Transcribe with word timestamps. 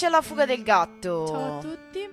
Eccoci 0.00 0.14
alla 0.14 0.22
fuga 0.22 0.46
del 0.46 0.62
gatto. 0.62 1.26
Ciao 1.26 1.58
a 1.58 1.60
tutti. 1.60 2.08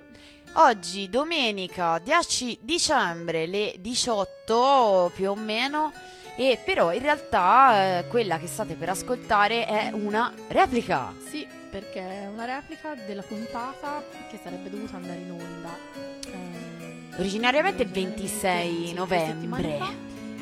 Oggi 0.54 1.08
domenica 1.08 2.00
10 2.00 2.58
dicembre 2.62 3.46
le 3.46 3.76
18 3.78 5.12
più 5.14 5.30
o 5.30 5.36
meno 5.36 5.94
e 6.36 6.60
però 6.66 6.92
in 6.92 7.04
realtà 7.04 8.00
eh, 8.00 8.08
quella 8.08 8.40
che 8.40 8.48
state 8.48 8.74
per 8.74 8.90
ascoltare 8.90 9.68
è 9.68 9.92
una 9.94 10.34
replica. 10.48 11.14
Sì, 11.30 11.48
perché 11.70 12.24
è 12.24 12.26
una 12.26 12.46
replica 12.46 12.96
della 12.96 13.22
puntata 13.22 14.04
che 14.32 14.40
sarebbe 14.42 14.72
dovuta 14.72 14.96
andare 14.96 15.20
in 15.20 15.30
onda. 15.30 15.78
eh, 16.26 17.20
Originariamente 17.20 17.84
il 17.84 17.90
originariamente 17.90 18.26
26 18.26 18.88
sì, 18.88 18.94
novembre. 18.94 19.78
fa, 19.78 19.92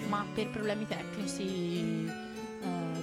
ma 0.08 0.26
per 0.34 0.48
problemi 0.48 0.88
tecnici 0.88 2.03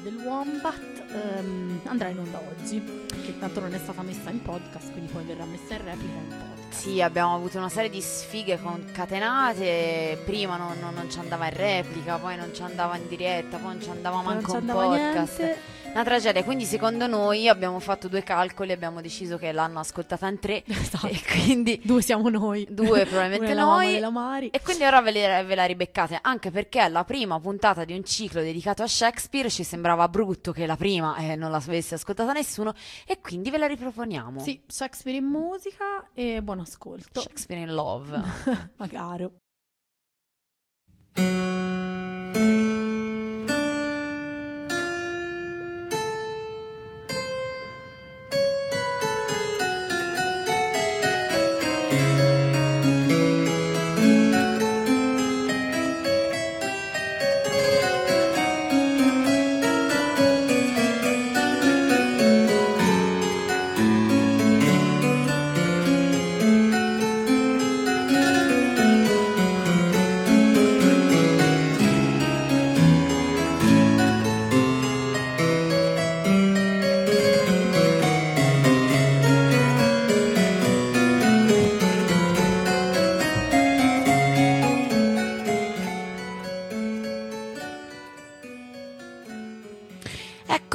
del 0.02 0.16
Wombat 0.16 1.04
ehm, 1.12 1.80
andrà 1.84 2.08
in 2.08 2.18
onda 2.18 2.40
oggi, 2.40 3.06
che 3.24 3.38
tanto 3.38 3.60
non 3.60 3.74
è 3.74 3.78
stata 3.78 4.02
messa 4.02 4.30
in 4.30 4.42
podcast, 4.42 4.92
quindi 4.92 5.10
poi 5.12 5.24
verrà 5.24 5.44
messa 5.44 5.74
in 5.74 5.84
replica 5.84 6.14
in 6.18 6.26
podcast. 6.28 6.80
Sì, 6.82 7.02
abbiamo 7.02 7.34
avuto 7.34 7.58
una 7.58 7.68
serie 7.68 7.90
di 7.90 8.00
sfighe 8.00 8.58
concatenate. 8.60 10.22
Prima 10.24 10.56
non, 10.56 10.78
non- 10.80 10.94
non 10.94 11.10
ci 11.10 11.18
andava 11.18 11.46
in 11.46 11.54
replica, 11.56 12.16
poi 12.18 12.36
non 12.36 12.54
ci 12.54 12.62
andava 12.62 12.96
in 12.96 13.08
diretta, 13.08 13.56
poi 13.58 13.72
non 13.72 13.82
ci 13.82 13.90
andava 13.90 14.16
Poi 14.20 14.24
manco 14.34 14.56
in 14.56 14.66
podcast. 14.66 15.38
niente. 15.38 15.58
Una 15.92 16.04
tragedia. 16.04 16.44
Quindi, 16.44 16.64
secondo 16.64 17.06
noi, 17.08 17.48
abbiamo 17.48 17.80
fatto 17.80 18.06
due 18.08 18.22
calcoli. 18.22 18.70
Abbiamo 18.72 19.00
deciso 19.00 19.36
che 19.38 19.50
l'hanno 19.52 19.80
ascoltata 19.80 20.28
in 20.28 20.38
tre. 20.38 20.62
Esatto. 20.70 21.06
E 21.08 21.20
quindi 21.26 21.80
Due 21.84 22.00
siamo 22.00 22.28
noi. 22.30 22.66
due 22.70 23.04
probabilmente 23.06 23.54
la 23.54 23.62
noi. 23.64 24.48
E 24.50 24.60
quindi 24.62 24.84
ora 24.84 25.00
ve, 25.02 25.10
le- 25.10 25.42
ve 25.44 25.54
la 25.54 25.64
ribeccate, 25.64 26.18
anche 26.22 26.50
perché 26.50 26.86
la 26.88 27.04
prima 27.04 27.38
puntata 27.40 27.84
di 27.84 27.92
un 27.92 28.04
ciclo 28.04 28.40
dedicato 28.40 28.82
a 28.82 28.86
Shakespeare 28.86 29.50
ci 29.50 29.62
sembrava 29.64 30.08
brutto 30.08 30.52
che 30.52 30.64
la 30.66 30.76
prima 30.76 31.16
eh, 31.16 31.34
non 31.36 31.50
l'avesse 31.50 31.94
ascoltata 31.96 32.32
nessuno 32.32 32.72
e 33.06 33.20
quindi 33.20 33.50
ve 33.50 33.58
la 33.58 33.66
riproponiamo. 33.66 34.40
Sì, 34.40 34.60
Shakespeare 34.66 35.18
in 35.18 35.24
musica 35.26 36.08
e 36.14 36.40
buon 36.42 36.60
ascolto. 36.60 37.20
Shakespeare 37.20 37.62
in 37.62 37.74
Love. 37.74 38.20
Magari. 38.78 39.28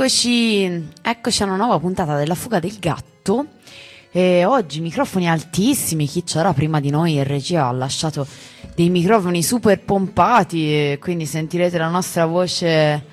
Eccoci, 0.05 0.89
eccoci 1.01 1.41
a 1.41 1.47
una 1.47 1.55
nuova 1.55 1.79
puntata 1.79 2.16
della 2.16 2.35
fuga 2.35 2.59
del 2.59 2.77
gatto. 2.77 3.47
E 4.11 4.45
oggi 4.45 4.79
microfoni 4.79 5.27
altissimi, 5.27 6.05
chi 6.05 6.23
c'era 6.23 6.53
prima 6.53 6.79
di 6.79 6.91
noi 6.91 7.16
in 7.16 7.23
regia 7.23 7.66
ha 7.66 7.71
lasciato 7.71 8.27
dei 8.75 8.91
microfoni 8.91 9.41
super 9.41 9.79
pompati, 9.81 10.95
quindi 11.01 11.25
sentirete 11.25 11.79
la 11.79 11.88
nostra 11.88 12.27
voce 12.27 13.03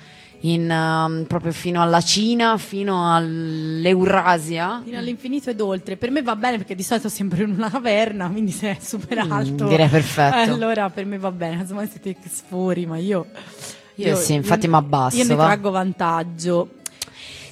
in, 0.41 0.69
um, 0.69 1.25
proprio 1.25 1.51
fino 1.51 1.81
alla 1.81 1.99
Cina, 1.99 2.59
fino 2.59 3.11
all'Eurasia. 3.11 4.83
Fino 4.85 4.99
all'infinito 4.99 5.49
ed 5.49 5.61
oltre. 5.61 5.97
Per 5.97 6.11
me 6.11 6.21
va 6.21 6.35
bene 6.35 6.57
perché 6.57 6.75
di 6.75 6.83
solito 6.83 7.09
sempre 7.09 7.41
in 7.41 7.53
una 7.57 7.71
caverna, 7.71 8.29
quindi 8.29 8.51
se 8.51 8.69
è 8.69 8.77
super 8.79 9.25
Mm, 9.25 9.31
alto. 9.31 9.67
direi 9.67 9.87
perfetto. 9.87 10.51
allora 10.51 10.91
per 10.91 11.05
me 11.05 11.17
va 11.17 11.31
bene. 11.31 11.61
Insomma, 11.61 11.87
siete 11.87 12.15
sfori, 12.29 12.85
ma 12.85 12.97
io. 12.97 13.25
Io 13.95 14.15
sì, 14.15 14.33
infatti 14.33 14.67
mi 14.67 14.75
abbasso, 14.75 15.17
Io 15.17 15.23
ne 15.23 15.35
traggo 15.35 15.71
vantaggio. 15.71 16.69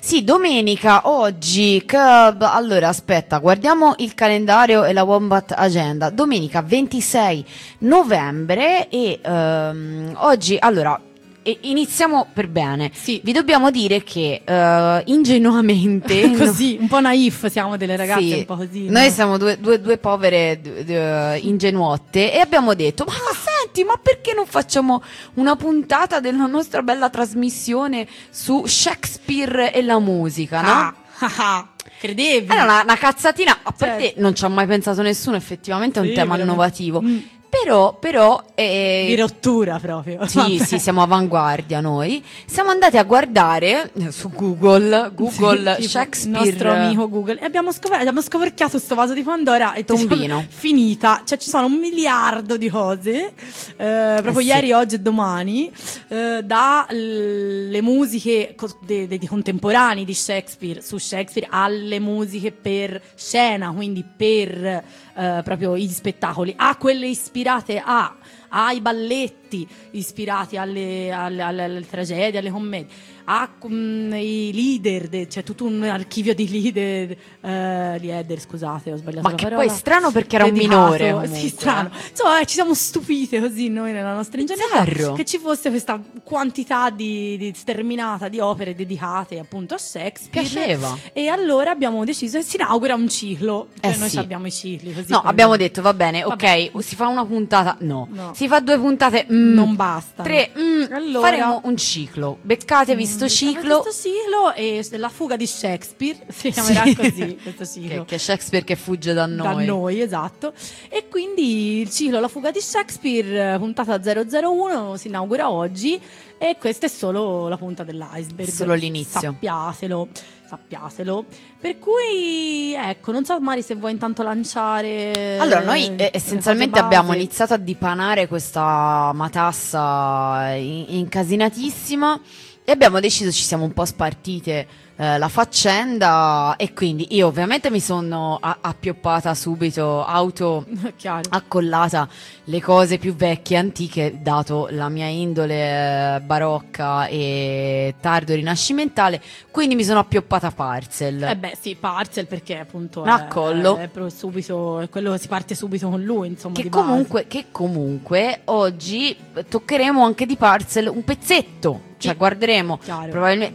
Sì, 0.04 0.24
domenica, 0.24 1.08
oggi, 1.10 1.84
che- 1.86 1.96
allora 1.96 2.88
aspetta, 2.88 3.38
guardiamo 3.38 3.94
il 4.00 4.16
calendario 4.16 4.84
e 4.84 4.94
la 4.94 5.04
Wombat 5.04 5.54
Agenda. 5.56 6.10
Domenica 6.10 6.64
26 6.64 7.46
novembre 7.80 8.90
e 8.90 9.20
ehm, 9.22 10.14
oggi, 10.16 10.58
allora, 10.60 11.00
e- 11.44 11.56
iniziamo 11.62 12.28
per 12.34 12.48
bene. 12.48 12.90
Sì. 12.94 13.22
Vi 13.24 13.32
dobbiamo 13.32 13.70
dire 13.70 14.02
che 14.04 14.42
eh, 14.44 15.02
ingenuamente... 15.06 16.32
così, 16.36 16.78
un 16.82 16.88
po' 16.88 17.00
naif 17.00 17.46
siamo 17.46 17.78
delle 17.78 17.96
ragazze, 17.96 18.22
Sì, 18.22 18.34
un 18.40 18.46
po' 18.46 18.56
così. 18.56 18.90
Noi 18.90 19.06
no? 19.06 19.12
siamo 19.12 19.38
due, 19.38 19.60
due- 19.60 19.80
due 19.80 19.98
povere 20.00 20.60
d- 20.60 20.82
d- 20.84 21.40
ingenuotte 21.44 22.34
e 22.34 22.40
abbiamo 22.40 22.74
detto: 22.74 23.06
Ma 23.06 23.14
senti, 23.62 23.84
ma 23.84 23.96
perché 24.02 24.34
non 24.34 24.46
facciamo 24.46 25.02
una 25.36 25.56
puntata 25.56 26.20
della 26.20 26.46
nostra 26.46 26.82
bella 26.82 27.10
trasmissione 27.10 28.08
su 28.30 28.66
Shakespeare 28.66 29.74
e 29.74 29.82
la 29.82 30.00
musica? 30.00 30.62
No? 30.62 30.70
Ah, 30.70 30.96
ah, 31.20 31.32
ah, 31.38 31.70
credevi? 32.00 32.52
Era 32.52 32.64
una, 32.64 32.82
una 32.82 32.98
cazzatina, 32.98 33.60
a 33.64 33.72
parte 33.72 34.04
Certo. 34.06 34.22
non 34.22 34.36
ci 34.36 34.46
ha 34.46 34.48
mai 34.50 34.66
pensato 34.68 35.02
nessuno, 35.02 35.36
effettivamente 35.36 36.00
è 36.00 36.02
un 36.02 36.08
Sì, 36.10 36.14
tema 36.14 36.36
veramente. 36.36 36.52
innovativo. 36.52 37.02
Mm, 37.02 37.18
Però, 37.52 37.98
però, 38.00 38.42
eh, 38.56 39.04
di 39.08 39.16
rottura 39.18 39.78
proprio. 39.78 40.26
sì, 40.26 40.38
Vabbè. 40.38 40.64
sì, 40.64 40.80
siamo 40.80 41.02
avanguardia 41.04 41.82
noi. 41.82 42.24
Siamo 42.46 42.70
andati 42.70 42.96
a 42.98 43.04
guardare 43.04 43.92
eh, 44.00 44.10
su 44.12 44.30
Google, 44.30 45.12
Google 45.14 45.76
Sì, 45.82 45.90
Shakespeare. 45.90 46.46
Il 46.48 46.54
nostro 46.54 46.72
amico 46.72 47.10
Google. 47.10 47.40
E 47.42 47.44
abbiamo 47.46 47.74
scoperto, 47.74 47.98
abbiamo 48.00 48.22
scoperchiato 48.22 48.80
sto 48.80 48.96
vaso 48.96 49.14
di 49.14 49.22
Pandora 49.22 49.74
e 49.74 49.84
Tombino. 49.84 50.46
finita. 50.48 51.24
Cioè 51.26 51.38
ci 51.38 51.50
sono 51.50 51.66
un 51.66 51.74
miliardo 51.74 52.56
di 52.56 52.70
cose, 52.70 53.34
eh, 53.76 54.20
proprio 54.22 54.40
sì. 54.40 54.48
ieri, 54.48 54.72
oggi 54.72 54.96
e 54.96 55.00
domani, 55.00 55.70
eh, 56.08 56.42
dalle 56.44 57.82
musiche 57.82 58.54
co- 58.56 58.78
de- 58.86 59.08
de- 59.10 59.18
di 59.18 59.28
contemporanei 59.28 60.06
di 60.06 60.14
Shakespeare, 60.14 60.82
su 60.82 60.98
Shakespeare, 60.98 61.50
alle 61.52 62.00
musiche 62.00 62.54
per 62.54 63.02
scena, 63.16 63.72
quindi 63.72 64.06
per 64.06 64.84
eh, 65.14 65.42
proprio 65.44 65.76
gli 65.78 65.90
spettacoli, 65.90 66.54
a 66.56 66.78
quelle 66.78 67.08
ispirate 67.08 67.40
a 67.48 68.12
ai 68.54 68.80
balletti 68.82 69.68
ispirati 69.92 70.56
alle, 70.58 71.12
alle- 71.12 71.42
alle- 71.42 71.64
alle 71.64 71.86
tragedie, 71.88 72.40
alle 72.40 72.52
commedie, 72.52 72.88
ai 73.26 74.52
leader, 74.54 75.08
de- 75.08 75.28
c'è 75.28 75.44
tutto 75.44 75.66
un 75.66 75.84
archivio 75.84 76.34
di 76.34 76.50
leader, 76.50 77.12
eh, 77.42 78.00
leader, 78.00 78.40
scusate, 78.40 78.92
ho 78.92 78.98
sbagliato 78.98 79.28
Ma 79.28 79.36
che 79.36 79.44
parola. 79.46 79.62
poi 79.64 79.72
è 79.72 79.76
strano 79.76 80.12
perché 80.12 80.36
era 80.36 80.46
un 80.46 80.52
minore. 80.52 81.12
comunque. 81.12 81.38
Sì, 81.38 81.50
strano. 81.50 81.90
Insomma, 82.10 82.40
eh, 82.40 82.46
ci 82.46 82.54
siamo 82.56 82.74
stupite 82.74 83.40
così 83.40 83.70
noi 83.70 83.92
nella 83.92 84.14
nostra 84.14 84.40
ingenuità 84.42 85.14
che 85.14 85.26
ci 85.26 85.38
fosse 85.38 85.70
questa 85.70 86.02
quantità 86.24 86.90
di, 86.90 87.38
di 87.38 87.54
sterminata 87.56 88.28
di 88.28 88.40
opere 88.40 88.76
dedicate 88.76 89.40
appunto 89.40 89.74
a 89.76 89.78
Shakespeare. 89.78 90.48
Piaceva. 90.48 90.98
E 91.14 91.28
allora 91.28 91.72
abbiamo 91.72 92.04
deciso 92.06 92.38
che 92.38 92.44
si 92.44 92.56
inaugura 92.58 92.96
un 92.96 93.10
ciclo. 93.10 93.68
Cioè 93.80 93.92
Eh 93.94 93.98
noi 93.98 94.10
sì. 94.10 94.18
abbiamo 94.18 94.48
i 94.48 94.52
cicli. 94.52 94.94
Così 94.94 95.12
No, 95.12 95.22
abbiamo 95.22 95.56
detto 95.58 95.82
va 95.82 95.94
bene, 95.94 96.22
Vabbè. 96.24 96.70
ok, 96.74 96.84
si 96.84 96.96
fa 96.96 97.08
una 97.08 97.26
puntata, 97.26 97.76
no. 97.82 98.08
No. 98.12 98.32
Si 98.42 98.48
fa 98.48 98.60
due 98.60 98.80
puntate, 98.80 99.28
mm, 99.32 99.54
Non 99.54 99.76
basta. 99.76 100.24
Tre, 100.24 100.50
mm, 100.58 100.92
Allora- 100.94 101.28
faremo 101.28 101.62
un 101.66 101.78
ciclo. 101.78 102.40
Beccatevi 102.42 103.06
sto 103.06 103.26
Mm, 103.26 103.28
ciclo. 103.28 103.82
Questo 103.82 104.10
ciclo 104.10 104.54
e 104.56 104.84
la 104.98 105.10
fuga 105.10 105.36
di 105.36 105.46
Shakespeare 105.46 106.18
si 106.34 106.50
chiamerà 106.50 106.86
Sì. 106.86 106.96
così 106.96 107.38
questo 107.40 107.66
ciclo. 107.68 108.00
Che, 108.00 108.06
che 108.06 108.18
Shakespeare 108.18 108.66
che 108.66 108.76
fugge 108.76 109.14
da 109.14 109.28
noi. 109.28 109.66
Da 109.68 109.72
noi, 109.72 110.02
esatto. 110.02 110.54
E 110.90 111.08
quindi 111.08 111.82
il 111.82 111.92
ciclo 111.92 112.20
La 112.20 112.28
fuga 112.28 112.50
di 112.50 112.60
Shakespeare, 112.62 113.54
eh, 113.54 113.58
puntata 113.60 114.00
001, 114.00 114.98
si 114.98 115.08
inaugura 115.10 115.52
oggi 115.52 116.02
e 116.44 116.58
questa 116.60 116.88
è 116.88 116.90
solo 116.90 117.48
la 117.48 117.56
punta 117.56 117.84
dell'iceberg. 117.84 118.50
Solo 118.50 118.74
l'inizio. 118.74 119.20
Sappiatelo, 119.20 120.08
sappiatelo. 120.48 121.26
Per 121.60 121.78
cui, 121.78 122.74
ecco, 122.76 123.12
non 123.12 123.24
so 123.24 123.40
Mari 123.40 123.62
se 123.62 123.76
vuoi 123.76 123.92
intanto 123.92 124.24
lanciare... 124.24 125.38
Allora, 125.38 125.62
noi 125.62 125.96
eh, 125.98 126.10
essenzialmente 126.12 126.80
abbiamo 126.80 127.14
iniziato 127.14 127.54
a 127.54 127.58
dipanare 127.58 128.28
questa 128.28 129.12
matassa 129.14 130.56
in- 130.56 130.86
incasinatissima 130.88 132.20
e 132.64 132.72
abbiamo 132.72 133.00
deciso, 133.00 133.32
ci 133.32 133.44
siamo 133.44 133.66
un 133.66 133.74
po' 133.74 133.86
spartite 133.86 134.68
eh, 135.02 135.18
la 135.18 135.30
faccenda 135.30 136.56
e 136.58 136.74
quindi 136.74 137.08
io 137.16 137.26
ovviamente 137.26 137.72
mi 137.72 137.80
sono 137.80 138.38
a- 138.40 138.60
appioppata 138.62 139.34
subito, 139.34 140.06
auto 140.06 140.64
accollata 141.32 142.08
le 142.44 142.62
cose 142.62 143.00
più 143.00 143.16
vecchie, 143.16 143.58
antiche, 143.58 144.20
dato 144.22 144.68
la 144.70 144.90
mia 144.90 145.08
indole 145.08 146.18
eh, 146.18 146.20
barocca 146.20 147.08
e 147.08 147.96
tardo 148.00 148.36
rinascimentale, 148.36 149.20
quindi 149.50 149.74
mi 149.74 149.84
sono 149.84 149.98
appioppata 149.98 150.52
Parcel. 150.52 151.24
Eh 151.24 151.36
beh, 151.36 151.58
sì, 151.60 151.74
Parcel 151.74 152.28
perché 152.28 152.60
appunto 152.60 153.04
Ma 153.04 153.28
è, 153.28 153.90
è 153.90 154.10
subito, 154.10 154.82
è 154.82 154.90
quello 154.90 155.18
si 155.18 155.28
parte 155.28 155.56
subito 155.56 155.90
con 155.90 156.04
lui, 156.04 156.28
insomma, 156.28 156.54
Che 156.54 156.70
comunque, 156.70 157.26
che 157.26 157.46
comunque 157.50 158.42
oggi 158.46 159.18
toccheremo 159.50 160.04
anche 160.06 160.28
di 160.28 160.36
Parcel 160.36 160.90
un 160.90 161.04
pezzetto, 161.04 161.90
cioè 162.02 162.16
guarderemo 162.18 162.80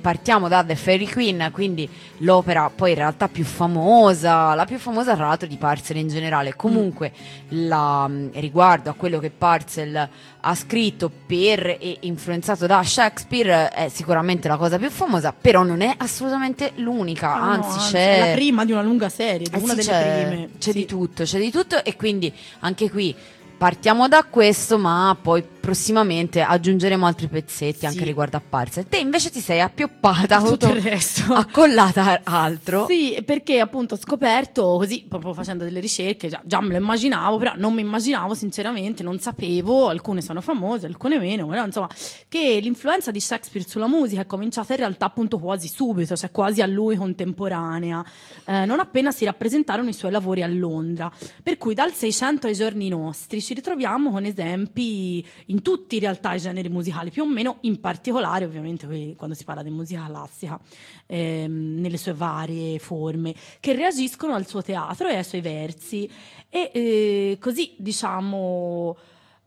partiamo 0.00 0.48
da 0.48 0.64
The 0.64 0.76
Fairy 0.76 1.06
Queen, 1.10 1.50
quindi 1.52 1.88
l'opera 2.18 2.70
poi 2.74 2.90
in 2.90 2.96
realtà 2.96 3.28
più 3.28 3.44
famosa, 3.44 4.54
la 4.54 4.64
più 4.64 4.78
famosa 4.78 5.14
tra 5.14 5.26
l'altro 5.26 5.46
di 5.46 5.56
Parcel 5.56 5.96
in 5.96 6.08
generale. 6.08 6.54
Comunque 6.54 7.12
la, 7.48 8.06
mh, 8.08 8.30
riguardo 8.34 8.90
a 8.90 8.94
quello 8.94 9.18
che 9.18 9.30
Parcel 9.30 10.08
ha 10.48 10.54
scritto 10.54 11.10
per 11.26 11.66
e 11.80 11.96
influenzato 12.00 12.66
da 12.66 12.82
Shakespeare 12.84 13.68
è 13.70 13.88
sicuramente 13.88 14.46
la 14.48 14.56
cosa 14.56 14.78
più 14.78 14.90
famosa, 14.90 15.32
però 15.38 15.62
non 15.64 15.80
è 15.80 15.92
assolutamente 15.96 16.72
l'unica, 16.76 17.34
Ah, 17.34 17.56
no, 17.56 17.64
anzi, 17.64 17.90
c'è 17.90 18.16
è 18.16 18.28
la 18.28 18.34
prima 18.34 18.64
di 18.64 18.72
una 18.72 18.82
lunga 18.82 19.08
serie, 19.08 19.48
di 19.48 19.54
eh 19.54 19.58
una 19.58 19.74
sì, 19.74 19.76
delle 19.76 19.82
c'è, 19.90 20.26
prime. 20.28 20.48
c'è 20.58 20.70
Sì. 20.70 20.78
di 20.78 20.84
tutto, 20.86 21.22
c'è 21.24 21.38
di 21.40 21.50
tutto 21.50 21.82
e 21.84 21.96
quindi 21.96 22.32
anche 22.60 22.88
qui 22.90 23.14
partiamo 23.56 24.08
da 24.08 24.24
questo, 24.24 24.78
ma 24.78 25.16
poi 25.20 25.42
prossimamente 25.66 26.42
aggiungeremo 26.42 27.04
altri 27.06 27.26
pezzetti 27.26 27.86
anche 27.86 27.98
Sì. 27.98 28.04
riguardo 28.04 28.36
a 28.36 28.42
Parcel. 28.46 28.86
Te 28.88 28.98
invece 28.98 29.30
ti 29.30 29.40
sei 29.40 29.60
appioppata, 29.60 30.40
tutto 30.40 30.68
il 30.68 30.80
resto. 30.80 31.32
accollata 31.34 32.20
altro. 32.22 32.86
Sì, 32.86 33.20
perché 33.24 33.58
appunto 33.58 33.94
ho 33.94 33.98
scoperto 33.98 34.62
così, 34.76 35.04
proprio 35.08 35.32
facendo 35.34 35.64
delle 35.64 35.80
ricerche, 35.80 36.28
già, 36.28 36.40
già 36.44 36.60
me 36.60 36.68
lo 36.74 36.76
immaginavo, 36.76 37.36
però 37.38 37.52
non 37.56 37.74
mi 37.74 37.80
immaginavo 37.80 38.34
sinceramente, 38.34 39.02
non 39.02 39.18
sapevo, 39.18 39.88
alcune 39.88 40.20
sono 40.22 40.40
famose, 40.40 40.86
alcune 40.86 41.18
meno, 41.18 41.46
però 41.48 41.64
insomma, 41.64 41.88
che 42.28 42.58
l'influenza 42.62 43.10
di 43.10 43.18
Shakespeare 43.18 43.66
sulla 43.68 43.88
musica 43.88 44.20
è 44.20 44.26
cominciata 44.26 44.72
in 44.74 44.78
realtà 44.78 45.06
appunto 45.06 45.38
quasi 45.38 45.66
subito, 45.66 46.14
cioè 46.14 46.30
quasi 46.30 46.62
a 46.62 46.66
lui 46.66 46.94
contemporanea, 46.96 48.04
eh, 48.44 48.64
non 48.66 48.78
appena 48.78 49.10
si 49.10 49.24
rappresentarono 49.24 49.88
i 49.88 49.92
suoi 49.94 50.12
lavori 50.12 50.42
a 50.44 50.46
Londra. 50.46 51.10
Per 51.42 51.58
cui 51.58 51.74
dal 51.74 51.92
600 51.92 52.46
ai 52.46 52.54
giorni 52.54 52.88
nostri 52.88 53.40
ci 53.46 53.54
ritroviamo 53.54 54.10
con 54.10 54.24
esempi 54.24 55.24
in 55.46 55.62
tutti 55.62 55.94
in 55.94 56.00
realtà 56.00 56.34
i 56.34 56.40
generi 56.40 56.68
musicali, 56.68 57.10
più 57.10 57.22
o 57.22 57.28
meno, 57.28 57.58
in 57.60 57.78
particolare 57.78 58.44
ovviamente 58.44 59.14
quando 59.14 59.36
si 59.36 59.44
parla 59.44 59.62
di 59.62 59.70
musica 59.70 60.04
classica, 60.04 60.58
ehm, 61.06 61.76
nelle 61.78 61.96
sue 61.96 62.12
varie 62.12 62.80
forme, 62.80 63.36
che 63.60 63.72
reagiscono 63.72 64.34
al 64.34 64.48
suo 64.48 64.62
teatro 64.62 65.06
e 65.06 65.14
ai 65.14 65.22
suoi 65.22 65.42
versi. 65.42 66.10
E 66.48 66.70
eh, 66.74 67.38
così 67.40 67.74
diciamo. 67.76 68.96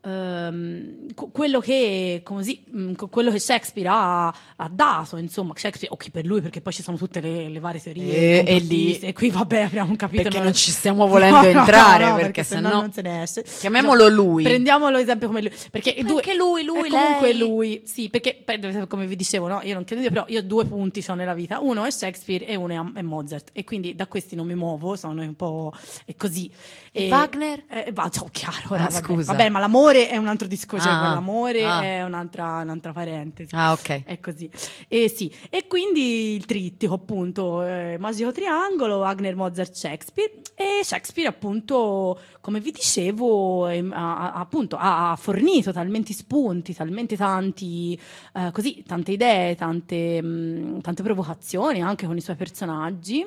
Ehm, 0.01 1.13
co- 1.13 1.27
quello, 1.31 1.59
che, 1.59 2.21
così, 2.23 2.63
mm, 2.75 2.93
quello 3.09 3.31
che 3.31 3.39
Shakespeare 3.39 3.89
ha, 3.89 4.27
ha 4.27 4.69
dato, 4.71 5.17
insomma, 5.17 5.53
Shakespeare, 5.55 5.93
o 5.93 5.97
chi 5.97 6.11
per 6.11 6.25
lui, 6.25 6.41
perché 6.41 6.61
poi 6.61 6.73
ci 6.73 6.83
sono 6.83 6.97
tutte 6.97 7.19
le, 7.19 7.49
le 7.49 7.59
varie 7.59 7.81
teorie, 7.81 8.43
E- 8.43 8.55
e 8.55 8.59
lì- 8.59 8.99
e 8.99 9.13
qui 9.13 9.29
vabbè 9.29 9.61
apriamo 9.63 9.89
un 9.89 9.95
capitolo. 9.95 10.29
Perché 10.29 10.43
non 10.43 10.53
ci 10.53 10.71
stiamo 10.71 11.07
volendo 11.07 11.37
No, 11.49 11.51
no, 11.53 11.59
entrare, 11.59 12.05
no, 12.09 12.15
perché 12.15 12.43
sennò 12.43 12.69
sennò- 12.69 12.81
non 12.81 12.91
se 12.91 13.01
ne 13.01 13.21
esce. 13.23 13.43
Chiamiamolo 13.43 14.07
lui. 14.07 14.43
Prendiamolo 14.43 14.97
esempio 14.97 15.27
come 15.27 15.41
lui. 15.41 15.51
Perché 15.71 15.95
due, 16.03 16.15
Anche 16.17 16.35
lui, 16.35 16.63
lui, 16.63 16.87
è 16.87 16.89
comunque 16.89 17.27
lei. 17.33 17.37
lui. 17.37 17.81
Sì, 17.85 18.09
perché 18.09 18.43
come 18.87 19.05
vi 19.07 19.15
dicevo, 19.15 19.47
no? 19.47 19.61
io 19.63 19.73
non 19.73 19.83
credo 19.83 20.01
io, 20.03 20.09
però 20.09 20.25
io 20.27 20.43
due 20.43 20.65
punti 20.65 21.03
ho 21.07 21.13
nella 21.13 21.33
vita. 21.33 21.59
Uno 21.59 21.83
è 21.85 21.91
Shakespeare 21.91 22.45
e 22.45 22.55
uno 22.55 22.91
è, 22.95 23.01
Mozart. 23.01 23.49
E 23.53 23.63
quindi 23.63 23.95
da 23.95 24.07
questi 24.07 24.35
non 24.35 24.45
mi 24.47 24.55
muovo, 24.55 24.95
sono 24.95 25.21
un 25.21 25.35
po' 25.35 25.73
è 26.05 26.15
così. 26.15 26.49
E 26.91 27.07
Wagner? 27.09 27.63
Eh, 27.69 27.91
va, 27.91 28.09
oh, 28.19 28.29
chiaro. 28.31 28.75
Ah, 28.75 28.77
vabbè. 28.77 28.91
scusa. 28.91 29.31
Vabbè, 29.31 29.49
ma 29.49 29.59
l'amore 29.59 29.88
è 29.95 30.17
un 30.17 30.27
altro 30.27 30.47
discorso. 30.47 30.85
cioè, 30.87 30.95
Ah, 30.95 31.13
l'amore 31.13 31.63
ah. 31.65 31.81
è 31.81 32.03
un'altra, 32.03 32.61
un'altra 32.61 32.91
parentesi. 32.93 33.53
Ah, 33.55 33.71
ok. 33.71 34.03
È 34.05 34.19
così. 34.19 34.49
E 34.87 35.09
sì, 35.09 35.33
e 35.49 35.65
quindi 35.67 36.35
il 36.35 36.45
trittico, 36.45 36.93
appunto, 36.93 37.63
eh, 37.63 37.97
Magico 37.99 38.31
Triangolo, 38.31 38.97
Wagner, 38.97 39.35
Mozart, 39.35 39.73
Shakespeare. 39.73 40.31
E 40.55 40.81
Shakespeare, 40.83 41.29
appunto, 41.29 42.19
come 42.41 42.59
vi 42.59 42.71
dicevo, 42.71 43.67
ehm, 43.67 43.91
ha, 43.93 44.31
ha- 44.31 44.33
appunto, 44.33 44.77
ha 44.79 45.15
fornito 45.19 45.71
talmente 45.71 46.13
spunti, 46.13 46.73
talmente 46.73 47.15
tanti, 47.15 47.99
eh, 48.33 48.51
così, 48.51 48.83
tante 48.85 49.11
idee, 49.13 49.55
tante, 49.55 50.21
mh, 50.21 50.81
tante 50.81 51.01
provocazioni 51.03 51.81
anche 51.81 52.05
con 52.05 52.17
i 52.17 52.21
suoi 52.21 52.35
personaggi. 52.35 53.25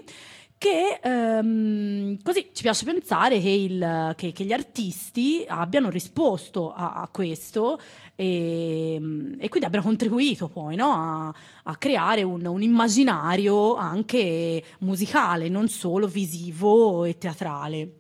Che 0.62 1.00
ehm, 1.03 2.23
così 2.23 2.50
ci 2.53 2.62
piace 2.62 2.85
pensare 2.85 3.41
che, 3.41 3.49
il- 3.50 4.14
che- 4.17 4.31
che 4.31 4.44
gli 4.44 4.53
artisti 4.53 5.44
abbiano 5.49 5.91
risposto 5.91 6.73
a, 6.73 6.93
a 7.00 7.09
questo 7.09 7.81
e, 8.14 8.94
e 8.94 9.49
quindi 9.49 9.67
abbiano 9.67 9.85
contribuito 9.85 10.47
poi 10.47 10.76
no, 10.76 10.93
a, 10.93 11.35
a 11.64 11.76
creare 11.76 12.23
un, 12.23 12.47
un 12.47 12.62
immaginario 12.62 13.75
anche 13.75 14.62
musicale, 14.81 15.49
non 15.49 15.67
solo 15.69 16.06
visivo 16.06 17.03
e 17.06 17.19
teatrale. 17.19 17.93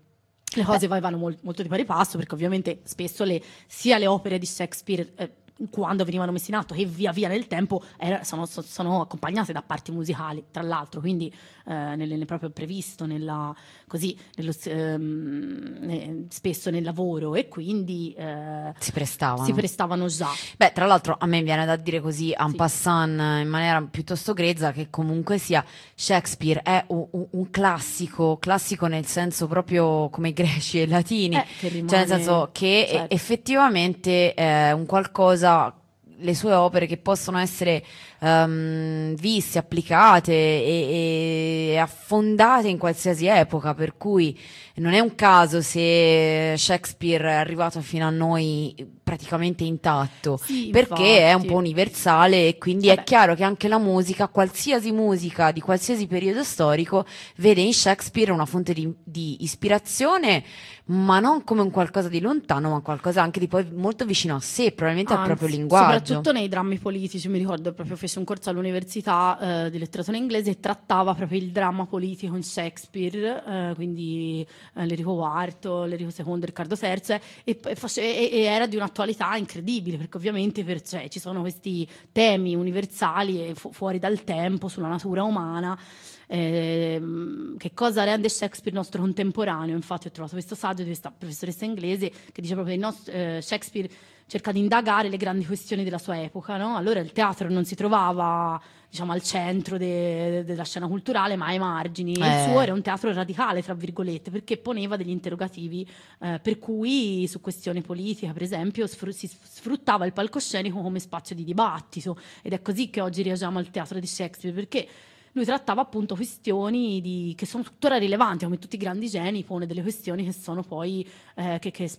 Le 0.54 0.62
cose 0.62 0.86
poi 0.86 1.00
vanno 1.00 1.16
mol- 1.16 1.38
molto 1.42 1.62
di 1.62 1.68
pari 1.68 1.84
passo 1.84 2.16
perché 2.16 2.34
ovviamente 2.34 2.82
spesso 2.84 3.24
le- 3.24 3.42
sia 3.66 3.98
le 3.98 4.06
opere 4.06 4.38
di 4.38 4.46
Shakespeare 4.46 5.10
eh, 5.16 5.30
quando 5.70 6.04
venivano 6.04 6.32
messe 6.32 6.50
in 6.50 6.56
atto 6.56 6.74
che 6.74 6.84
via 6.84 7.12
via 7.12 7.28
nel 7.28 7.46
tempo 7.46 7.82
era- 7.96 8.24
sono, 8.24 8.46
so- 8.46 8.62
sono 8.62 9.00
accompagnate 9.02 9.52
da 9.52 9.62
parti 9.62 9.92
musicali, 9.92 10.44
tra 10.50 10.62
l'altro, 10.62 11.00
quindi 11.00 11.32
eh, 11.66 11.72
nel, 11.72 12.08
nel 12.08 12.24
proprio 12.26 12.50
previsto, 12.50 13.06
nella, 13.06 13.54
così, 13.86 14.16
nello 14.36 14.52
ehm, 14.64 15.78
eh, 15.90 16.24
spesso 16.30 16.70
nel 16.70 16.82
lavoro 16.82 17.34
e 17.34 17.48
quindi 17.48 18.12
eh, 18.16 18.72
Si 18.78 18.90
prestavano. 18.92 19.44
si 19.44 19.52
prestavano 19.52 20.06
già. 20.06 20.28
Beh, 20.56 20.72
tra 20.72 20.86
l'altro 20.86 21.16
a 21.18 21.26
me 21.26 21.42
viene 21.42 21.64
da 21.64 21.76
dire 21.76 22.00
così 22.00 22.32
en 22.36 22.50
Sì. 22.50 22.56
passant 22.56 23.20
in 23.42 23.48
maniera 23.48 23.80
piuttosto 23.82 24.32
grezza 24.32 24.72
che 24.72 24.88
comunque 24.90 25.38
sia 25.38 25.64
Shakespeare 25.94 26.62
è 26.62 26.84
un, 26.88 27.06
un- 27.10 27.50
classico, 27.50 28.38
classico 28.38 28.86
nel 28.86 29.04
senso 29.06 29.46
proprio 29.46 30.08
come 30.08 30.30
i 30.30 30.32
greci 30.32 30.80
e 30.80 30.82
i 30.84 30.86
latini, 30.88 31.36
Eh, 31.36 31.46
rimane- 31.68 31.88
cioè 31.88 31.98
nel 31.98 32.08
senso 32.08 32.48
che 32.52 32.86
certo. 32.88 33.14
effettivamente 33.14 34.34
è 34.34 34.72
un 34.72 34.86
qualcosa 34.86 35.41
le 35.48 36.34
sue 36.34 36.54
opere 36.54 36.86
che 36.86 36.98
possono 36.98 37.38
essere 37.38 37.84
ehm, 38.22 39.14
viste, 39.16 39.58
applicate 39.58 40.32
e, 40.32 41.68
e 41.72 41.76
affondate 41.76 42.68
in 42.68 42.78
qualsiasi 42.78 43.26
epoca, 43.26 43.74
per 43.74 43.96
cui 43.96 44.38
non 44.76 44.92
è 44.94 45.00
un 45.00 45.14
caso 45.14 45.60
se 45.60 46.54
Shakespeare 46.56 47.28
è 47.28 47.34
arrivato 47.34 47.80
fino 47.80 48.06
a 48.06 48.10
noi 48.10 48.74
praticamente 49.02 49.64
intatto, 49.64 50.38
Sì, 50.42 50.70
perché 50.72 51.18
è 51.18 51.26
un 51.32 51.40
infatti. 51.40 51.46
po' 51.48 51.56
universale 51.56 52.48
e 52.48 52.58
quindi 52.58 52.86
Vabbè. 52.86 53.00
è 53.00 53.04
chiaro 53.04 53.34
che 53.34 53.44
anche 53.44 53.68
la 53.68 53.78
musica, 53.78 54.28
qualsiasi 54.28 54.92
musica 54.92 55.50
di 55.52 55.60
qualsiasi 55.60 56.06
periodo 56.06 56.42
storico, 56.44 57.04
vede 57.36 57.60
in 57.60 57.74
Shakespeare 57.74 58.30
una 58.32 58.46
fonte 58.46 58.72
di, 58.72 58.90
di 59.04 59.42
ispirazione, 59.42 60.42
ma 60.86 61.20
non 61.20 61.44
come 61.44 61.60
un 61.60 61.70
qualcosa 61.70 62.08
di 62.08 62.20
lontano, 62.20 62.70
ma 62.70 62.80
qualcosa 62.80 63.20
anche 63.22 63.38
di 63.40 63.48
poi 63.48 63.68
molto 63.74 64.04
vicino 64.06 64.36
a 64.36 64.40
sé, 64.40 64.72
probabilmente 64.72 65.12
al 65.12 65.18
Anzi, 65.20 65.30
proprio 65.34 65.56
linguaggio. 65.58 65.92
Soprattutto 66.06 66.32
nei 66.32 66.48
drammi 66.48 66.78
politici, 66.78 67.28
mi 67.28 67.38
ricordo 67.38 67.72
proprio 67.72 67.96
fece 68.12 68.18
un 68.18 68.24
corso 68.26 68.50
all'università 68.50 69.64
eh, 69.64 69.70
di 69.70 69.78
letteratura 69.78 70.16
inglese 70.16 70.50
e 70.50 70.60
trattava 70.60 71.14
proprio 71.14 71.38
il 71.38 71.50
dramma 71.50 71.86
politico 71.86 72.36
in 72.36 72.42
Shakespeare, 72.42 73.42
eh, 73.46 73.74
quindi 73.74 74.46
eh, 74.74 74.86
l'Enrico 74.86 75.12
IV, 75.14 75.86
l'Enrico 75.86 76.10
II, 76.14 76.44
Riccardo 76.44 76.76
III, 76.80 77.20
e, 77.44 77.58
e 77.64 77.74
face- 77.74 78.02
e- 78.02 78.30
e 78.30 78.40
era 78.42 78.66
di 78.66 78.76
un'attualità 78.76 79.34
incredibile, 79.36 79.96
perché 79.96 80.18
ovviamente 80.18 80.62
per- 80.62 80.82
cioè, 80.82 81.08
ci 81.08 81.20
sono 81.20 81.40
questi 81.40 81.88
temi 82.12 82.54
universali 82.54 83.48
e 83.48 83.54
fu- 83.54 83.72
fuori 83.72 83.98
dal 83.98 84.22
tempo 84.24 84.68
sulla 84.68 84.88
natura 84.88 85.22
umana. 85.22 85.78
Ehm, 86.26 87.56
che 87.56 87.72
cosa 87.74 88.04
rende 88.04 88.28
Shakespeare 88.28 88.76
nostro 88.76 89.00
contemporaneo? 89.00 89.74
Infatti, 89.74 90.06
ho 90.06 90.10
trovato 90.10 90.34
questo 90.34 90.54
saggio 90.54 90.82
di 90.82 90.88
questa 90.88 91.10
professoressa 91.16 91.64
inglese 91.64 92.10
che 92.32 92.40
dice 92.42 92.54
proprio 92.54 92.76
che 92.78 93.36
eh, 93.36 93.40
Shakespeare 93.42 93.88
cerca 94.32 94.50
di 94.50 94.60
indagare 94.60 95.10
le 95.10 95.18
grandi 95.18 95.44
questioni 95.44 95.84
della 95.84 95.98
sua 95.98 96.18
epoca. 96.18 96.56
no? 96.56 96.74
Allora 96.74 97.00
il 97.00 97.12
teatro 97.12 97.50
non 97.50 97.66
si 97.66 97.74
trovava 97.74 98.58
diciamo, 98.88 99.12
al 99.12 99.22
centro 99.22 99.76
de- 99.76 100.42
della 100.46 100.64
scena 100.64 100.86
culturale, 100.86 101.36
ma 101.36 101.48
ai 101.48 101.58
margini. 101.58 102.14
Eh. 102.14 102.26
Il 102.26 102.48
suo 102.48 102.62
era 102.62 102.72
un 102.72 102.80
teatro 102.80 103.12
radicale, 103.12 103.62
tra 103.62 103.74
virgolette, 103.74 104.30
perché 104.30 104.56
poneva 104.56 104.96
degli 104.96 105.10
interrogativi 105.10 105.86
eh, 106.20 106.40
per 106.42 106.58
cui 106.58 107.26
su 107.28 107.42
questioni 107.42 107.82
politiche, 107.82 108.32
per 108.32 108.40
esempio, 108.40 108.86
sfru- 108.86 109.12
si 109.12 109.28
sfruttava 109.28 110.06
il 110.06 110.14
palcoscenico 110.14 110.80
come 110.80 110.98
spazio 110.98 111.36
di 111.36 111.44
dibattito. 111.44 112.16
Ed 112.40 112.54
è 112.54 112.62
così 112.62 112.88
che 112.88 113.02
oggi 113.02 113.22
reagiamo 113.22 113.58
al 113.58 113.68
teatro 113.70 113.98
di 113.98 114.06
Shakespeare, 114.06 114.56
perché 114.56 114.88
lui 115.32 115.44
trattava 115.44 115.80
appunto 115.80 116.14
questioni 116.14 117.00
di, 117.00 117.32
che 117.36 117.46
sono 117.46 117.62
tuttora 117.62 117.96
rilevanti, 117.96 118.44
come 118.44 118.58
tutti 118.58 118.74
i 118.74 118.78
grandi 118.78 119.08
geni, 119.08 119.42
pone 119.44 119.66
delle 119.66 119.80
questioni 119.80 120.24
che 120.24 120.32
sono 120.32 120.62
poi, 120.62 121.08
eh, 121.34 121.58
che, 121.58 121.70
che, 121.70 121.90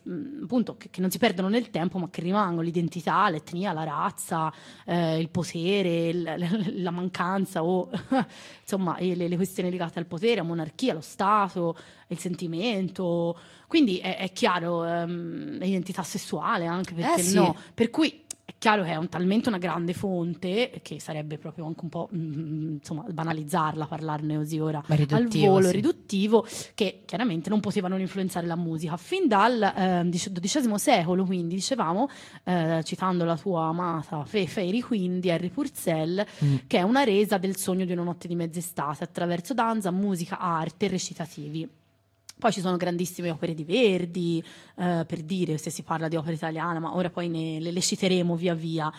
appunto, 0.44 0.78
che, 0.78 0.90
che, 0.92 1.02
non 1.02 1.10
si 1.10 1.18
perdono 1.18 1.50
nel 1.50 1.72
tempo, 1.72 1.98
ma 1.98 2.10
che 2.10 2.22
rimangono, 2.22 2.62
l'identità, 2.62 3.30
l'etnia, 3.30 3.74
la 3.74 3.84
razza, 3.84 4.54
eh, 4.86 5.20
il 5.20 5.30
potere, 5.30 6.08
il, 6.10 6.82
la 6.84 6.92
mancanza 6.92 7.64
o 7.64 7.90
insomma 8.62 8.98
le, 9.00 9.16
le, 9.16 9.36
questioni 9.36 9.72
legate 9.72 9.98
al 9.98 10.06
potere, 10.06 10.40
a 10.40 10.44
monarchia, 10.44 10.92
allo 10.92 11.02
Stato, 11.02 11.76
il 12.08 12.20
sentimento. 12.20 13.38
Quindi 13.68 13.98
è, 13.98 14.18
è 14.18 14.32
chiaro, 14.32 14.86
ehm, 14.86 15.58
l'identità 15.58 16.04
sessuale 16.04 16.68
anche, 16.68 16.94
perché 16.94 17.22
eh 17.22 17.24
sì. 17.24 17.36
no? 17.36 17.56
Per 17.74 17.90
cui 17.90 18.23
chiaro 18.64 18.84
che 18.84 18.92
è 18.92 18.96
un, 18.96 19.10
talmente 19.10 19.50
una 19.50 19.58
grande 19.58 19.92
fonte 19.92 20.80
che 20.82 20.98
sarebbe 20.98 21.38
proprio 21.38 21.66
anche 21.66 21.82
un 21.84 21.90
po' 21.90 22.08
mm, 22.16 22.76
insomma 22.76 23.04
banalizzarla, 23.10 23.88
parlarne 23.88 24.38
così 24.38 24.58
ora 24.58 24.82
al 24.88 25.28
volo 25.28 25.68
sì. 25.68 25.74
riduttivo, 25.74 26.48
che 26.74 27.02
chiaramente 27.04 27.50
non 27.50 27.60
potevano 27.60 27.98
influenzare 27.98 28.48
la 28.48 28.56
musica. 28.56 28.96
Fin 28.96 29.28
dal 29.28 29.62
eh, 29.62 30.10
XII 30.10 30.80
secolo, 30.80 31.26
quindi 31.26 31.56
dicevamo, 31.56 32.08
eh, 32.46 32.82
citando 32.86 33.26
la 33.26 33.36
tua 33.36 33.66
amata 33.66 34.24
Fe 34.24 34.48
Fairy 34.48 34.80
Queen 34.80 35.20
di 35.20 35.30
Harry 35.30 35.50
Purcell, 35.50 36.26
mm. 36.46 36.56
che 36.66 36.78
è 36.78 36.84
una 36.84 37.04
resa 37.04 37.38
del 37.38 37.58
sogno 37.58 37.84
di 37.84 37.92
una 37.92 38.04
notte 38.04 38.30
di 38.30 38.36
mezz'estate 38.36 39.04
attraverso 39.04 39.54
danza, 39.54 39.92
musica, 39.92 40.40
arte 40.40 40.86
e 40.86 40.88
recitativi. 40.88 41.70
Poi 42.44 42.52
ci 42.52 42.60
sono 42.60 42.76
grandissime 42.76 43.30
opere 43.30 43.54
di 43.54 43.64
Verdi, 43.64 44.44
eh, 44.76 45.06
per 45.08 45.22
dire 45.22 45.58
se 45.58 45.70
si 45.70 45.82
parla 45.82 46.10
di 46.10 46.18
opera 46.18 46.34
italiana, 46.34 46.78
ma 46.78 46.94
ora 46.94 47.10
poi 47.10 47.30
ne, 47.30 47.58
le, 47.62 47.72
le 47.72 47.80
citeremo 47.80 48.36
via 48.36 48.54
via. 48.54 48.92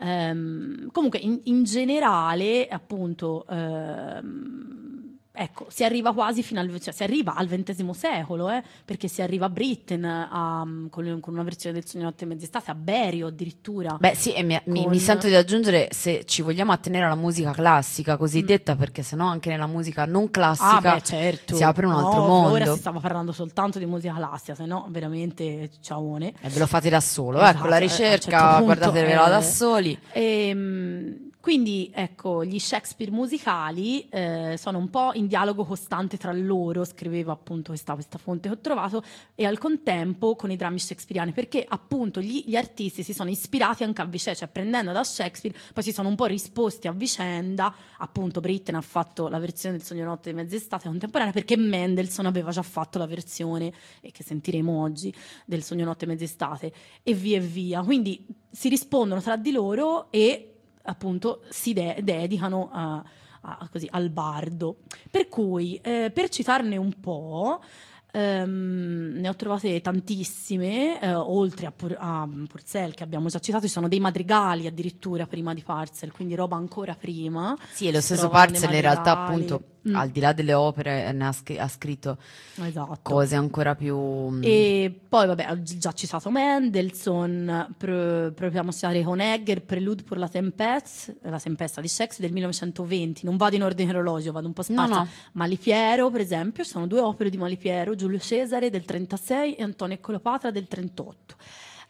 Um, 0.00 0.90
comunque, 0.90 1.20
in, 1.20 1.38
in, 1.44 1.62
generale, 1.62 2.66
appunto, 2.66 3.44
um, 3.48 5.16
ecco, 5.38 5.66
si 5.68 5.84
arriva 5.84 6.12
quasi 6.12 6.42
fino 6.42 6.58
al, 6.58 6.80
cioè, 6.80 6.92
si 6.92 7.04
arriva 7.04 7.34
al 7.34 7.46
XX 7.46 7.88
secolo, 7.90 8.50
eh, 8.50 8.62
perché 8.84 9.06
si 9.06 9.22
arriva 9.22 9.46
a 9.46 9.48
Britain 9.48 10.04
a, 10.04 10.66
con, 10.90 11.20
con, 11.20 11.34
una 11.34 11.44
versione 11.44 11.74
del 11.74 11.86
Sogno 11.86 12.04
Notte 12.04 12.24
e 12.24 12.26
Mezz'estate, 12.26 12.70
a 12.72 12.74
Berio 12.74 13.28
addirittura. 13.28 13.96
Beh 13.98 14.14
sì, 14.16 14.32
e 14.32 14.42
mi, 14.42 14.60
con... 14.64 14.90
mi, 14.90 14.98
sento 14.98 15.28
di 15.28 15.34
aggiungere, 15.36 15.88
se 15.92 16.24
ci 16.24 16.42
vogliamo 16.42 16.72
attenere 16.72 17.04
alla 17.04 17.14
musica 17.14 17.52
classica 17.52 18.16
cosiddetta, 18.16 18.74
mm. 18.74 18.78
perché 18.78 19.02
sennò 19.02 19.26
anche 19.26 19.48
nella 19.48 19.68
musica 19.68 20.04
non 20.04 20.30
classica 20.30 20.92
ah, 20.92 20.94
beh, 20.96 21.02
certo. 21.02 21.54
si 21.54 21.62
apre 21.62 21.86
un 21.86 21.92
altro 21.92 22.20
no, 22.20 22.26
mondo. 22.26 22.50
Ora 22.54 22.72
si 22.72 22.78
stava 22.78 22.98
parlando 22.98 23.30
soltanto 23.30 23.78
di 23.78 23.86
musica 23.86 24.14
classica, 24.14 24.56
se 24.56 24.66
no 24.66 24.86
veramente 24.90 25.70
ciaone. 25.80 26.34
E 26.40 26.48
ve 26.48 26.58
lo 26.58 26.66
fate 26.66 26.88
da 26.88 27.00
solo, 27.00 27.38
esatto, 27.38 27.58
ecco 27.58 27.66
la 27.68 27.78
ricerca, 27.78 28.38
certo 28.38 28.64
guardatevela 28.64 29.26
eh, 29.26 29.30
da 29.30 29.40
soli. 29.40 29.98
Ehm, 30.12 31.27
quindi 31.48 31.90
ecco, 31.94 32.44
gli 32.44 32.58
Shakespeare 32.58 33.10
musicali 33.10 34.06
eh, 34.10 34.56
sono 34.58 34.76
un 34.76 34.90
po' 34.90 35.12
in 35.14 35.26
dialogo 35.26 35.64
costante 35.64 36.18
tra 36.18 36.30
loro, 36.30 36.84
scriveva 36.84 37.32
appunto 37.32 37.70
questa, 37.70 37.94
questa, 37.94 38.18
fonte 38.18 38.50
che 38.50 38.54
ho 38.54 38.58
trovato, 38.58 39.02
e 39.34 39.46
al 39.46 39.56
contempo 39.56 40.36
con 40.36 40.50
i 40.50 40.56
drammi 40.56 40.78
shakespeariani, 40.78 41.32
perché 41.32 41.64
appunto 41.66 42.20
gli, 42.20 42.44
gli 42.46 42.54
artisti 42.54 43.02
si 43.02 43.14
sono 43.14 43.30
ispirati 43.30 43.82
anche 43.82 44.02
a 44.02 44.04
vicenda, 44.04 44.40
cioè 44.40 44.48
prendendo 44.48 44.92
da 44.92 45.02
Shakespeare, 45.02 45.56
poi 45.72 45.82
si 45.82 45.90
sono 45.90 46.10
un 46.10 46.16
po' 46.16 46.26
risposti 46.26 46.86
a 46.86 46.92
vicenda, 46.92 47.74
appunto 47.96 48.40
Britten 48.40 48.74
ha 48.74 48.82
fatto 48.82 49.28
la 49.28 49.38
versione 49.38 49.78
del 49.78 49.86
Sogno 49.86 50.04
Notte 50.04 50.28
di 50.28 50.36
Mezz'estate 50.36 50.86
contemporanea, 50.86 51.32
perché 51.32 51.56
Mendelssohn 51.56 52.26
aveva 52.26 52.50
già 52.50 52.60
fatto 52.60 52.98
la 52.98 53.06
versione, 53.06 53.72
e 54.02 54.10
che 54.10 54.22
sentiremo 54.22 54.82
oggi, 54.82 55.10
del 55.46 55.62
Sogno 55.62 55.86
Notte 55.86 56.04
di 56.04 56.12
Mezz'estate, 56.12 56.70
e 57.02 57.14
via 57.14 57.38
e 57.38 57.40
via. 57.40 57.80
Quindi 57.80 58.26
si 58.50 58.68
rispondono 58.68 59.22
tra 59.22 59.38
di 59.38 59.50
loro 59.50 60.12
e 60.12 60.52
appunto 60.88 61.42
si 61.48 61.72
de- 61.72 61.98
dedicano 62.02 62.70
a, 62.72 63.04
a, 63.42 63.68
così, 63.70 63.86
al 63.90 64.10
bardo. 64.10 64.78
Per 65.10 65.28
cui, 65.28 65.78
eh, 65.82 66.10
per 66.12 66.28
citarne 66.28 66.76
un 66.76 66.98
po', 67.00 67.62
Um, 68.10 69.16
ne 69.16 69.28
ho 69.28 69.36
trovate 69.36 69.82
tantissime, 69.82 70.98
uh, 71.02 71.18
oltre 71.18 71.66
a, 71.66 71.72
Pur- 71.72 71.96
a, 71.98 72.26
Purcell 72.48 72.94
che 72.94 73.02
abbiamo 73.02 73.28
già 73.28 73.38
citato, 73.38 73.66
ci 73.66 73.72
sono 73.72 73.86
dei 73.86 74.00
madrigali 74.00 74.66
addirittura 74.66 75.26
prima 75.26 75.52
di 75.52 75.62
Parcel, 75.62 76.10
quindi 76.10 76.34
roba 76.34 76.56
ancora 76.56 76.94
prima. 76.94 77.54
Sì, 77.70 77.86
e 77.86 77.92
lo 77.92 78.00
stesso 78.00 78.30
Parcel 78.30 78.72
in 78.72 78.80
realtà 78.80 79.24
appunto 79.24 79.62
mm. 79.88 79.94
al 79.94 80.08
di 80.08 80.20
là 80.20 80.32
delle 80.32 80.54
opere 80.54 81.12
ne 81.12 81.26
ha, 81.26 81.32
scr- 81.32 81.58
ha 81.58 81.68
scritto 81.68 82.16
esatto. 82.54 82.98
cose 83.02 83.36
ancora 83.36 83.74
più... 83.74 83.96
Mm. 83.96 84.40
E 84.42 85.00
poi 85.08 85.26
vabbè, 85.26 85.50
ho 85.50 85.62
già 85.62 85.92
citato 85.92 86.30
Mendelssohn, 86.30 87.74
pr- 87.76 88.32
proviamo 88.32 88.70
a 88.70 88.72
citare 88.72 89.04
Honegger, 89.04 89.62
Prelude 89.62 90.02
per 90.02 90.16
la 90.16 90.28
Tempesta, 90.28 91.12
la 91.22 91.38
Tempesta 91.38 91.82
di 91.82 91.88
Shakespeare 91.88 92.32
del 92.32 92.32
1920, 92.32 93.26
non 93.26 93.36
vado 93.36 93.56
in 93.56 93.62
ordine 93.62 93.90
cronologico, 93.90 94.32
vado 94.32 94.46
un 94.46 94.52
po' 94.52 94.62
spazio. 94.62 94.94
No, 94.94 95.02
no. 95.02 95.08
Malipiero 95.32 96.10
per 96.10 96.20
esempio, 96.22 96.64
sono 96.64 96.86
due 96.86 97.00
opere 97.00 97.30
di 97.30 97.36
Malipiero, 97.36 97.94
Giulio 97.98 98.18
Cesare 98.18 98.70
del 98.70 98.84
36 98.84 99.56
e 99.56 99.62
Antonio 99.62 99.96
e 99.96 100.00
Cleopatra 100.00 100.50
del 100.50 100.66
38. 100.66 101.34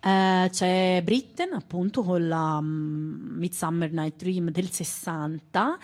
Uh, 0.00 0.48
c'è 0.48 1.00
Britten 1.02 1.54
appunto 1.54 2.04
con 2.04 2.28
la 2.28 2.58
um, 2.58 3.34
Midsummer 3.36 3.92
Night 3.92 4.14
Dream 4.14 4.50
del 4.50 4.70
60 4.70 5.78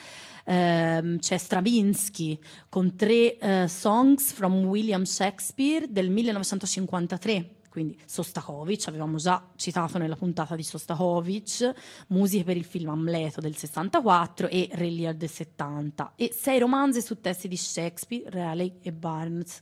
uh, 0.44 1.16
c'è 1.18 1.36
Stravinsky 1.36 2.38
con 2.68 2.94
tre 2.94 3.36
uh, 3.40 3.66
songs 3.66 4.30
from 4.30 4.66
William 4.66 5.02
Shakespeare 5.02 5.90
del 5.90 6.10
1953 6.10 7.54
quindi 7.74 7.98
Sostakovich, 8.04 8.86
avevamo 8.86 9.16
già 9.16 9.44
citato 9.56 9.98
nella 9.98 10.14
puntata 10.14 10.54
di 10.54 10.62
Sostakovich, 10.62 11.72
musiche 12.10 12.44
per 12.44 12.56
il 12.56 12.64
film 12.64 12.90
Amleto 12.90 13.40
del 13.40 13.56
64 13.56 14.46
e 14.46 14.68
Re 14.70 15.16
del 15.16 15.28
70 15.28 16.12
e 16.14 16.32
sei 16.32 16.60
romanzi 16.60 17.02
su 17.02 17.20
testi 17.20 17.48
di 17.48 17.56
Shakespeare, 17.56 18.30
Raleigh 18.30 18.76
e 18.80 18.92
Barnes 18.92 19.60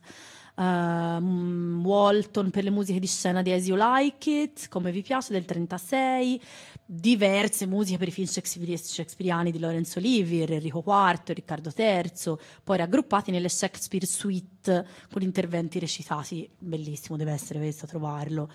uh, 0.54 0.62
Walton 0.62 2.50
per 2.50 2.64
le 2.64 2.70
musiche 2.70 2.98
di 2.98 3.06
scena 3.06 3.42
di 3.42 3.52
As 3.52 3.66
You 3.66 3.76
Like 3.76 4.30
It, 4.30 4.68
come 4.68 4.90
vi 4.90 5.02
piace, 5.02 5.32
del 5.32 5.44
36, 5.44 6.40
diverse 6.84 7.66
musiche 7.66 7.98
per 7.98 8.08
i 8.08 8.10
film 8.10 8.26
shakespeariani 8.26 9.50
di 9.50 9.58
Lorenzo 9.58 9.98
Olivier, 9.98 10.52
Enrico 10.52 10.82
IV, 10.86 11.32
Riccardo 11.32 11.72
III, 11.74 12.36
poi 12.62 12.76
raggruppati 12.76 13.30
nelle 13.30 13.48
Shakespeare 13.48 14.06
Suite 14.06 14.86
con 15.10 15.22
interventi 15.22 15.78
recitati, 15.78 16.48
bellissimo 16.58 17.16
deve 17.16 17.32
essere 17.32 17.58
questo 17.58 17.86
trovarlo. 17.86 18.50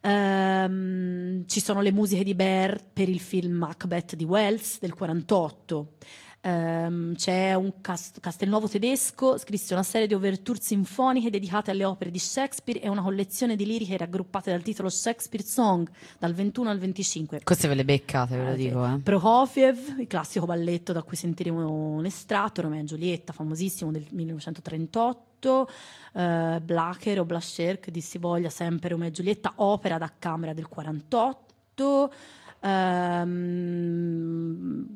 Um, 0.00 1.44
ci 1.46 1.60
sono 1.60 1.80
le 1.80 1.92
musiche 1.92 2.22
di 2.22 2.34
Bear 2.34 2.84
per 2.92 3.08
il 3.08 3.20
film 3.20 3.52
Macbeth 3.52 4.14
di 4.14 4.24
Wells 4.24 4.78
del 4.80 4.94
48. 4.94 5.94
Um, 6.40 7.16
c'è 7.16 7.54
un 7.54 7.80
cast- 7.80 8.20
Castelnuovo 8.20 8.68
tedesco, 8.68 9.36
scrisse 9.38 9.74
una 9.74 9.82
serie 9.82 10.06
di 10.06 10.14
overture 10.14 10.60
sinfoniche 10.60 11.30
dedicate 11.30 11.72
alle 11.72 11.84
opere 11.84 12.12
di 12.12 12.20
Shakespeare 12.20 12.80
e 12.80 12.88
una 12.88 13.02
collezione 13.02 13.56
di 13.56 13.66
liriche 13.66 13.96
raggruppate 13.96 14.52
dal 14.52 14.62
titolo 14.62 14.88
Shakespeare 14.88 15.44
Song 15.44 15.90
dal 16.16 16.34
21 16.34 16.70
al 16.70 16.78
25. 16.78 17.40
Queste 17.42 17.66
ve 17.66 17.74
le 17.74 17.84
beccate, 17.84 18.36
ve 18.36 18.44
lo 18.44 18.50
eh, 18.52 18.56
dico. 18.56 18.86
Eh. 18.86 18.98
Prokofiev, 18.98 19.98
il 19.98 20.06
classico 20.06 20.46
balletto 20.46 20.92
da 20.92 21.02
cui 21.02 21.16
sentiremo 21.16 21.68
un 21.68 22.04
estratto, 22.04 22.62
Romeo 22.62 22.82
e 22.82 22.84
Giulietta, 22.84 23.32
famosissimo 23.32 23.90
del 23.90 24.06
1938. 24.08 25.68
Uh, 26.12 26.18
eh, 26.18 26.60
Blacher 26.62 27.18
o 27.18 27.24
Blascher, 27.24 27.80
che 27.80 27.90
dissi 27.90 28.18
voglia 28.18 28.48
sempre 28.48 28.90
Romeo 28.90 29.08
e 29.08 29.12
Giulietta, 29.12 29.54
opera 29.56 29.98
da 29.98 30.12
camera 30.16 30.52
del 30.52 30.68
48. 30.68 32.12
Um, 32.60 34.48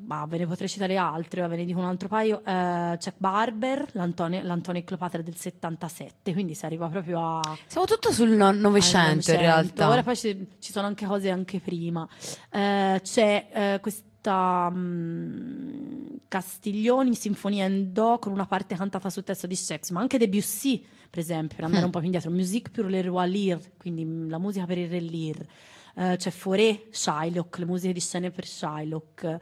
bah, 0.05 0.27
ve 0.29 0.39
ne 0.39 0.47
potrei 0.47 0.69
citare 0.69 0.97
altre, 0.97 1.47
ve 1.47 1.57
ne 1.57 1.65
dico 1.65 1.79
un 1.79 1.85
altro 1.87 2.09
paio. 2.09 2.43
Uh, 2.45 2.97
Chuck 2.97 3.15
Barber, 3.19 3.87
l'Antonio, 3.93 4.43
l'Antonio 4.43 4.81
e 4.81 4.85
Cleopatra 4.85 5.23
del 5.23 5.37
77, 5.37 6.33
quindi 6.33 6.55
si 6.55 6.65
arriva 6.67 6.89
proprio 6.89 7.39
a... 7.39 7.41
Siamo 7.67 7.87
tutto 7.87 8.11
sul 8.11 8.31
Novecento 8.31 9.31
in 9.31 9.39
realtà. 9.39 9.89
Ora 9.89 10.03
poi 10.03 10.17
ci, 10.17 10.49
ci, 10.59 10.73
sono 10.73 10.89
anche 10.89 11.07
cose 11.07 11.31
anche 11.31 11.61
prima. 11.61 12.03
Uh, 12.51 12.99
c'è 13.01 13.75
uh, 13.77 13.81
questa 13.81 14.69
um, 14.73 16.19
Castiglioni, 16.27 17.15
Sinfonia 17.15 17.67
in 17.67 17.93
Do, 17.93 18.19
con 18.21 18.33
una 18.33 18.47
parte 18.47 18.75
cantata 18.75 19.09
sul 19.09 19.23
testo 19.23 19.47
di 19.47 19.55
Shakespeare, 19.55 19.95
ma 19.95 20.01
anche 20.01 20.19
Debussy, 20.19 20.85
per 21.09 21.21
esempio, 21.21 21.57
per 21.57 21.67
andare 21.67 21.83
mm. 21.83 21.87
un 21.87 21.93
po' 21.93 21.99
più 21.99 22.07
indietro. 22.07 22.31
Musique 22.31 22.73
pour 22.73 22.91
le 22.91 23.03
roi 23.03 23.31
Lear, 23.31 23.61
quindi 23.79 24.05
mm, 24.05 24.31
la 24.31 24.39
musica 24.39 24.65
per 24.65 24.79
il 24.79 24.89
re 24.89 25.01
Lear. 25.01 25.47
Uh, 25.95 26.17
c'è 26.17 26.31
Foré 26.31 26.87
Shylock, 26.91 27.59
le 27.59 27.65
musiche 27.67 27.93
di 27.93 28.01
scene 28.01 28.31
per 28.31 28.47
Shylock, 28.47 29.39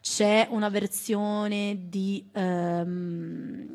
c'è 0.00 0.48
una 0.50 0.68
versione 0.68 1.88
di 1.88 2.28
um, 2.34 3.66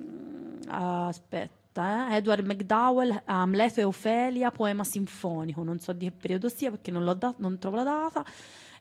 aspetta, 0.68 2.12
eh, 2.12 2.18
Edward 2.18 2.46
McDowell, 2.46 3.24
Amleto 3.26 3.80
e 3.80 3.84
Ofelia, 3.84 4.52
poema 4.52 4.84
sinfonico, 4.84 5.64
non 5.64 5.80
so 5.80 5.92
di 5.92 6.06
che 6.06 6.12
periodo 6.12 6.50
sia 6.50 6.70
perché 6.70 6.92
non, 6.92 7.16
da- 7.18 7.34
non 7.38 7.58
trovo 7.58 7.78
la 7.78 7.84
data 7.84 8.24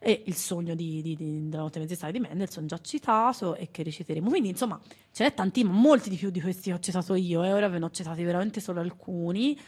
e 0.00 0.22
il 0.26 0.34
sogno 0.34 0.74
di, 0.74 1.02
di, 1.02 1.16
di, 1.16 1.48
della 1.48 1.62
notte 1.62 1.80
mezz'estate 1.80 2.12
di 2.12 2.20
Mendelssohn 2.20 2.66
già 2.66 2.78
citato 2.80 3.54
e 3.54 3.70
che 3.70 3.82
reciteremo. 3.82 4.28
Quindi 4.28 4.50
insomma 4.50 4.78
ce 5.10 5.24
n'è 5.24 5.34
tanti, 5.34 5.64
ma 5.64 5.72
molti 5.72 6.08
di 6.08 6.16
più 6.16 6.30
di 6.30 6.40
questi 6.40 6.70
che 6.70 6.76
ho 6.76 6.80
citato 6.80 7.14
io 7.14 7.42
e 7.42 7.52
ora 7.52 7.68
ve 7.68 7.78
ne 7.78 7.86
ho 7.86 7.90
citati 7.90 8.22
veramente 8.22 8.60
solo 8.60 8.80
alcuni. 8.80 9.58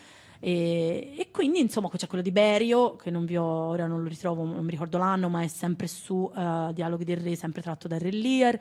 E, 0.43 1.17
e, 1.19 1.31
quindi 1.31 1.61
insomma 1.61 1.91
c'è 1.95 2.07
quello 2.07 2.25
di 2.25 2.33
Berio, 2.33 2.97
che 2.97 3.11
non 3.11 3.27
vi 3.27 3.37
ho, 3.37 3.45
ora 3.45 3.87
non 3.87 4.03
lo 4.03 4.09
ritrovo, 4.09 4.43
non 4.43 4.65
mi 4.65 4.71
ricordo 4.71 4.97
l'anno, 4.97 5.29
ma 5.29 5.43
è 5.43 5.49
sempre 5.49 5.87
su 5.87 6.31
uh, 6.35 6.73
Dialoghi 6.73 7.05
del 7.05 7.19
Re, 7.19 7.37
sempre 7.37 7.61
tratto 7.61 7.87
da 7.87 7.99
Re. 7.99 8.61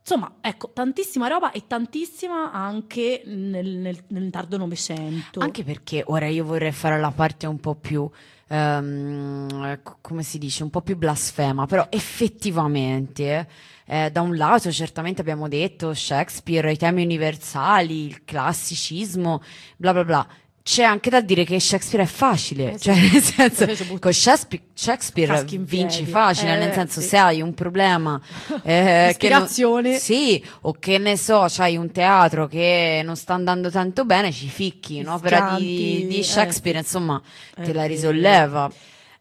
Insomma, 0.00 0.36
ecco, 0.40 0.70
tantissima 0.72 1.28
roba 1.28 1.52
e 1.52 1.66
tantissima 1.66 2.50
anche 2.50 3.22
nel, 3.26 3.66
nel, 3.76 4.02
nel 4.08 4.30
tardo 4.30 4.56
Novecento. 4.56 5.40
Anche 5.40 5.62
perché 5.62 6.02
ora 6.06 6.26
io 6.26 6.44
vorrei 6.44 6.72
fare 6.72 6.98
la 6.98 7.10
parte 7.10 7.46
un 7.46 7.60
po' 7.60 7.74
più, 7.74 8.08
ehm, 8.48 9.80
come 10.00 10.22
si 10.22 10.38
dice, 10.38 10.62
un 10.62 10.70
po' 10.70 10.80
più 10.80 10.96
blasfema, 10.96 11.66
però 11.66 11.86
effettivamente, 11.90 13.46
eh, 13.84 14.10
da 14.10 14.22
un 14.22 14.36
lato 14.36 14.72
certamente 14.72 15.20
abbiamo 15.20 15.46
detto 15.46 15.92
Shakespeare, 15.92 16.72
i 16.72 16.78
temi 16.78 17.04
universali, 17.04 18.06
il 18.06 18.24
classicismo, 18.24 19.42
bla 19.76 19.92
bla 19.92 20.04
bla 20.04 20.26
c'è 20.62 20.82
anche 20.82 21.08
da 21.08 21.20
dire 21.20 21.44
che 21.44 21.58
Shakespeare 21.58 22.04
è 22.04 22.06
facile, 22.06 22.72
eh 22.72 22.78
sì. 22.78 22.84
cioè 22.84 22.94
nel 22.96 23.22
senso 23.22 23.98
con 23.98 24.12
Shakespeare, 24.12 24.62
Shakespeare 24.74 25.44
vinci 25.60 26.04
facile, 26.04 26.54
eh, 26.54 26.58
nel 26.58 26.72
senso 26.72 27.00
sì. 27.00 27.08
se 27.08 27.16
hai 27.16 27.40
un 27.40 27.54
problema 27.54 28.20
eh, 28.62 29.08
ispirazione 29.10 29.98
sì, 29.98 30.42
o 30.62 30.72
che 30.78 30.98
ne 30.98 31.16
so, 31.16 31.46
c'hai 31.48 31.76
un 31.76 31.90
teatro 31.90 32.46
che 32.46 33.00
non 33.04 33.16
sta 33.16 33.34
andando 33.34 33.70
tanto 33.70 34.04
bene, 34.04 34.30
ci 34.32 34.48
ficchi, 34.48 35.00
un'opera 35.00 35.56
di, 35.58 36.06
di, 36.06 36.22
Shakespeare, 36.22 36.76
eh, 36.76 36.82
insomma, 36.82 37.20
te 37.54 37.72
la 37.72 37.84
risolleva. 37.84 38.70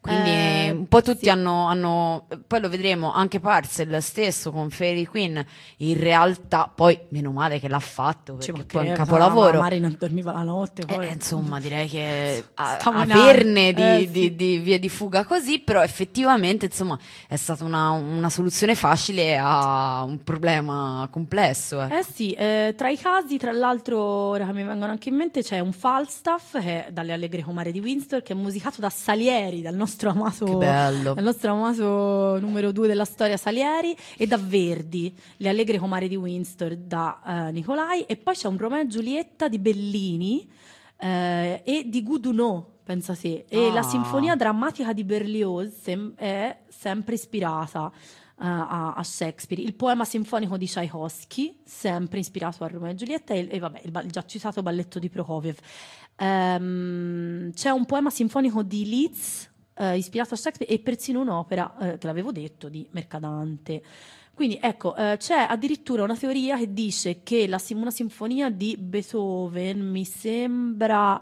Quindi 0.02 0.30
eh, 0.30 0.72
un 0.72 0.88
po' 0.88 1.02
tutti 1.02 1.24
sì. 1.24 1.30
hanno, 1.30 1.66
hanno, 1.66 2.26
poi 2.48 2.62
lo 2.62 2.70
vedremo, 2.70 3.12
anche 3.12 3.42
Parcel 3.42 4.02
stesso 4.02 4.50
con 4.50 4.70
Fairy 4.70 5.04
Queen, 5.04 5.46
in 5.78 6.00
realtà 6.00 6.72
poi 6.74 6.98
meno 7.10 7.32
male 7.32 7.60
che 7.60 7.68
l'ha 7.68 7.80
fatto 7.80 8.36
perché 8.36 8.64
poi 8.64 8.88
è 8.88 8.90
un 8.92 8.96
capolavoro. 8.96 9.58
Ma 9.58 9.64
Mari 9.64 9.80
non 9.82 9.98
dormiva 10.00 10.32
la 10.32 10.44
notte. 10.44 10.86
Poi. 10.86 11.06
Eh, 11.06 11.12
insomma 11.12 11.60
direi 11.60 11.90
che 11.90 12.46
a, 12.54 12.78
averne 12.78 13.74
di, 13.74 13.82
eh, 13.82 14.10
di, 14.10 14.22
sì. 14.22 14.36
di, 14.36 14.58
vie 14.60 14.80
di 14.80 14.88
fuga 14.88 15.26
così, 15.26 15.60
però 15.60 15.84
effettivamente 15.84 16.68
insomma 16.68 16.98
è 17.28 17.36
stata 17.36 17.66
una, 17.66 17.90
una 17.90 18.30
soluzione 18.30 18.76
facile 18.76 19.38
a 19.38 20.04
un 20.04 20.24
problema 20.24 21.10
complesso. 21.12 21.82
Eh, 21.82 21.98
eh 21.98 22.04
sì, 22.04 22.32
eh, 22.32 22.74
tra 22.78 22.90
i 22.90 22.98
casi 22.98 23.38
tra 23.38 23.52
l'altro 23.52 24.00
ora 24.00 24.46
che 24.46 24.54
mi 24.54 24.64
vengono 24.64 24.92
anche 24.92 25.10
in 25.10 25.16
mente 25.16 25.44
c'è 25.44 25.60
un 25.60 25.74
Falstaff 25.74 26.54
che 26.54 26.88
è 26.88 26.92
dalle 26.94 27.12
Allegre 27.12 27.44
Comare 27.44 27.74
di 27.74 27.82
Windsor 27.82 28.24
che 28.24 28.32
è 28.32 28.36
musicato 28.36 28.80
da 28.80 28.90
Salieri, 28.90 29.62
dal 29.62 29.76
nostro 29.76 29.88
nostro 29.90 30.10
amato, 30.12 30.60
il 31.18 31.24
nostro 31.24 31.52
amato 31.52 32.40
numero 32.40 32.72
due 32.72 32.88
della 32.88 33.06
storia 33.06 33.38
Salieri 33.38 33.96
e 34.18 34.28
da 34.28 34.38
Verdi, 34.38 35.16
Le 35.38 35.50
Allegre 35.50 35.80
Comare 35.80 36.08
di 36.08 36.16
Windsor 36.16 36.76
da 36.76 37.20
uh, 37.24 37.52
Nicolai 37.52 38.04
e 38.04 38.16
poi 38.18 38.36
c'è 38.36 38.48
un 38.48 38.58
Romeo 38.58 38.82
e 38.82 38.88
Giulietta 38.88 39.48
di 39.48 39.58
Bellini 39.58 40.48
uh, 40.98 41.06
e 41.06 41.84
di 41.88 42.04
Goudunot, 42.04 42.66
pensa 42.84 43.16
te, 43.16 43.46
e 43.50 43.68
ah. 43.68 43.74
la 43.74 43.82
sinfonia 43.82 44.36
drammatica 44.36 44.94
di 44.94 45.04
Berlioz 45.04 45.74
sem- 45.82 46.14
è 46.16 46.60
sempre 46.68 47.16
ispirata. 47.16 47.92
Uh, 48.42 48.46
a, 48.46 48.94
a, 48.94 49.04
Shakespeare, 49.04 49.62
il 49.62 49.74
poema 49.74 50.06
sinfonico 50.06 50.56
di 50.56 50.66
Tchaikovsky, 50.66 51.60
sempre 51.66 52.20
ispirato 52.20 52.64
a 52.64 52.68
Romeo 52.68 52.92
e 52.92 52.96
Giulietta, 52.96 53.34
e, 53.34 53.50
e 53.52 53.60
vabbè, 53.60 53.82
il, 53.84 54.02
il, 54.06 54.12
già 54.12 54.24
citato 54.26 54.62
balletto 54.62 54.98
di 54.98 55.10
Prokofiev. 55.10 55.58
Um, 56.22 57.52
c'è 57.52 57.70
un 57.70 57.86
poema 57.86 58.10
sinfonico 58.10 58.64
di 58.64 58.86
Liszt 58.86 59.50
eh, 59.80 59.98
ispirato 59.98 60.34
a 60.34 60.38
Shakespeare 60.38 60.72
e 60.72 60.80
persino 60.80 61.22
un'opera, 61.22 61.76
eh, 61.80 61.98
che 61.98 62.06
l'avevo 62.06 62.32
detto, 62.32 62.68
di 62.68 62.86
Mercadante. 62.92 63.82
Quindi 64.34 64.60
ecco, 64.62 64.96
eh, 64.96 65.16
c'è 65.18 65.48
addirittura 65.50 66.04
una 66.04 66.16
teoria 66.16 66.58
che 66.58 66.72
dice 66.74 67.24
che 67.24 67.48
la, 67.48 67.60
una 67.72 67.92
sinfonia 67.92 68.50
di 68.50 68.78
Beethoven 68.78 69.90
mi 69.90 70.06
sembra... 70.06 71.22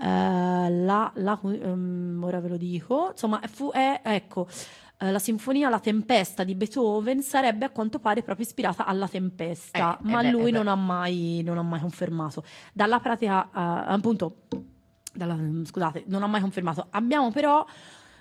Uh, 0.00 0.04
la, 0.04 1.10
la 1.16 1.36
um, 1.42 2.20
ora 2.22 2.38
ve 2.38 2.46
lo 2.46 2.56
dico, 2.56 3.08
insomma, 3.10 3.40
fu, 3.52 3.72
è, 3.72 4.00
ecco, 4.04 4.42
uh, 5.00 5.10
la 5.10 5.18
sinfonia 5.18 5.68
La 5.68 5.80
Tempesta 5.80 6.44
di 6.44 6.54
Beethoven 6.54 7.20
sarebbe 7.20 7.64
a 7.64 7.70
quanto 7.70 7.98
pare 7.98 8.22
proprio 8.22 8.46
ispirata 8.46 8.86
alla 8.86 9.08
Tempesta, 9.08 9.98
eh, 9.98 10.00
ma 10.02 10.20
eh, 10.20 10.30
lui 10.30 10.52
non 10.52 10.68
ha, 10.68 10.76
mai, 10.76 11.42
non, 11.44 11.58
ha 11.58 11.62
mai, 11.62 11.80
confermato. 11.80 12.44
Dalla 12.72 13.00
pratica, 13.00 13.50
appunto, 13.50 14.42
dalla, 15.18 15.36
scusate, 15.64 16.04
non 16.06 16.22
ho 16.22 16.28
mai 16.28 16.40
confermato. 16.40 16.86
Abbiamo 16.90 17.30
però 17.30 17.66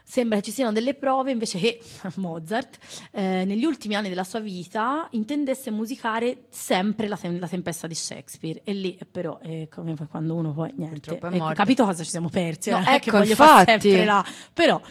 sembra 0.09 0.37
che 0.37 0.43
ci 0.43 0.51
siano 0.51 0.71
delle 0.71 0.93
prove 0.93 1.31
invece 1.31 1.59
che 1.59 1.81
Mozart 2.15 2.77
eh, 3.11 3.43
negli 3.45 3.65
ultimi 3.65 3.93
anni 3.93 4.07
della 4.07 4.23
sua 4.23 4.39
vita 4.39 5.05
intendesse 5.11 5.69
musicare 5.69 6.45
sempre 6.49 7.09
la, 7.09 7.17
tem- 7.17 7.37
la 7.39 7.47
tempesta 7.47 7.87
di 7.87 7.93
Shakespeare 7.93 8.61
e 8.63 8.71
lì 8.71 8.97
però 9.11 9.37
è 9.39 9.67
come 9.69 9.95
quando 10.09 10.35
uno 10.35 10.53
poi 10.53 10.73
niente 10.77 11.19
è 11.19 11.53
capito 11.53 11.83
cosa 11.83 12.03
ci 12.05 12.09
siamo 12.09 12.29
persi 12.29 12.69
no, 12.69 12.77
eh, 12.79 12.95
ecco, 12.95 12.99
che 12.99 13.11
voglio 13.11 13.29
infatti. 13.31 13.65
fare 13.65 13.79
sempre 13.81 14.05
là 14.05 14.25
però 14.53 14.81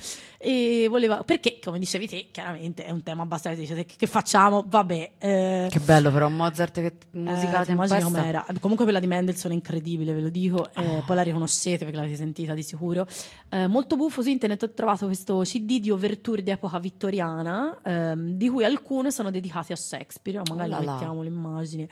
e 0.47 0.87
voleva, 0.89 1.25
perché, 1.25 1.59
come 1.61 1.81
dicevi 1.81 2.07
te, 2.07 2.29
chiaramente 2.31 2.85
è 2.85 2.93
un 2.93 3.03
tema 3.03 3.25
abbastanza. 3.25 3.59
Dice, 3.59 3.85
che, 3.85 4.07
facciamo? 4.07 4.65
Vabbè. 4.65 5.11
Eh, 5.19 5.67
che 5.69 5.81
bello, 5.81 6.13
però 6.13 6.29
Mozart 6.29 6.73
che 6.73 6.93
musica 7.11 7.65
eh, 7.65 7.73
immagini 7.73 8.03
com'era. 8.03 8.47
Comunque 8.61 8.85
quella 8.85 9.01
di 9.01 9.09
Mendelssohn 9.09 9.51
è 9.51 9.55
incredibile, 9.55 10.13
ve 10.13 10.21
lo 10.21 10.29
dico. 10.29 10.69
Eh, 10.73 10.87
oh. 10.87 11.03
Poi 11.05 11.17
la 11.17 11.23
riconoscete 11.23 11.79
perché 11.79 11.97
l'avete 11.97 12.15
sentita 12.15 12.55
di 12.55 12.63
sicuro. 12.63 13.09
Eh, 13.49 13.67
molto 13.67 13.97
buffo 13.97 14.23
su 14.23 14.29
internet 14.29 14.63
ho 14.63 14.71
trovato 14.71 15.07
questo 15.07 15.41
CD 15.41 15.81
di 15.81 15.91
overture 15.91 16.41
di 16.45 16.51
epoca 16.53 16.79
vittoriana, 16.79 17.81
ehm, 17.83 18.31
di 18.37 18.49
cui 18.49 18.63
alcune 18.63 19.11
sono 19.11 19.33
dedicate 19.33 19.73
a 19.73 19.77
Shakespeare. 19.77 20.43
Magari 20.49 20.73
oh 20.75 20.79
mettiamo 20.79 21.23
l'immagine. 21.23 21.89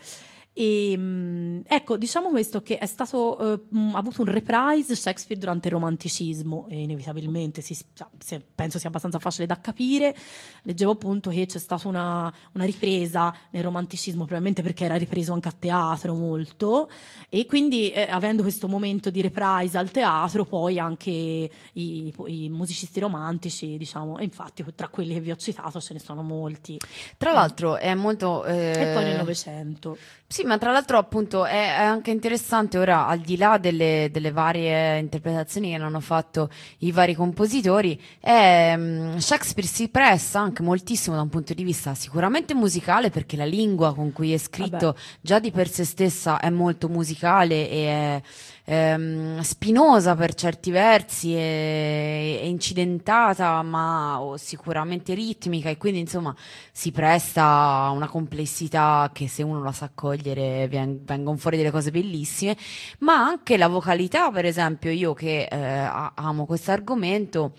E, 0.57 0.93
ehm, 0.93 1.63
ecco, 1.67 1.97
diciamo 1.97 2.29
questo 2.29 2.63
che 2.63 2.79
è 2.79 2.87
stato 2.87 3.39
eh, 3.39 3.61
ha 3.93 3.99
avuto 3.99 4.23
un 4.23 4.29
reprise 4.29 4.95
Shakespeare 4.95 5.41
durante 5.41 5.67
il 5.67 5.75
romanticismo 5.75 6.69
e 6.71 6.83
inevitabilmente 6.83 7.61
si, 7.61 7.75
si, 7.75 8.41
penso 8.55 8.79
sia 8.79 8.89
abbastanza 8.89 9.19
facile 9.19 9.47
da 9.47 9.61
capire. 9.61 10.15
Leggevo 10.63 10.93
appunto 10.93 11.31
che 11.31 11.45
c'è 11.47 11.59
stata 11.59 11.89
una, 11.89 12.33
una, 12.53 12.65
ripresa 12.65 13.35
nel 13.51 13.65
romanticismo, 13.65 14.21
probabilmente 14.21 14.63
perché 14.63 14.85
era 14.85 14.95
ripreso 14.95 15.33
anche 15.33 15.49
a 15.49 15.55
teatro 15.59 16.15
molto 16.15 16.89
e 17.29 17.47
quindi 17.47 17.91
eh, 17.91 18.07
avendo 18.09 18.43
questo 18.43 18.69
momento 18.69 19.11
di 19.11 19.21
reprise 19.21 19.77
al 19.77 19.91
teatro, 19.91 20.45
poi 20.45 20.79
anche 20.79 21.11
i, 21.11 22.15
i, 22.27 22.49
musicisti 22.49 23.01
romantici, 23.01 23.77
diciamo, 23.77 24.19
e 24.19 24.25
infatti 24.25 24.65
tra 24.77 24.87
quelli 24.87 25.15
che 25.15 25.21
vi 25.21 25.33
ho 25.33 25.37
citato 25.37 25.81
ce 25.81 25.95
ne 25.95 25.99
sono 25.99 26.23
molti. 26.23 26.79
Tra 27.17 27.33
l'altro 27.33 27.77
è 27.77 27.93
molto... 27.95 28.45
Eh... 28.45 28.71
E 28.71 28.93
poi 28.95 29.05
nel 29.05 29.17
Novecento. 29.17 29.97
Sì, 30.35 30.43
ma 30.43 30.59
tra 30.59 30.73
l'altro 30.73 30.99
appunto 30.99 31.45
è, 31.45 31.77
è 31.77 31.83
anche 31.83 32.11
interessante 32.11 32.77
ora, 32.77 33.07
al 33.07 33.21
di 33.21 33.37
là 33.37 33.57
delle, 33.57 34.09
delle, 34.11 34.33
varie 34.33 34.99
interpretazioni 34.99 35.69
che 35.69 35.77
hanno 35.77 36.01
fatto 36.01 36.51
i 36.79 36.91
vari 36.91 37.15
compositori, 37.15 37.97
è, 38.19 38.75
um, 38.77 39.17
Shakespeare 39.19 39.69
si 39.69 39.89
presta 39.91 40.41
anche 40.41 40.65
moltissimo 40.65 41.15
da 41.15 41.23
un 41.23 41.29
punto 41.29 41.55
di 41.55 41.63
vista 41.63 41.95
sicuramente 41.95 42.53
musicale, 42.53 43.11
perché 43.11 43.37
la 43.37 43.45
lingua 43.45 43.95
con 43.95 44.13
cui 44.13 44.33
è 44.33 44.39
scritto 44.39 44.87
Vabbè. 44.87 44.99
già 45.21 45.39
di 45.39 45.53
per 45.53 45.69
sé 45.69 45.85
stessa 45.85 46.41
è 46.41 46.51
molto 46.51 46.89
musicale 46.89 47.71
e 47.71 47.87
è 47.87 48.23
ehm, 48.65 49.41
spinosa 49.41 50.15
per 50.15 50.35
certi 50.35 50.71
versi 50.71 51.35
e, 51.35 52.41
e 52.43 52.49
incidentata, 52.49 53.63
ma 53.63 54.21
sicuramente 54.37 55.15
ritmica 55.15 55.69
e 55.69 55.77
quindi 55.77 56.01
insomma 56.01 56.35
si 56.73 56.91
presta 56.91 57.45
a 57.45 57.91
una 57.91 58.09
complessità 58.09 59.11
che 59.13 59.29
se 59.29 59.43
uno 59.43 59.63
la 59.63 59.73
sa 59.73 59.91
cogliere 59.95 60.69
vengono 60.69 61.37
fuori 61.37 61.57
delle 61.57 61.71
cose 61.71 61.91
bellissime, 61.91 62.57
ma 63.01 63.15
anche 63.25 63.57
la 63.57 63.69
vocalità, 63.69 64.31
per 64.31 64.45
esempio, 64.45 64.91
io 64.91 65.15
che 65.15 65.45
eh, 65.45 65.89
amo 66.15 66.47
questo 66.47 66.71
argomento 66.71 67.53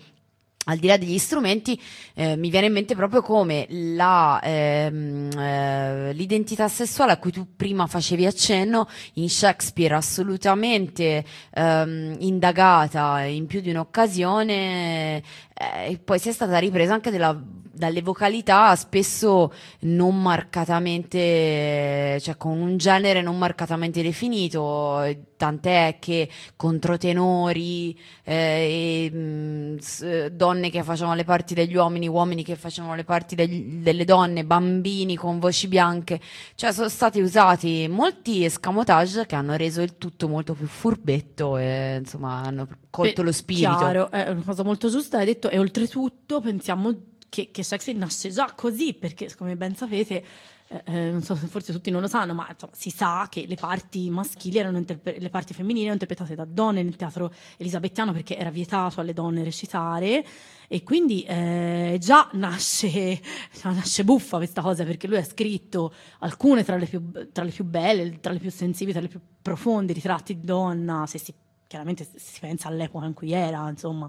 al 0.68 0.78
di 0.78 0.86
là 0.86 0.96
degli 0.96 1.18
strumenti, 1.18 1.80
eh, 2.14 2.36
mi 2.36 2.50
viene 2.50 2.66
in 2.66 2.72
mente 2.72 2.94
proprio 2.94 3.22
come 3.22 3.66
la, 3.68 4.40
ehm, 4.42 5.30
eh, 5.38 6.12
l'identità 6.12 6.68
sessuale 6.68 7.12
a 7.12 7.18
cui 7.18 7.32
tu 7.32 7.54
prima 7.56 7.86
facevi 7.86 8.26
accenno 8.26 8.88
in 9.14 9.28
Shakespeare 9.28 9.94
assolutamente 9.94 11.24
ehm, 11.52 12.16
indagata 12.18 13.22
in 13.22 13.46
più 13.46 13.60
di 13.60 13.70
un'occasione 13.70 15.22
eh, 15.58 15.98
poi 16.02 16.18
sia 16.18 16.32
stata 16.32 16.58
ripresa 16.58 16.92
anche 16.92 17.10
della, 17.10 17.34
dalle 17.76 18.02
vocalità 18.02 18.74
spesso 18.76 19.52
non 19.80 20.20
marcatamente, 20.20 22.18
cioè 22.20 22.36
con 22.36 22.58
un 22.58 22.76
genere 22.76 23.22
non 23.22 23.38
marcatamente 23.38 24.02
definito, 24.02 25.02
tant'è 25.36 25.96
che 25.98 26.28
controtenori, 26.56 27.98
eh, 28.24 29.06
e, 29.06 29.10
mh, 29.10 29.78
mm, 30.04 30.26
donne 30.28 30.70
che 30.70 30.82
facevano 30.82 31.14
le 31.14 31.24
parti 31.24 31.54
degli 31.54 31.76
uomini, 31.76 32.08
uomini 32.08 32.42
che 32.42 32.56
facevano 32.56 32.94
le 32.94 33.04
parti 33.04 33.34
degli, 33.34 33.82
delle 33.82 34.04
donne, 34.04 34.44
bambini 34.44 35.16
con 35.16 35.38
voci 35.38 35.68
bianche, 35.68 36.20
cioè 36.54 36.72
sono 36.72 36.88
stati 36.88 37.20
usati 37.20 37.86
molti 37.88 38.44
escamotage 38.44 39.26
che 39.26 39.34
hanno 39.34 39.56
reso 39.56 39.82
il 39.82 39.98
tutto 39.98 40.28
molto 40.28 40.54
più 40.54 40.66
furbetto 40.66 41.58
e 41.58 41.96
insomma 41.98 42.42
hanno 42.42 42.66
colto 42.90 43.20
Beh, 43.20 43.26
lo 43.26 43.32
spirito. 43.32 43.76
Chiaro, 43.76 44.10
è 44.10 44.30
una 44.30 44.42
cosa 44.42 44.62
molto 44.62 44.88
giusta, 44.88 45.18
hai 45.18 45.26
detto, 45.26 45.45
e 45.48 45.58
oltretutto 45.58 46.40
pensiamo 46.40 46.94
che, 47.28 47.50
che 47.50 47.62
Shakespeare 47.62 47.98
nasce 47.98 48.30
già 48.30 48.52
così, 48.54 48.94
perché 48.94 49.34
come 49.36 49.56
ben 49.56 49.74
sapete 49.74 50.24
eh, 50.68 50.82
eh, 50.84 51.10
non 51.12 51.22
so 51.22 51.36
se 51.36 51.46
forse 51.46 51.72
tutti 51.72 51.90
non 51.90 52.00
lo 52.00 52.08
sanno, 52.08 52.34
ma 52.34 52.48
insomma, 52.50 52.72
si 52.74 52.90
sa 52.90 53.28
che 53.30 53.46
le 53.46 53.54
parti 53.54 54.10
maschili 54.10 54.58
erano 54.58 54.78
interpre- 54.78 55.20
le 55.20 55.30
parti 55.30 55.54
femminili 55.54 55.86
erano 55.86 56.00
interpretate 56.00 56.34
da 56.34 56.44
donne 56.44 56.82
nel 56.82 56.96
teatro 56.96 57.32
elisabettiano 57.56 58.12
perché 58.12 58.36
era 58.36 58.50
vietato 58.50 59.00
alle 59.00 59.12
donne 59.12 59.44
recitare 59.44 60.26
e 60.66 60.82
quindi 60.82 61.22
eh, 61.22 61.98
già 62.00 62.28
nasce, 62.32 63.20
nasce, 63.62 64.02
buffa 64.02 64.38
questa 64.38 64.60
cosa 64.60 64.82
perché 64.82 65.06
lui 65.06 65.18
ha 65.18 65.24
scritto 65.24 65.94
alcune 66.20 66.64
tra 66.64 66.76
le, 66.76 66.86
più, 66.86 67.12
tra 67.30 67.44
le 67.44 67.52
più 67.52 67.64
belle, 67.64 68.18
tra 68.18 68.32
le 68.32 68.40
più 68.40 68.50
sensibili, 68.50 68.92
tra 68.92 69.02
le 69.02 69.08
più 69.08 69.20
profonde 69.40 69.92
ritratti 69.92 70.34
di 70.34 70.44
donna, 70.44 71.06
se 71.06 71.18
si 71.18 71.32
chiaramente 71.68 72.08
si 72.14 72.40
pensa 72.40 72.68
all'epoca 72.68 73.06
in 73.06 73.14
cui 73.14 73.32
era, 73.32 73.68
insomma, 73.68 74.08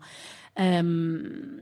Um, 0.58 1.58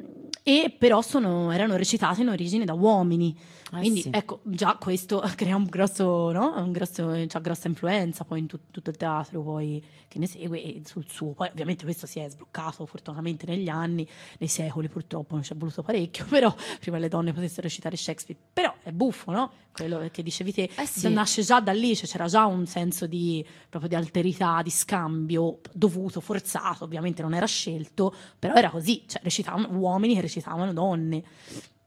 e 0.48 0.76
però 0.78 1.02
sono, 1.02 1.52
erano 1.52 1.76
recitate 1.76 2.22
in 2.22 2.30
origine 2.30 2.66
da 2.66 2.74
uomini. 2.74 3.36
Eh 3.74 3.80
Quindi 3.80 4.02
sì. 4.04 4.10
ecco, 4.12 4.42
già 4.44 4.78
questo 4.80 5.20
crea 5.36 5.56
un 5.56 5.64
grosso, 5.64 6.32
no? 6.32 6.54
un 6.58 6.72
grosso, 6.72 7.28
cioè, 7.28 7.42
grossa 7.42 7.68
influenza 7.68 8.24
poi 8.26 8.42
in 8.42 8.46
tut- 8.46 8.70
tutto 8.70 8.92
il 8.92 8.96
teatro 8.96 9.42
poi, 9.42 9.84
che 10.08 10.20
ne 10.20 10.28
segue 10.28 10.62
e 10.62 10.82
sul 10.86 11.06
suo. 11.10 11.32
Poi 11.32 11.50
ovviamente 11.50 11.84
questo 11.84 12.06
si 12.06 12.20
è 12.20 12.30
sbloccato 12.30 12.86
fortunatamente 12.86 13.48
negli 13.48 13.70
anni, 13.70 14.08
nei 14.38 14.48
secoli 14.48 14.88
purtroppo 14.88 15.34
non 15.34 15.44
ci 15.44 15.54
è 15.54 15.56
voluto 15.56 15.82
parecchio, 15.82 16.26
però 16.30 16.54
prima 16.80 17.00
le 17.00 17.08
donne 17.08 17.34
potessero 17.34 17.64
recitare 17.64 17.98
Shakespeare. 17.98 18.40
Però 18.54 18.72
è 18.84 18.92
buffo, 18.92 19.32
no? 19.32 19.52
Quello 19.72 20.08
che 20.12 20.22
dicevi 20.22 20.54
te. 20.54 20.70
Eh 20.78 20.86
sì. 20.86 21.12
Nasce 21.12 21.42
già 21.42 21.60
da 21.60 21.72
lì, 21.72 21.96
cioè 21.96 22.08
c'era 22.08 22.28
già 22.28 22.46
un 22.46 22.68
senso 22.68 23.08
di, 23.08 23.44
proprio 23.68 23.90
di 23.90 23.96
alterità, 23.96 24.62
di 24.62 24.70
scambio 24.70 25.60
dovuto, 25.74 26.22
forzato, 26.22 26.84
ovviamente 26.84 27.24
non 27.24 27.34
era 27.34 27.48
scelto, 27.48 28.14
però 28.38 28.54
era 28.54 28.70
così, 28.70 28.85
cioè 29.08 29.22
recitavano 29.24 29.70
uomini 29.78 30.16
che 30.16 30.22
recitavano 30.22 30.74
donne. 30.74 31.24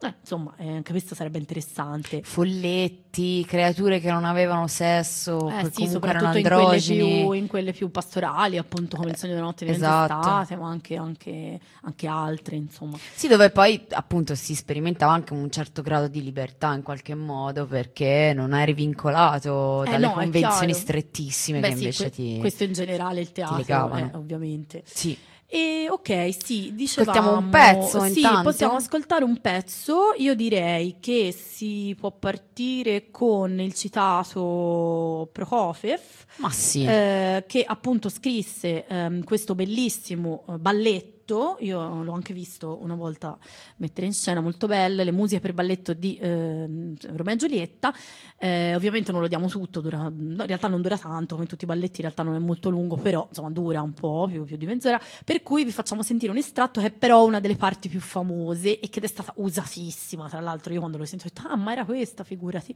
Eh, 0.00 0.14
insomma, 0.20 0.54
eh, 0.58 0.76
anche 0.76 0.92
questo 0.92 1.16
sarebbe 1.16 1.38
interessante. 1.38 2.22
Folletti, 2.22 3.44
creature 3.44 3.98
che 3.98 4.12
non 4.12 4.24
avevano 4.24 4.68
sesso, 4.68 5.50
eh, 5.50 5.68
sì, 5.72 5.88
soprattutto 5.88 6.38
in 6.38 6.44
quelle, 6.44 6.80
più, 6.80 7.32
in 7.32 7.46
quelle, 7.48 7.72
più, 7.72 7.90
pastorali, 7.90 8.58
appunto 8.58 8.96
come 8.96 9.10
il 9.10 9.16
sogno 9.16 9.32
della 9.32 9.46
notte 9.46 9.66
esatto. 9.66 10.14
ma 10.56 10.68
anche, 10.68 10.94
anche, 10.94 11.58
anche, 11.82 12.06
altre, 12.06 12.54
insomma. 12.54 12.96
Sì, 13.12 13.26
dove 13.26 13.50
poi 13.50 13.86
appunto 13.90 14.36
si 14.36 14.54
sperimentava 14.54 15.12
anche 15.12 15.32
un 15.32 15.50
certo 15.50 15.82
grado 15.82 16.06
di 16.06 16.22
libertà 16.22 16.72
in 16.74 16.82
qualche 16.82 17.16
modo, 17.16 17.66
perché 17.66 18.32
non 18.36 18.54
eri 18.54 18.74
vincolato 18.74 19.82
eh, 19.82 19.90
dalle 19.90 20.06
no, 20.06 20.12
convenzioni 20.12 20.74
strettissime 20.74 21.58
Beh, 21.58 21.68
che 21.70 21.74
invece 21.74 22.02
que- 22.04 22.10
ti 22.12 22.38
Questo 22.38 22.62
in 22.62 22.72
generale 22.72 23.18
il 23.18 23.32
teatro, 23.32 23.96
eh, 23.96 24.10
ovviamente. 24.14 24.82
Sì. 24.84 25.18
E 25.50 25.86
ok, 25.88 26.28
sì, 26.38 26.72
dicevamo... 26.74 27.10
Ascoltiamo 27.10 27.38
un 27.38 27.48
pezzo 27.48 28.00
Sì, 28.02 28.18
intanto. 28.18 28.42
possiamo 28.42 28.74
ascoltare 28.76 29.24
un 29.24 29.40
pezzo. 29.40 30.12
Io 30.18 30.34
direi 30.34 30.96
che 31.00 31.32
si 31.32 31.96
può 31.98 32.10
partire 32.10 33.10
con 33.10 33.58
il 33.58 33.72
citato 33.72 35.30
Prokofiev. 35.32 36.00
Ma 36.36 36.50
sì. 36.50 36.84
Eh, 36.84 37.44
che 37.46 37.64
appunto 37.66 38.10
scrisse 38.10 38.86
ehm, 38.86 39.24
questo 39.24 39.54
bellissimo 39.54 40.44
eh, 40.48 40.58
balletto 40.58 41.17
balletto, 41.28 41.56
io 41.60 42.02
l'ho 42.02 42.12
anche 42.12 42.32
visto 42.32 42.78
una 42.80 42.94
volta 42.94 43.36
mettere 43.76 44.06
in 44.06 44.12
scena, 44.12 44.40
molto 44.40 44.66
belle, 44.66 45.04
le 45.04 45.12
musiche 45.12 45.40
per 45.40 45.52
balletto 45.52 45.92
di 45.92 46.16
eh, 46.16 46.94
Romeo 47.14 47.34
e 47.34 47.36
Giulietta, 47.36 47.92
eh, 48.38 48.74
ovviamente 48.74 49.12
non 49.12 49.20
lo 49.20 49.28
diamo 49.28 49.48
tutto, 49.48 49.80
dura, 49.80 50.10
in 50.16 50.42
realtà 50.46 50.68
non 50.68 50.80
dura 50.80 50.96
tanto, 50.96 51.34
come 51.34 51.46
tutti 51.46 51.64
i 51.64 51.66
balletti 51.66 51.96
in 51.96 52.02
realtà 52.02 52.22
non 52.22 52.34
è 52.34 52.38
molto 52.38 52.70
lungo, 52.70 52.96
però 52.96 53.26
insomma 53.28 53.50
dura 53.50 53.82
un 53.82 53.92
po', 53.92 54.26
più, 54.30 54.44
più 54.44 54.56
di 54.56 54.66
mezz'ora, 54.66 55.00
per 55.24 55.42
cui 55.42 55.64
vi 55.64 55.72
facciamo 55.72 56.02
sentire 56.02 56.32
un 56.32 56.38
estratto 56.38 56.80
che 56.80 56.86
è 56.86 56.90
però 56.90 57.26
una 57.26 57.40
delle 57.40 57.56
parti 57.56 57.88
più 57.88 58.00
famose 58.00 58.80
e 58.80 58.88
che 58.88 59.00
è 59.00 59.06
stata 59.06 59.32
usatissima, 59.36 60.28
tra 60.28 60.40
l'altro 60.40 60.72
io 60.72 60.80
quando 60.80 60.98
l'ho 60.98 61.04
sentito 61.04 61.30
ho 61.30 61.42
detto, 61.42 61.52
ah 61.54 61.56
ma 61.56 61.72
era 61.72 61.84
questa, 61.84 62.24
figurati, 62.24 62.74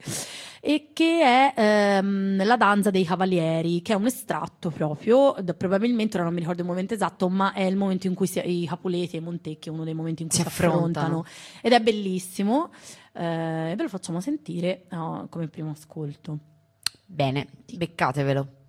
e 0.60 0.90
che 0.92 1.20
è 1.22 1.54
ehm, 1.56 2.44
la 2.44 2.56
danza 2.56 2.90
dei 2.90 3.04
cavalieri, 3.04 3.82
che 3.82 3.92
è 3.92 3.96
un 3.96 4.06
estratto 4.06 4.70
proprio, 4.70 5.34
probabilmente 5.56 6.16
ora 6.16 6.24
non 6.24 6.34
mi 6.34 6.40
ricordo 6.40 6.62
il 6.62 6.68
momento 6.68 6.94
esatto, 6.94 7.28
ma 7.28 7.52
è 7.52 7.62
il 7.62 7.76
momento 7.76 8.06
in 8.06 8.14
cui 8.14 8.26
si, 8.26 8.41
i 8.44 8.66
Capuleti 8.66 9.16
e 9.16 9.18
i 9.18 9.22
Montecchi, 9.22 9.68
uno 9.68 9.84
dei 9.84 9.94
momenti 9.94 10.22
in 10.22 10.28
cui 10.28 10.36
si, 10.36 10.42
si 10.42 10.48
affrontano. 10.48 11.20
affrontano. 11.20 11.24
Ed 11.60 11.72
è 11.72 11.80
bellissimo. 11.80 12.70
Eh, 13.12 13.74
ve 13.76 13.82
lo 13.82 13.88
facciamo 13.88 14.20
sentire 14.20 14.84
no, 14.90 15.26
come 15.30 15.48
primo 15.48 15.70
ascolto. 15.70 16.38
Bene, 17.04 17.48
beccatevelo. 17.72 18.60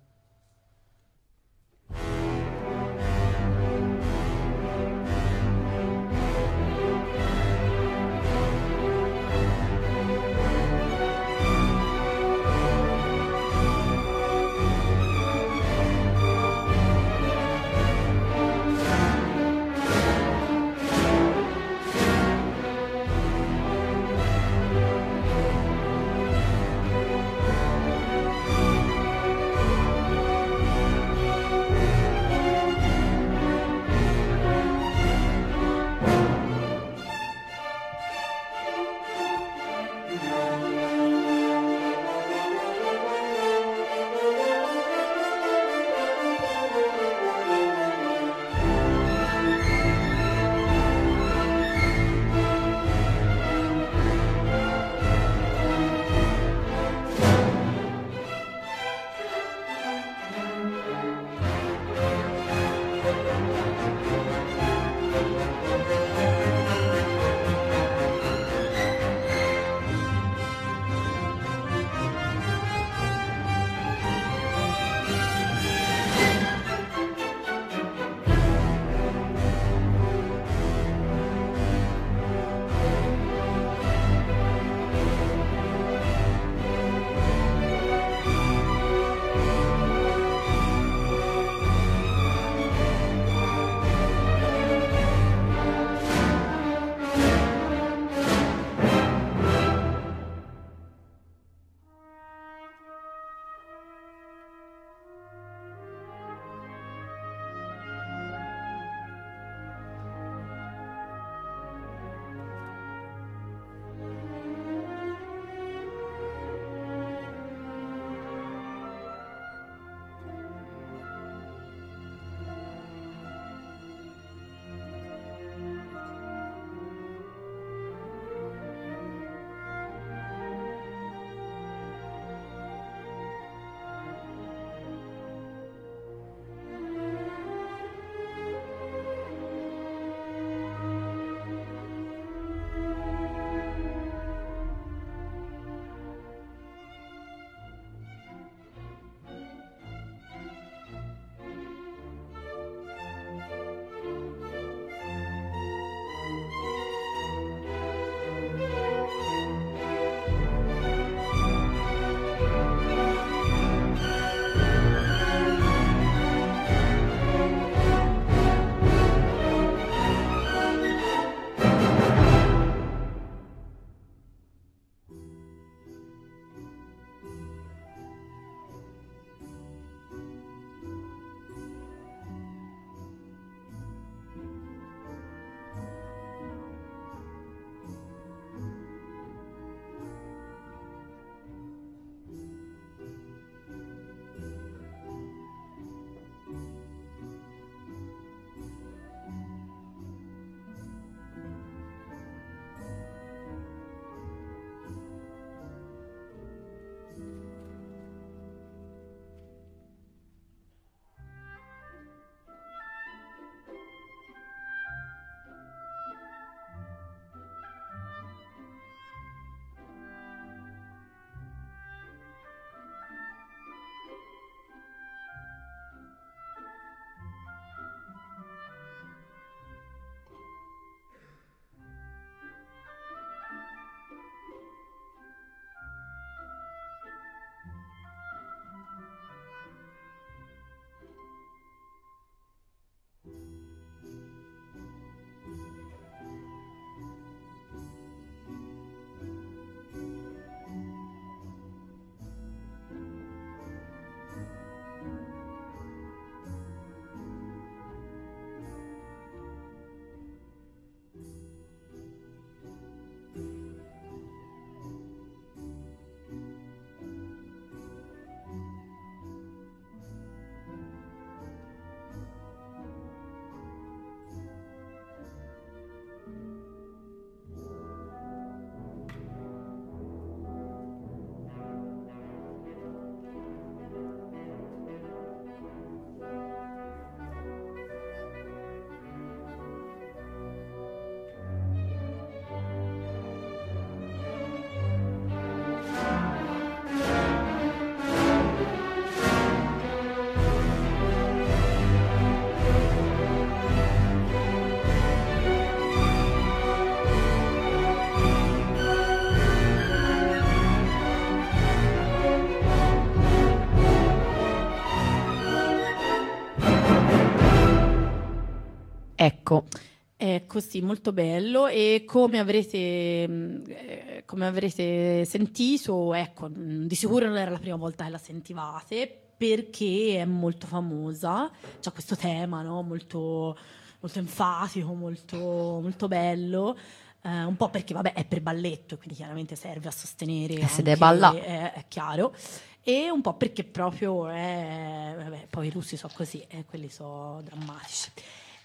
Ecco, 320.54 320.60
sì, 320.60 320.80
molto 320.82 321.12
bello 321.12 321.66
e 321.66 322.04
come 322.06 322.38
avrete, 322.38 323.26
mh, 323.26 323.62
eh, 323.66 324.22
come 324.24 324.46
avrete 324.46 325.24
sentito, 325.24 326.14
ecco, 326.14 326.48
mh, 326.48 326.86
di 326.86 326.94
sicuro 326.94 327.26
non 327.26 327.36
era 327.38 327.50
la 327.50 327.58
prima 327.58 327.74
volta 327.74 328.04
che 328.04 328.10
la 328.10 328.18
sentivate 328.18 329.22
perché 329.36 330.18
è 330.20 330.24
molto 330.24 330.68
famosa, 330.68 331.50
c'è 331.80 331.90
questo 331.90 332.14
tema 332.14 332.62
no? 332.62 332.82
molto, 332.82 333.58
molto 333.98 334.18
enfatico, 334.20 334.94
molto, 334.94 335.36
molto 335.82 336.06
bello. 336.06 336.78
eh, 337.22 337.42
un 337.42 337.56
po' 337.56 337.68
perché 337.68 337.92
vabbè 337.92 338.12
è 338.12 338.24
per 338.24 338.40
balletto, 338.40 338.96
quindi 338.96 339.14
chiaramente 339.16 339.56
serve 339.56 339.88
a 339.88 339.90
sostenere. 339.90 340.54
Eh, 340.54 340.68
se 340.68 340.82
deve 340.84 341.04
anche- 341.04 341.18
ballà. 341.18 341.34
È, 341.34 341.72
è 341.72 341.84
chiaro. 341.88 342.32
E 342.80 343.10
un 343.10 343.22
po' 343.22 343.34
perché 343.34 343.64
proprio 343.64 344.28
è. 344.28 345.14
Vabbè, 345.16 345.46
poi 345.50 345.66
i 345.66 345.70
russi 345.70 345.96
sono 345.96 346.12
così, 346.14 346.44
e 346.46 346.64
quelli 346.64 346.88
sono 346.88 347.42
drammatici. 347.42 348.10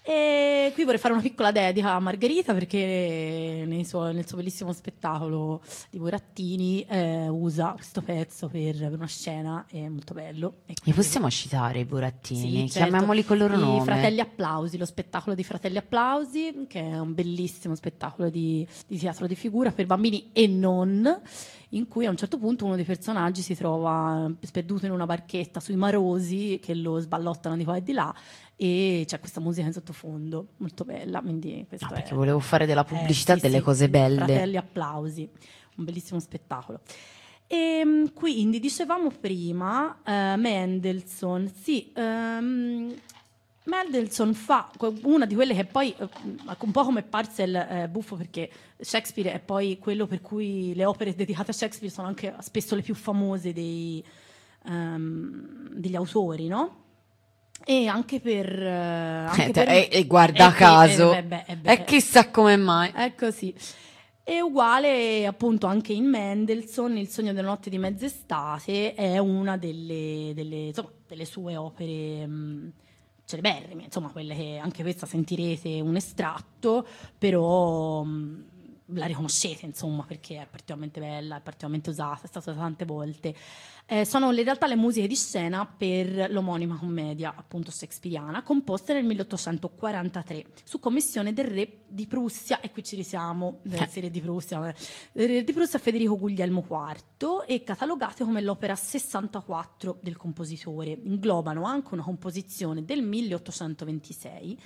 E 0.02 0.70
qui 0.74 0.84
vorrei 0.84 0.98
fare 0.98 1.12
una 1.12 1.22
piccola 1.22 1.52
dedica 1.52 1.92
a 1.92 2.00
Margherita 2.00 2.54
perché 2.54 3.66
suo- 3.84 4.10
nel 4.12 4.26
suo 4.26 4.38
bellissimo 4.38 4.72
spettacolo 4.72 5.60
di 5.90 5.98
Burattini 5.98 6.82
eh, 6.88 7.28
usa 7.28 7.72
questo 7.72 8.00
pezzo 8.00 8.48
per, 8.48 8.76
per 8.76 8.92
una 8.94 9.06
scena, 9.06 9.66
è 9.68 9.88
molto 9.88 10.14
bello. 10.14 10.60
E 10.66 10.74
Li 10.84 10.92
possiamo 10.92 11.28
citare 11.30 11.80
i 11.80 11.84
burattini? 11.84 12.40
sì, 12.40 12.70
certo. 12.70 12.88
Chiamiamoli 12.88 13.24
col 13.24 13.38
loro 13.38 13.54
I 13.54 13.58
nome. 13.58 13.84
Fratelli 13.84 14.20
Applausi, 14.20 14.78
lo 14.78 14.86
spettacolo 14.86 15.34
di 15.34 15.44
Fratelli 15.44 15.76
Applausi, 15.76 16.64
che 16.66 16.80
è 16.80 16.98
un 16.98 17.12
bellissimo 17.14 17.74
spettacolo 17.74 18.30
di, 18.30 18.66
di 18.86 18.98
teatro 18.98 19.26
di 19.26 19.34
figura 19.34 19.70
per 19.70 19.84
bambini 19.84 20.30
e 20.32 20.46
non, 20.46 21.20
in 21.70 21.88
cui 21.88 22.06
a 22.06 22.10
un 22.10 22.16
certo 22.16 22.38
punto 22.38 22.64
uno 22.64 22.74
dei 22.74 22.84
personaggi 22.84 23.42
si 23.42 23.54
trova 23.54 24.30
sperduto 24.40 24.86
in 24.86 24.92
una 24.92 25.06
barchetta 25.06 25.60
sui 25.60 25.76
marosi 25.76 26.58
che 26.62 26.74
lo 26.74 26.98
sballottano 26.98 27.56
di 27.56 27.64
qua 27.64 27.76
e 27.76 27.82
di 27.82 27.92
là 27.92 28.14
e 28.62 29.04
c'è 29.06 29.18
questa 29.20 29.40
musica 29.40 29.66
in 29.66 29.72
sottofondo, 29.72 30.48
molto 30.58 30.84
bella. 30.84 31.22
Quindi 31.22 31.64
questo 31.66 31.86
No, 31.86 31.92
è- 31.92 31.94
perché 31.94 32.14
volevo 32.14 32.40
fare 32.40 32.66
della 32.66 32.82
eh, 32.82 32.84
pubblicità 32.84 33.34
sì, 33.36 33.40
delle 33.40 33.56
sì, 33.56 33.62
cose 33.62 33.88
belle. 33.88 34.16
Fratelli 34.16 34.56
Applausi, 34.58 35.26
un 35.76 35.84
bellissimo 35.86 36.20
spettacolo. 36.20 36.80
E, 37.46 38.10
quindi 38.12 38.60
dicevamo 38.60 39.08
prima 39.18 40.00
eh, 40.04 40.36
Mendelssohn, 40.36 41.50
sì, 41.50 41.90
ehm, 41.94 42.94
Mendelssohn 43.64 44.34
fa 44.34 44.70
una 45.04 45.24
di 45.24 45.34
quelle 45.34 45.54
che 45.54 45.64
poi, 45.64 45.94
eh, 45.96 46.08
un 46.58 46.70
po' 46.70 46.84
come 46.84 47.02
Parcel, 47.02 47.54
eh, 47.54 47.88
buffo 47.88 48.16
perché 48.16 48.50
Shakespeare 48.78 49.32
è 49.32 49.40
poi 49.40 49.78
quello 49.78 50.06
per 50.06 50.20
cui 50.20 50.74
le 50.74 50.84
opere 50.84 51.14
dedicate 51.14 51.52
a 51.52 51.54
Shakespeare 51.54 51.90
sono 51.92 52.08
anche 52.08 52.34
spesso 52.40 52.74
le 52.74 52.82
più 52.82 52.94
famose 52.94 53.54
dei, 53.54 54.04
ehm, 54.66 55.70
degli 55.72 55.96
autori, 55.96 56.46
no? 56.46 56.88
E 57.64 57.86
anche 57.86 58.20
per... 58.20 58.62
eh, 58.62 58.68
anche 59.28 59.44
Eh, 59.46 59.50
per- 59.50 59.68
e, 59.68 59.88
e 59.90 60.04
guarda 60.06 60.50
eh, 60.50 60.54
caso, 60.54 61.12
eh, 61.14 61.22
beh, 61.22 61.44
eh, 61.46 61.56
beh, 61.56 61.72
e 61.72 61.84
chissà 61.84 62.30
come 62.30 62.56
mai. 62.56 62.90
è 62.94 63.14
così. 63.14 63.54
È 64.22 64.38
uguale 64.40 65.26
appunto 65.26 65.66
anche 65.66 65.92
in 65.92 66.04
Mendelssohn, 66.04 66.96
Il 66.96 67.08
sogno 67.08 67.32
della 67.32 67.48
notte 67.48 67.68
di 67.70 67.78
mezz'estate 67.78 68.94
è 68.94 69.18
una 69.18 69.56
delle, 69.56 70.32
delle, 70.34 70.66
insomma, 70.66 70.90
delle 71.06 71.24
sue 71.24 71.56
opere 71.56 72.26
mh, 72.26 72.72
celeberrime, 73.24 73.84
insomma 73.84 74.10
quelle 74.10 74.34
che 74.36 74.58
anche 74.62 74.82
questa 74.82 75.06
sentirete 75.06 75.80
un 75.80 75.96
estratto, 75.96 76.86
però 77.18 78.02
mh, 78.04 78.44
la 78.92 79.06
riconoscete 79.06 79.66
insomma 79.66 80.04
perché 80.04 80.42
è 80.42 80.46
particolarmente 80.46 81.00
bella, 81.00 81.36
è 81.36 81.40
particolarmente 81.40 81.90
usata, 81.90 82.22
è 82.24 82.26
stata 82.26 82.50
usata 82.50 82.64
tante 82.66 82.84
volte. 82.84 83.34
Eh, 83.86 84.04
sono 84.04 84.30
in 84.32 84.44
realtà 84.44 84.68
le 84.68 84.76
musiche 84.76 85.08
di 85.08 85.16
scena 85.16 85.66
per 85.66 86.30
l'omonima 86.30 86.76
commedia 86.76 87.34
appunto 87.36 87.72
shakespeariana 87.72 88.42
composte 88.44 88.92
nel 88.92 89.04
1843 89.04 90.44
su 90.62 90.78
commissione 90.78 91.32
del 91.32 91.46
re 91.46 91.78
di 91.88 92.06
Prussia 92.06 92.60
e 92.60 92.70
qui 92.70 92.84
ci 92.84 92.94
risiamo 92.94 93.58
della 93.62 93.86
Eh. 93.86 93.88
serie 93.88 94.10
di 94.10 94.20
Prussia 94.20 94.60
del 95.12 95.26
re 95.28 95.42
di 95.42 95.52
Prussia 95.52 95.80
Federico 95.80 96.16
Guglielmo 96.16 96.64
IV 96.68 97.44
e 97.46 97.64
catalogate 97.64 98.22
come 98.22 98.40
l'opera 98.40 98.76
64 98.76 99.98
del 100.00 100.16
compositore 100.16 100.96
inglobano 101.02 101.64
anche 101.64 101.92
una 101.94 102.04
composizione 102.04 102.84
del 102.84 103.02
1826 103.02 104.58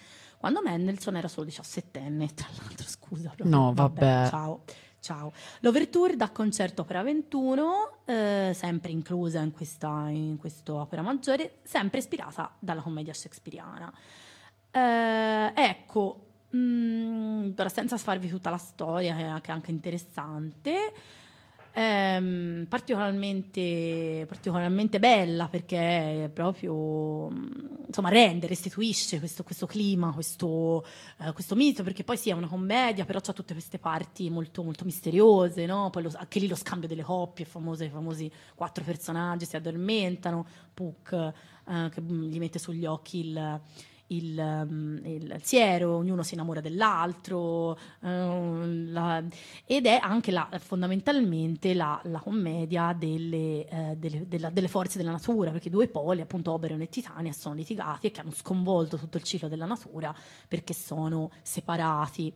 quando 0.44 0.60
Mendelssohn 0.60 1.16
era 1.16 1.26
solo 1.26 1.46
17enne 1.46 2.34
tra 2.34 2.46
l'altro 2.58 2.86
scusa. 2.86 3.32
No, 3.44 3.72
vabbè. 3.72 4.28
ciao 4.28 4.62
Ciao. 5.00 5.32
L'Overture 5.60 6.16
da 6.16 6.30
concerto 6.30 6.82
opera 6.82 7.02
21, 7.02 8.00
eh, 8.04 8.52
sempre 8.54 8.90
inclusa 8.90 9.40
in 9.40 9.52
questa 9.52 10.08
in 10.08 10.38
opera 10.66 11.00
maggiore, 11.00 11.58
sempre 11.62 11.98
ispirata 11.98 12.54
dalla 12.58 12.82
commedia 12.82 13.14
shakespeariana. 13.14 13.92
Eh, 14.70 15.52
ecco, 15.54 16.26
mm, 16.54 17.52
ora 17.56 17.68
senza 17.70 17.96
farvi 17.96 18.28
tutta 18.28 18.50
la 18.50 18.58
storia, 18.58 19.14
che 19.14 19.22
è 19.22 19.26
anche, 19.26 19.50
anche 19.50 19.70
interessante, 19.70 20.92
ehm, 21.74 22.66
particolarmente, 22.68 24.24
particolarmente 24.28 24.98
bella 24.98 25.48
perché 25.48 26.30
proprio 26.32 27.28
mm, 27.30 27.46
insomma 27.88 28.08
rende, 28.08 28.46
restituisce 28.46 29.18
questo, 29.18 29.42
questo 29.42 29.66
clima, 29.66 30.12
questo, 30.12 30.84
eh, 31.20 31.32
questo 31.32 31.54
mito, 31.54 31.82
perché 31.82 32.04
poi 32.04 32.16
sì 32.16 32.30
è 32.30 32.32
una 32.32 32.46
commedia, 32.46 33.04
però 33.04 33.20
c'ha 33.20 33.32
tutte 33.32 33.52
queste 33.52 33.78
parti 33.78 34.30
molto, 34.30 34.62
molto 34.62 34.84
misteriose, 34.84 35.66
no? 35.66 35.90
Poi 35.90 36.04
lo- 36.04 36.12
anche 36.14 36.38
lì 36.38 36.46
lo 36.48 36.56
scambio 36.56 36.88
delle 36.88 37.02
coppie, 37.02 37.44
famose, 37.44 37.86
i 37.86 37.90
famosi 37.90 38.30
quattro 38.54 38.84
personaggi 38.84 39.44
si 39.44 39.56
addormentano, 39.56 40.46
Puck 40.72 41.12
eh, 41.12 41.88
che 41.90 42.00
mm, 42.00 42.24
gli 42.24 42.38
mette 42.38 42.58
sugli 42.58 42.86
occhi 42.86 43.18
il, 43.28 43.60
il, 44.08 44.38
um, 44.38 45.00
il 45.04 45.38
siero, 45.42 45.96
ognuno 45.96 46.22
si 46.22 46.34
innamora 46.34 46.60
dell'altro, 46.60 47.76
eh, 48.02 48.66
la- 48.90 49.22
ed 49.64 49.86
è 49.86 49.98
anche 50.00 50.30
la- 50.30 50.48
fondamentalmente 50.58 51.74
la, 51.74 52.00
la 52.04 52.18
commedia 52.20 52.92
delle, 52.92 53.66
eh, 53.68 53.94
delle- 53.96 54.26
della- 54.28 54.50
delle 54.50 54.68
forze 54.68 54.98
della 54.98 55.10
natura, 55.12 55.50
perché 55.50 55.70
due 55.70 55.88
poli, 55.88 56.20
appunto 56.20 56.52
Oberon 56.52 56.80
e 56.82 56.88
Titania, 56.88 57.32
sono 57.32 57.54
litigati 57.54 58.06
e 58.08 58.10
che 58.10 58.20
hanno 58.20 58.30
sconvolto 58.32 58.96
tutto 58.96 59.16
il 59.16 59.22
ciclo 59.22 59.48
della 59.48 59.66
natura 59.66 60.14
perché 60.48 60.74
sono 60.74 61.30
separati. 61.42 62.32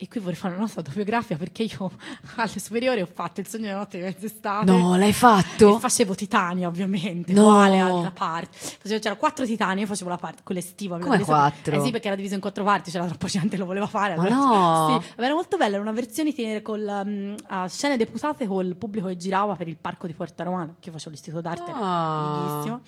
E 0.00 0.06
qui 0.06 0.20
vorrei 0.20 0.36
fare 0.36 0.54
una 0.54 0.62
nota 0.62 0.78
autobiografia 0.78 1.36
perché 1.36 1.64
io 1.64 1.90
alle 2.36 2.58
superiori 2.60 3.00
ho 3.00 3.08
fatto 3.12 3.40
il 3.40 3.48
sogno 3.48 3.64
della 3.64 3.78
notte 3.78 3.98
di 3.98 4.04
mezz'estate. 4.04 4.70
No, 4.70 4.96
l'hai 4.96 5.08
E 5.08 5.12
fatto? 5.12 5.80
facevo 5.80 6.14
Titania, 6.14 6.68
ovviamente. 6.68 7.32
No. 7.32 7.46
Quale 7.46 7.78
altra 7.80 8.12
parte? 8.12 8.56
Facevo- 8.56 9.00
c'erano 9.00 9.18
quattro 9.18 9.44
Titani, 9.44 9.80
io 9.80 9.86
facevo 9.88 10.08
la 10.08 10.16
parte, 10.16 10.42
quella 10.44 10.60
estiva. 10.60 11.00
Come 11.00 11.18
quattro? 11.18 11.74
Eh 11.74 11.80
sì, 11.84 11.90
perché 11.90 12.06
era 12.06 12.16
diviso 12.16 12.34
in 12.34 12.40
quattro 12.40 12.62
parti, 12.62 12.92
c'era 12.92 13.06
troppa 13.06 13.26
gente 13.26 13.48
che 13.50 13.56
lo 13.56 13.64
voleva 13.66 13.88
fare. 13.88 14.14
Ma 14.14 14.22
allora- 14.22 14.36
no. 14.36 15.00
Sì, 15.02 15.20
era 15.20 15.34
molto 15.34 15.56
bella, 15.56 15.72
era 15.74 15.82
una 15.82 15.90
versione 15.92 16.32
che- 16.32 16.62
con 16.62 16.80
mm, 16.80 17.34
a 17.48 17.66
scene 17.66 17.96
deputate 17.96 18.46
col 18.46 18.76
pubblico 18.76 19.08
che 19.08 19.16
girava 19.16 19.56
per 19.56 19.66
il 19.66 19.76
parco 19.80 20.06
di 20.06 20.12
Porta 20.12 20.44
Romana, 20.44 20.76
che 20.78 20.92
facevo 20.92 21.10
l'istituto 21.10 21.42
d'arte, 21.42 21.72
Ah. 21.74 22.50
fighissimo. 22.60 22.80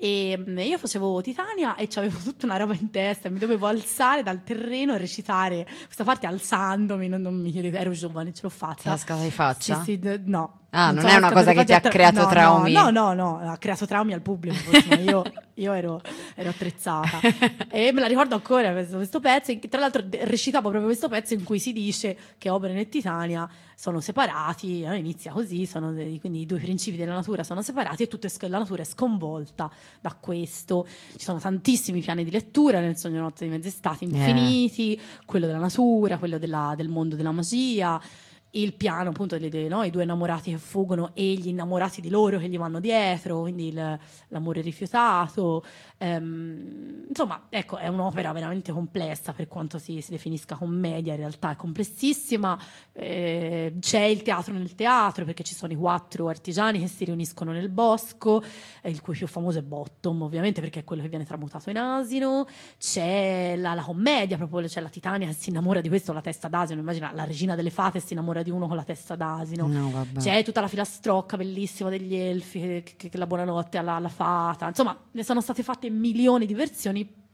E 0.00 0.38
mm, 0.38 0.58
io 0.58 0.78
facevo 0.78 1.20
Titania 1.20 1.74
e 1.74 1.88
avevo 1.96 2.18
tutta 2.22 2.46
una 2.46 2.56
roba 2.56 2.72
in 2.74 2.88
testa, 2.90 3.28
mi 3.28 3.40
dovevo 3.40 3.66
alzare 3.66 4.22
dal 4.22 4.44
terreno 4.44 4.94
e 4.94 4.98
recitare 4.98 5.66
questa 5.84 6.04
parte 6.04 6.26
alzandomi, 6.26 7.08
non, 7.08 7.20
non 7.20 7.34
mi 7.34 7.50
chiedete, 7.50 7.76
ero 7.76 7.90
giovane, 7.90 8.32
ce 8.32 8.42
l'ho 8.44 8.48
fatta. 8.48 8.82
Sei 8.82 8.92
cascata 8.92 9.22
di 9.22 9.30
faccia? 9.32 9.82
Sì, 9.82 9.98
sì, 10.00 10.20
no. 10.24 10.60
Ah, 10.70 10.90
non 10.90 11.00
sono 11.00 11.14
è 11.14 11.16
una 11.16 11.32
cosa 11.32 11.52
che 11.52 11.64
ti 11.64 11.72
ha 11.72 11.80
creato 11.80 12.20
no, 12.20 12.26
traumi? 12.28 12.72
No, 12.72 12.90
no, 12.90 13.14
no, 13.14 13.38
ha 13.40 13.56
creato 13.56 13.86
traumi 13.86 14.12
al 14.12 14.20
pubblico. 14.20 14.56
io, 15.00 15.22
io 15.54 15.72
ero, 15.72 16.02
ero 16.34 16.50
attrezzata. 16.50 17.20
e 17.70 17.90
me 17.92 18.00
la 18.00 18.06
ricordo 18.06 18.34
ancora 18.34 18.72
questo, 18.72 18.96
questo 18.96 19.18
pezzo. 19.18 19.50
in- 19.50 19.60
Tra 19.66 19.80
l'altro, 19.80 20.04
recitavo 20.10 20.68
proprio 20.68 20.84
questo 20.90 21.08
pezzo 21.08 21.32
in 21.32 21.42
cui 21.42 21.58
si 21.58 21.72
dice 21.72 22.16
che 22.36 22.50
Oberon 22.50 22.76
e 22.76 22.88
Titania 22.90 23.48
sono 23.74 24.00
separati. 24.00 24.82
no? 24.82 24.94
Inizia 24.94 25.32
così, 25.32 25.64
sono 25.64 25.90
quindi 26.20 26.42
i 26.42 26.46
due 26.46 26.58
principi 26.58 26.98
della 26.98 27.14
natura 27.14 27.44
sono 27.44 27.62
separati 27.62 28.02
e 28.02 28.08
tutta 28.08 28.28
la 28.40 28.58
natura 28.58 28.82
è 28.82 28.84
sconvolta 28.84 29.70
da 30.02 30.14
questo. 30.20 30.86
Ci 31.16 31.24
sono 31.24 31.38
tantissimi 31.38 32.00
piani 32.02 32.24
di 32.24 32.30
lettura 32.30 32.80
nel 32.80 32.98
sogno 32.98 33.22
notte 33.22 33.44
di 33.44 33.50
mezz'estate, 33.50 34.04
infiniti, 34.04 35.00
quello 35.24 35.46
della 35.46 35.58
natura, 35.60 36.18
quello 36.18 36.36
della- 36.36 36.74
del 36.76 36.88
mondo 36.90 37.16
della 37.16 37.32
magia 37.32 37.98
il 38.52 38.74
piano 38.74 39.10
appunto 39.10 39.36
delle, 39.36 39.50
delle- 39.50 39.68
no? 39.68 39.82
i 39.82 39.90
due 39.90 40.02
innamorati 40.04 40.50
che 40.50 40.58
fuggono 40.58 41.10
e 41.14 41.34
gli 41.34 41.48
innamorati 41.48 42.00
di 42.00 42.08
loro 42.08 42.38
che 42.38 42.48
gli 42.48 42.56
vanno 42.56 42.80
dietro, 42.80 43.40
quindi 43.40 43.68
il- 43.68 43.98
l'amore 44.28 44.60
rifiutato. 44.60 45.64
Ehm, 45.98 47.04
insomma, 47.08 47.46
ecco, 47.50 47.76
è 47.76 47.88
un'opera 47.88 48.32
veramente 48.32 48.72
complessa 48.72 49.32
per 49.32 49.48
quanto 49.48 49.78
si, 49.78 50.00
si 50.00 50.10
definisca 50.10 50.56
commedia, 50.56 51.12
in 51.12 51.18
realtà 51.18 51.52
è 51.52 51.56
complessissima. 51.56 52.58
Eh, 52.92 53.74
c'è 53.80 54.00
il 54.02 54.22
teatro 54.22 54.52
nel 54.54 54.74
teatro 54.74 55.24
perché 55.24 55.42
ci 55.42 55.54
sono 55.54 55.72
i 55.72 55.76
quattro 55.76 56.28
artigiani 56.28 56.80
che 56.80 56.88
si 56.88 57.04
riuniscono 57.04 57.52
nel 57.52 57.68
bosco, 57.68 58.42
eh, 58.82 58.90
il 58.90 59.00
cui 59.00 59.14
più 59.14 59.26
famoso 59.26 59.58
è 59.58 59.62
Bottom, 59.62 60.22
ovviamente 60.22 60.60
perché 60.60 60.80
è 60.80 60.84
quello 60.84 61.02
che 61.02 61.08
viene 61.08 61.24
tramutato 61.24 61.70
in 61.70 61.76
asino. 61.76 62.46
C'è 62.78 63.56
la, 63.56 63.74
la 63.74 63.82
commedia, 63.82 64.36
proprio 64.36 64.66
c'è 64.66 64.80
la 64.80 64.88
Titania 64.88 65.26
che 65.28 65.34
si 65.34 65.50
innamora 65.50 65.80
di 65.80 65.88
questo, 65.88 66.12
la 66.12 66.20
testa 66.20 66.48
d'asino. 66.48 66.80
Immagina 66.80 67.12
la 67.12 67.24
regina 67.24 67.54
delle 67.54 67.70
fate 67.70 68.00
si 68.00 68.12
innamora 68.12 68.37
di 68.42 68.50
uno 68.50 68.66
con 68.66 68.76
la 68.76 68.84
testa 68.84 69.16
d'asino. 69.16 69.66
No, 69.66 69.90
vabbè. 69.90 70.20
C'è 70.20 70.42
tutta 70.44 70.60
la 70.60 70.68
filastrocca 70.68 71.36
bellissima 71.36 71.90
degli 71.90 72.14
elfi, 72.14 72.60
che, 72.60 72.94
che- 72.96 73.08
che 73.08 73.18
la 73.18 73.26
buonanotte 73.26 73.78
alla, 73.78 73.94
alla 73.94 74.08
fata. 74.08 74.66
Insomma, 74.68 74.96
ne 75.12 75.22
sono 75.22 75.40
state 75.40 75.62
fatte 75.62 75.88
milioni 75.90 76.46
di 76.46 76.54
versioni. 76.54 77.26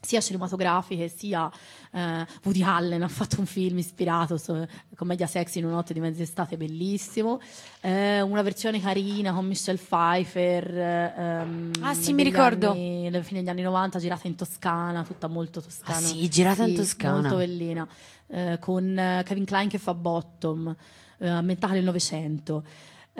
Sia 0.00 0.20
cinematografiche 0.20 1.08
sia 1.08 1.50
eh, 1.92 2.26
Woody 2.44 2.62
Allen 2.62 3.02
ha 3.02 3.08
fatto 3.08 3.38
un 3.40 3.46
film 3.46 3.78
ispirato 3.78 4.38
su 4.38 4.66
commedia 4.96 5.26
sexy 5.26 5.58
in 5.58 5.66
una 5.66 5.74
notte 5.74 5.92
di 5.92 6.00
mezz'estate 6.00 6.56
bellissimo 6.56 7.38
eh, 7.82 8.20
una 8.22 8.40
versione 8.42 8.80
carina 8.80 9.32
con 9.34 9.46
Michelle 9.46 9.78
Pfeiffer 9.78 10.78
ehm, 10.78 11.70
Ah, 11.82 11.94
sì, 11.94 12.12
mi 12.12 12.22
ricordo. 12.22 12.70
anni, 12.70 13.10
fine 13.22 13.40
degli 13.40 13.48
anni 13.50 13.62
90 13.62 13.98
girata 13.98 14.26
in 14.26 14.36
Toscana 14.36 15.02
tutta 15.04 15.26
molto 15.26 15.60
toscana 15.60 15.96
Ah, 15.98 16.00
sì, 16.00 16.28
girata 16.28 16.64
in 16.64 16.74
Toscana. 16.74 17.20
molto 17.20 17.36
bellina 17.36 17.86
eh, 18.28 18.56
con 18.60 18.98
eh, 18.98 19.22
Kevin 19.24 19.44
Klein 19.44 19.68
che 19.68 19.78
fa 19.78 19.92
Bottom 19.94 20.74
eh, 21.18 21.28
ambientata 21.28 21.74
nel 21.74 21.84
Novecento 21.84 22.64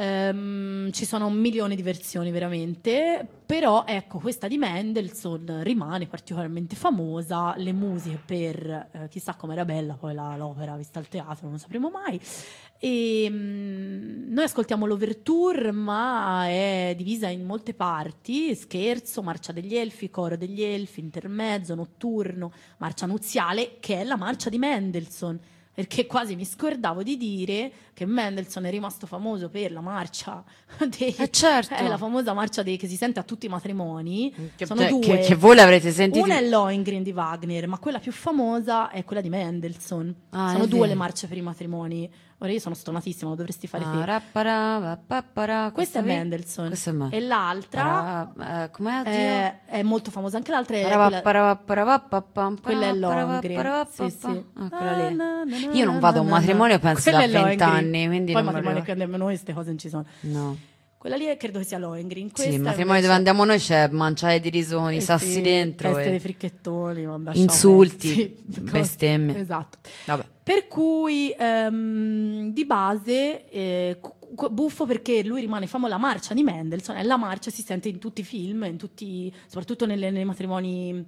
Ehm, 0.01 0.91
ci 0.93 1.05
sono 1.05 1.27
un 1.27 1.35
milione 1.35 1.75
di 1.77 1.83
versioni 1.83 2.31
veramente, 2.31 3.27
però 3.45 3.85
ecco 3.87 4.19
questa 4.19 4.49
di 4.49 4.57
Mendelssohn 4.57 5.63
rimane 5.63 6.07
particolarmente 6.07 6.75
famosa, 6.75 7.55
le 7.59 7.75
musiche 7.75 8.19
per 8.25 8.89
eh, 8.93 9.09
chissà 9.11 9.35
com'era 9.35 9.67
bella 9.67 9.93
poi 9.97 10.15
la- 10.15 10.39
l'opera 10.39 10.75
vista 10.79 11.01
al 11.01 11.09
teatro, 11.09 11.41
non 11.43 11.53
lo 11.53 11.59
sapremo 11.59 11.91
mai. 11.91 12.19
E, 12.79 13.27
mm, 13.29 14.33
noi 14.33 14.45
ascoltiamo 14.45 14.87
l'overture, 14.87 15.71
ma 15.71 16.47
è 16.47 16.95
divisa 16.97 17.29
in 17.29 17.45
molte 17.45 17.75
parti: 17.75 18.55
scherzo, 18.55 19.23
marcia 19.23 19.53
degli 19.53 19.77
elfi, 19.77 20.09
coro 20.09 20.39
degli 20.39 20.63
elfi, 20.63 21.01
intermezzo, 21.01 21.75
notturno, 21.75 22.53
marcia 22.79 23.05
nuziale, 23.05 23.77
che 23.81 24.01
è 24.01 24.05
la 24.05 24.17
marcia 24.17 24.49
di 24.49 24.57
Mendelssohn. 24.57 25.39
Perché 25.81 26.07
quasi 26.07 26.37
mi 26.37 26.45
scordavo 26.45 27.03
di 27.03 27.17
dire 27.17 27.73
che 27.95 28.05
Mendelssohn 28.07 28.65
è 28.65 28.71
rimasto 28.71 29.07
famoso 29.07 29.49
per 29.49 29.73
la 29.73 29.81
marcia 29.81 30.43
dei, 30.99 31.15
Eh, 31.17 31.31
certo. 31.31 31.75
è 31.75 31.87
la 31.89 31.97
famosa 31.97 32.33
marcia 32.35 32.63
dei, 32.63 32.77
che 32.77 32.87
si 32.87 32.97
sente 32.97 33.19
a 33.19 33.23
tutti 33.23 33.47
i 33.47 33.49
matrimoni. 33.49 34.33
Che, 34.57 34.67
Sono 34.67 34.83
che- 34.83 34.89
due. 34.89 35.01
che- 35.01 35.19
che 35.21 35.35
voi 35.35 35.55
l'avrete 35.57 35.91
sentito. 35.91 36.25
Una 36.25 36.37
è 36.39 36.49
Lohengrin 36.49 37.03
di 37.03 37.13
Wagner, 37.13 37.67
ma 37.67 37.79
quella 37.79 37.99
più 37.99 38.13
famosa 38.13 38.91
è 38.91 39.05
quella 39.05 39.23
di 39.23 39.29
Mendelssohn. 39.29 40.15
Ah, 40.31 40.51
sono 40.53 40.67
due 40.67 40.81
vero. 40.81 40.91
le 40.91 40.95
marce 40.97 41.27
per 41.29 41.37
i 41.37 41.43
matrimoni. 41.43 42.11
Ora 42.43 42.53
io 42.53 42.59
sono 42.59 42.75
stonatissima, 42.75 43.29
lo 43.29 43.37
dovresti 43.37 43.67
fare 43.67 43.85
te. 43.85 43.99
Ah, 43.99 44.05
rappara, 44.05 44.79
vappapara, 44.79 45.71
Questa 45.75 45.99
è. 45.99 46.03
Mendelssohn. 46.03 46.69
Questa 46.69 46.89
è 46.89 46.93
me. 46.95 47.09
E 47.11 47.21
l'altra 47.21 48.33
eh, 48.65 48.71
com'è? 48.71 49.01
oddio? 49.01 49.13
è, 49.13 49.59
è 49.67 49.83
molto 49.83 50.11
famosa, 50.11 50.39
anche 50.39 50.51
l'altra 50.51 50.77
è 50.77 50.81
quella, 50.81 51.61
quella 52.63 52.87
è 52.89 52.93
Lohengrin. 52.95 53.87
Sì, 53.91 54.09
sì. 54.09 54.45
Ah, 54.55 54.69
quella 54.71 55.09
lì. 55.09 55.15
Na, 55.15 55.45
na, 55.45 55.59
na, 55.67 55.73
Io 55.73 55.85
non 55.85 55.99
vado 55.99 56.21
a 56.21 56.23
un 56.23 56.29
matrimonio, 56.29 56.79
penso 56.79 57.11
da 57.11 57.21
è 57.21 57.27
Lohengrin. 57.27 57.59
20 57.59 57.63
anni, 57.63 58.07
quindi 58.07 58.33
Poi 58.33 58.43
non 58.43 58.53
me 58.55 58.59
lo 58.61 58.65
matrimoni 58.65 58.85
che 58.87 58.91
andiamo 58.93 59.17
noi, 59.19 59.27
queste 59.29 59.53
cose 59.53 59.69
non 59.69 59.79
ci 59.79 59.89
sono. 59.91 60.07
No. 60.21 60.57
Quella 60.97 61.17
lì 61.17 61.35
credo 61.37 61.59
che 61.59 61.65
sia 61.67 61.79
Lohengrin. 61.79 62.31
Questa 62.31 62.51
Sì, 62.51 62.57
il 62.57 62.63
matrimonio 62.63 63.01
invece- 63.01 63.07
dove 63.07 63.15
andiamo 63.17 63.45
noi 63.45 63.59
c'è 63.59 63.89
manciare 63.89 64.41
di 64.41 64.49
riso 64.49 64.79
con 64.79 64.93
i 64.93 64.97
Eh 64.97 65.01
sassi 65.01 65.31
sì, 65.33 65.41
dentro. 65.43 65.89
Teste 65.93 66.07
e- 66.07 66.11
dei 66.11 66.21
fricchettoni, 66.21 67.05
vabbè, 67.05 67.31
Insulti. 67.35 68.09
Sì, 68.09 68.37
bestemmie. 68.61 69.39
Esatto. 69.39 69.79
Vabbè. 70.07 70.25
Per 70.51 70.67
cui 70.67 71.33
ehm, 71.39 72.51
di 72.53 72.65
base 72.67 73.49
eh, 73.51 74.01
buffo 74.51 74.85
perché 74.85 75.23
lui 75.23 75.43
rimane 75.43 75.69
famoso 75.69 75.93
la 75.93 75.97
marcia 75.97 76.35
di 76.35 76.43
Mendelssohn 76.43 76.97
e 76.97 77.05
la 77.05 77.17
marcia 77.17 77.53
si 77.53 77.63
sente 77.63 77.89
in 77.89 78.01
tutti 78.01 78.23
i 78.23 78.25
film, 78.25 78.65
in 78.65 78.77
tutti, 78.77 79.33
soprattutto 79.47 79.87
nelle- 79.87 80.11
nei 80.11 80.25
matrimoni 80.25 81.07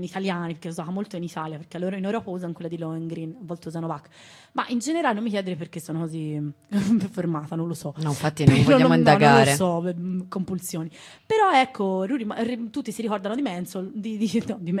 italiani, 0.00 0.52
perché 0.52 0.68
è 0.68 0.70
usata 0.70 0.90
molto 0.90 1.16
in 1.16 1.22
Italia, 1.22 1.56
perché 1.58 1.78
loro 1.78 1.96
in 1.96 2.04
Europa 2.04 2.30
usano 2.30 2.52
quella 2.52 2.68
di 2.68 2.78
Lohengrin, 2.78 3.30
a 3.40 3.44
volte 3.44 3.68
usano 3.68 3.86
Bach. 3.86 4.08
Ma 4.52 4.64
in 4.68 4.78
generale 4.78 5.14
non 5.14 5.22
mi 5.24 5.30
chiedere 5.30 5.56
perché 5.56 5.80
sono 5.80 6.00
così 6.00 6.40
fermata, 7.10 7.54
non 7.56 7.68
lo 7.68 7.74
so. 7.74 7.94
No, 7.98 8.08
infatti 8.10 8.44
non 8.44 8.54
Però 8.64 8.64
vogliamo 8.76 8.94
non- 8.94 9.02
no, 9.02 9.10
indagare. 9.10 9.56
non 9.56 9.82
lo 9.82 9.90
so, 9.92 9.94
mm, 10.00 10.20
compulsioni. 10.28 10.90
Però 11.26 11.50
ecco, 11.52 12.04
lui 12.06 12.18
rima- 12.18 12.40
ri- 12.42 12.70
tutti 12.70 12.92
si 12.92 13.02
ricordano 13.02 13.34
di 13.34 13.42
Mensol, 13.42 13.90
di, 13.94 14.16
di, 14.16 14.42
no, 14.46 14.56
di 14.60 14.72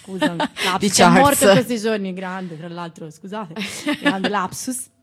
scusami, 0.00 0.36
lapsus, 0.36 0.78
Di 0.78 0.88
che 0.90 1.02
è 1.04 1.08
morto 1.08 1.36
Charles. 1.36 1.42
in 1.42 1.50
questi 1.66 1.78
giorni, 1.78 2.12
grande, 2.12 2.56
tra 2.56 2.68
l'altro, 2.68 3.10
scusate, 3.10 3.54
grande 4.00 4.28
lapsus. 4.28 4.88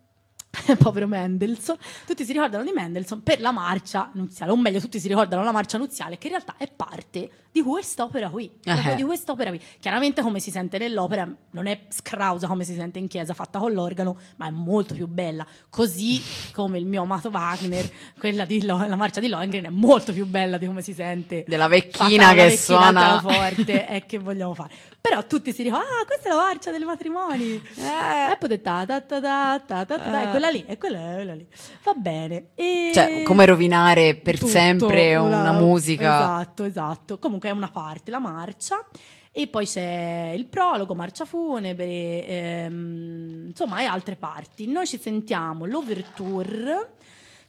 Povero 0.77 1.07
Mendelssohn, 1.07 1.77
tutti 2.05 2.25
si 2.25 2.33
ricordano 2.33 2.63
di 2.63 2.71
Mendelssohn 2.71 3.23
per 3.23 3.39
la 3.39 3.51
marcia 3.51 4.09
nuziale, 4.13 4.51
o 4.51 4.57
meglio, 4.57 4.79
tutti 4.79 4.99
si 4.99 5.07
ricordano 5.07 5.43
la 5.43 5.51
marcia 5.51 5.77
nuziale, 5.77 6.17
che 6.17 6.27
in 6.27 6.33
realtà 6.33 6.55
è 6.57 6.69
parte 6.73 7.29
di 7.51 7.61
quest'opera 7.61 8.29
qui. 8.29 8.51
Eh. 8.63 8.95
di 8.95 9.03
quest'opera 9.03 9.49
qui. 9.49 9.59
Chiaramente, 9.79 10.21
come 10.21 10.39
si 10.39 10.51
sente 10.51 10.77
nell'opera, 10.77 11.27
non 11.51 11.65
è 11.67 11.85
scrausa 11.89 12.47
come 12.47 12.63
si 12.63 12.73
sente 12.75 12.99
in 12.99 13.07
chiesa, 13.07 13.33
fatta 13.33 13.59
con 13.59 13.71
l'organo, 13.73 14.17
ma 14.37 14.47
è 14.47 14.51
molto 14.51 14.93
più 14.93 15.07
bella. 15.07 15.45
Così 15.69 16.21
come 16.53 16.77
il 16.77 16.85
mio 16.85 17.01
amato 17.03 17.29
Wagner, 17.29 17.89
quella 18.19 18.45
di 18.45 18.63
Lo- 18.65 18.85
la 18.87 18.95
marcia 18.95 19.19
di 19.19 19.27
Lohengrin 19.27 19.65
è 19.65 19.69
molto 19.69 20.13
più 20.13 20.25
bella 20.25 20.57
di 20.57 20.65
come 20.65 20.81
si 20.81 20.93
sente 20.93 21.45
Della 21.47 21.67
vecchina 21.67 22.33
che 22.33 22.55
suona. 22.57 23.13
al 23.13 23.21
pianoforte 23.21 23.87
e 23.87 24.05
che 24.05 24.19
vogliamo 24.19 24.53
fare. 24.53 24.71
Però 25.07 25.25
tutti 25.25 25.53
si 25.53 25.63
dicono, 25.63 25.81
ah, 25.81 26.05
questa 26.05 26.29
è 26.29 26.33
la 26.33 26.41
marcia 26.41 26.71
dei 26.71 26.83
matrimoni. 26.83 27.53
Eh. 27.77 28.31
E 28.31 28.37
poi 28.37 28.61
ta 28.61 28.85
ta 28.85 29.01
ta 29.01 29.21
ta 29.21 29.61
ta 29.65 29.85
ta 29.85 29.99
ta, 29.99 30.21
è 30.21 30.29
quella 30.29 30.49
lì, 30.49 30.65
è 30.65 30.77
quella, 30.77 31.11
è 31.11 31.15
quella 31.15 31.33
lì. 31.33 31.47
Va 31.83 31.93
bene. 31.93 32.47
E 32.55 32.91
Cioè, 32.93 33.23
come 33.23 33.45
rovinare 33.45 34.15
per 34.15 34.37
tutto, 34.37 34.51
sempre 34.51 35.15
una 35.15 35.53
musica. 35.53 36.17
Esatto, 36.17 36.63
esatto. 36.65 37.19
Comunque 37.19 37.49
è 37.49 37.51
una 37.53 37.69
parte, 37.69 38.11
la 38.11 38.19
marcia. 38.19 38.85
E 39.31 39.47
poi 39.47 39.65
c'è 39.65 40.33
il 40.35 40.47
prologo, 40.47 40.95
marcia 40.95 41.23
funebre, 41.23 42.25
ehm, 42.27 43.45
insomma, 43.49 43.81
e 43.81 43.85
altre 43.85 44.15
parti. 44.15 44.67
Noi 44.67 44.87
ci 44.87 44.99
sentiamo 44.99 45.65
l'overture 45.65 46.95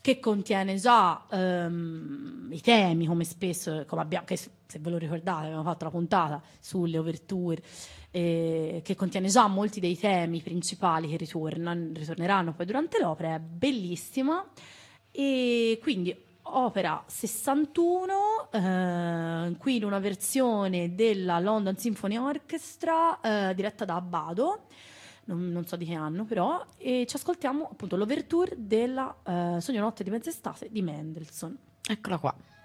che 0.00 0.20
contiene 0.20 0.76
già 0.76 1.24
ehm, 1.30 2.50
i 2.52 2.60
temi, 2.60 3.06
come 3.06 3.24
spesso, 3.24 3.84
come 3.86 4.02
abbiamo, 4.02 4.26
che 4.26 4.38
se 4.68 4.78
ve 4.80 4.90
lo 4.90 4.98
ricordate, 4.98 5.46
abbiamo 5.46 5.62
fatto 5.62 5.84
la 5.84 5.90
puntata 5.90 6.42
sulle 6.60 6.98
overture, 6.98 7.62
eh, 8.10 8.82
che 8.84 8.94
contiene 8.94 9.28
già 9.28 9.46
molti 9.46 9.80
dei 9.80 9.98
temi 9.98 10.42
principali 10.42 11.08
che 11.08 11.16
ritorneranno 11.16 12.52
poi 12.52 12.66
durante 12.66 13.00
l'opera, 13.00 13.34
è 13.34 13.40
bellissima. 13.40 14.44
E 15.10 15.78
quindi 15.80 16.14
opera 16.42 17.02
61, 17.06 18.50
eh, 18.52 19.56
qui 19.56 19.76
in 19.76 19.84
una 19.84 19.98
versione 19.98 20.94
della 20.94 21.38
London 21.38 21.76
Symphony 21.76 22.18
Orchestra 22.18 23.20
eh, 23.20 23.54
diretta 23.54 23.86
da 23.86 23.96
Abbado, 23.96 24.66
non, 25.24 25.50
non 25.50 25.66
so 25.66 25.76
di 25.76 25.86
che 25.86 25.94
anno 25.94 26.24
però, 26.24 26.62
e 26.76 27.06
ci 27.08 27.16
ascoltiamo 27.16 27.70
appunto 27.72 27.96
l'overture 27.96 28.54
della 28.58 29.16
eh, 29.24 29.60
Sogno 29.60 29.80
Notte 29.80 30.04
di 30.04 30.10
Mezz'estate 30.10 30.68
di 30.70 30.82
Mendelssohn. 30.82 31.56
Eccola 31.86 32.18
qua. 32.18 32.57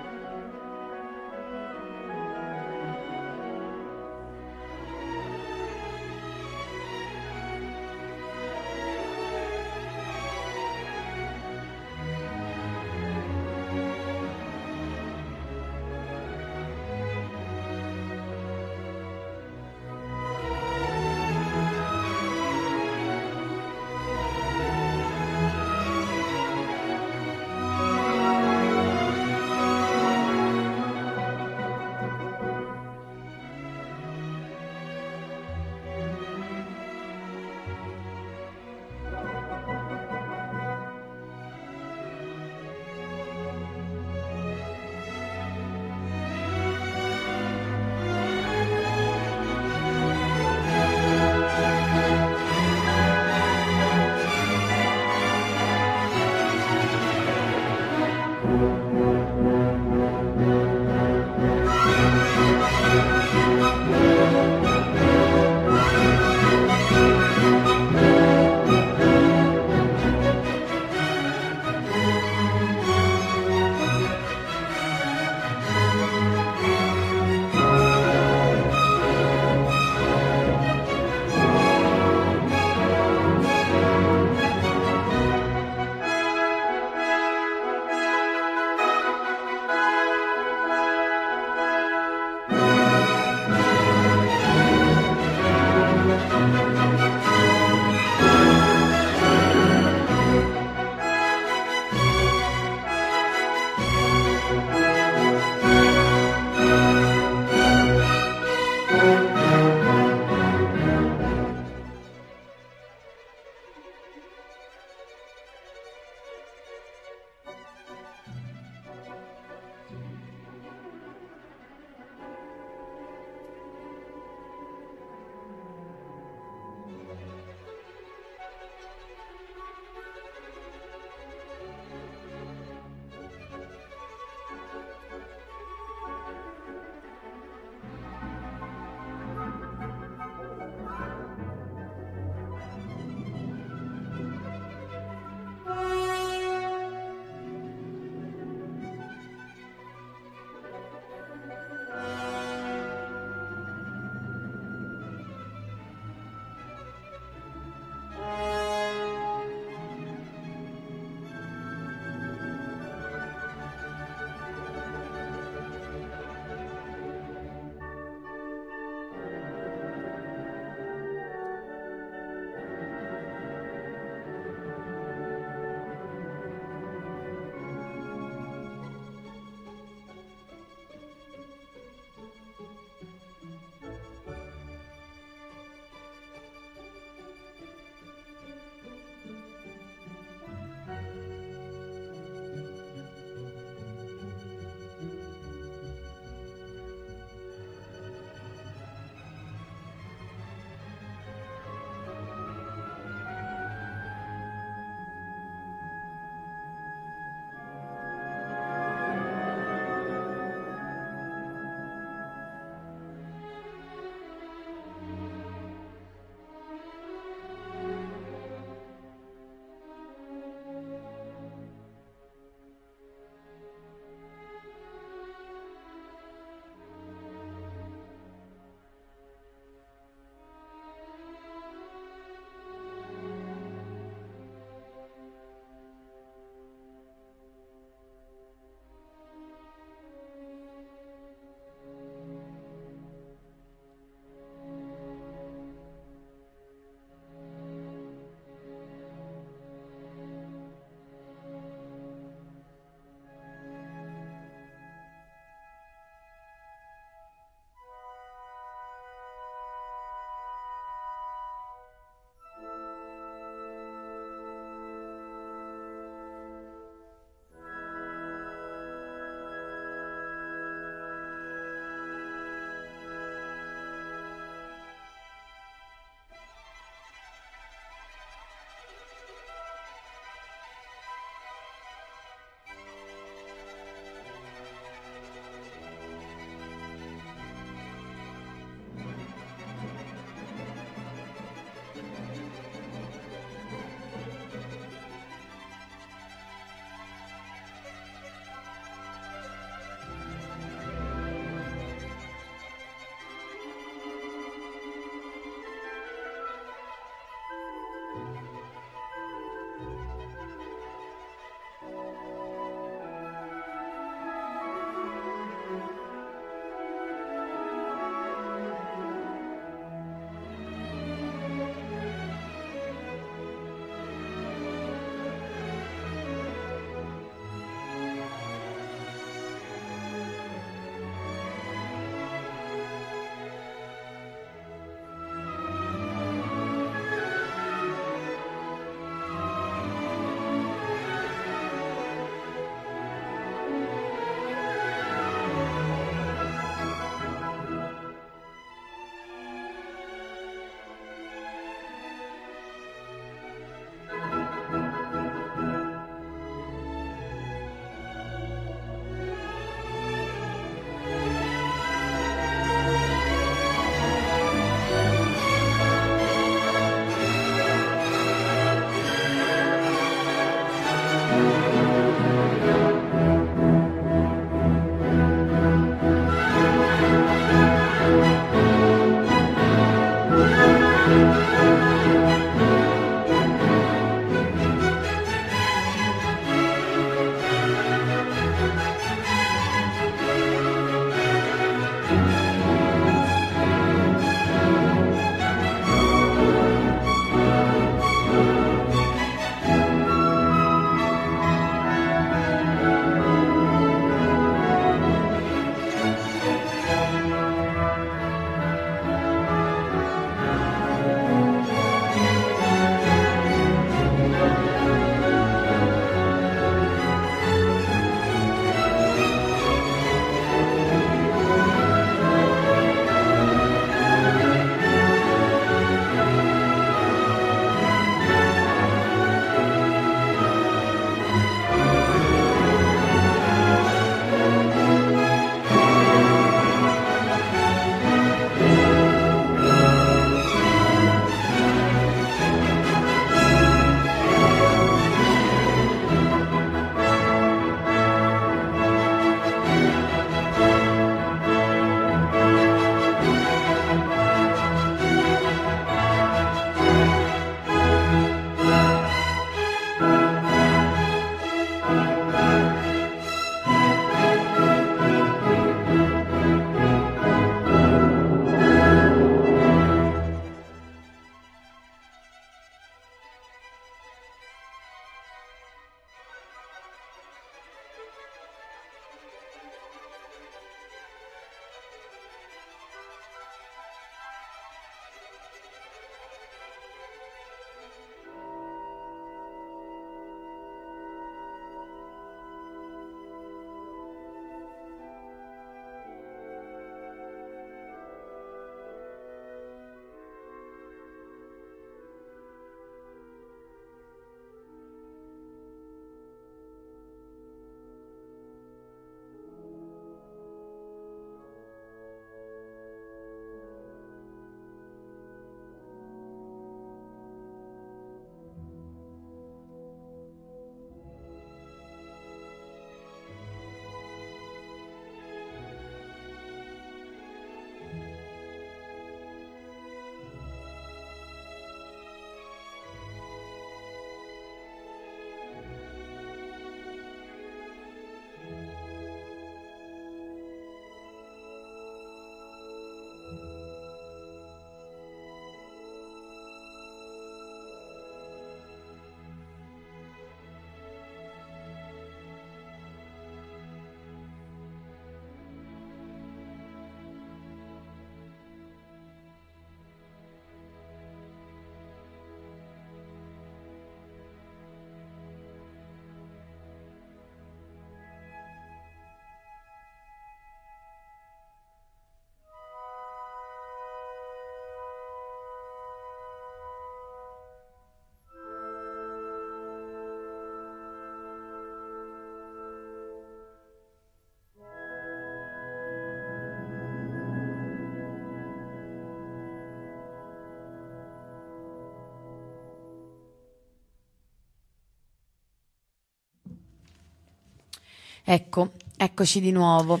Ecco, 598.26 598.70
eccoci 598.96 599.38
di 599.38 599.50
nuovo. 599.52 600.00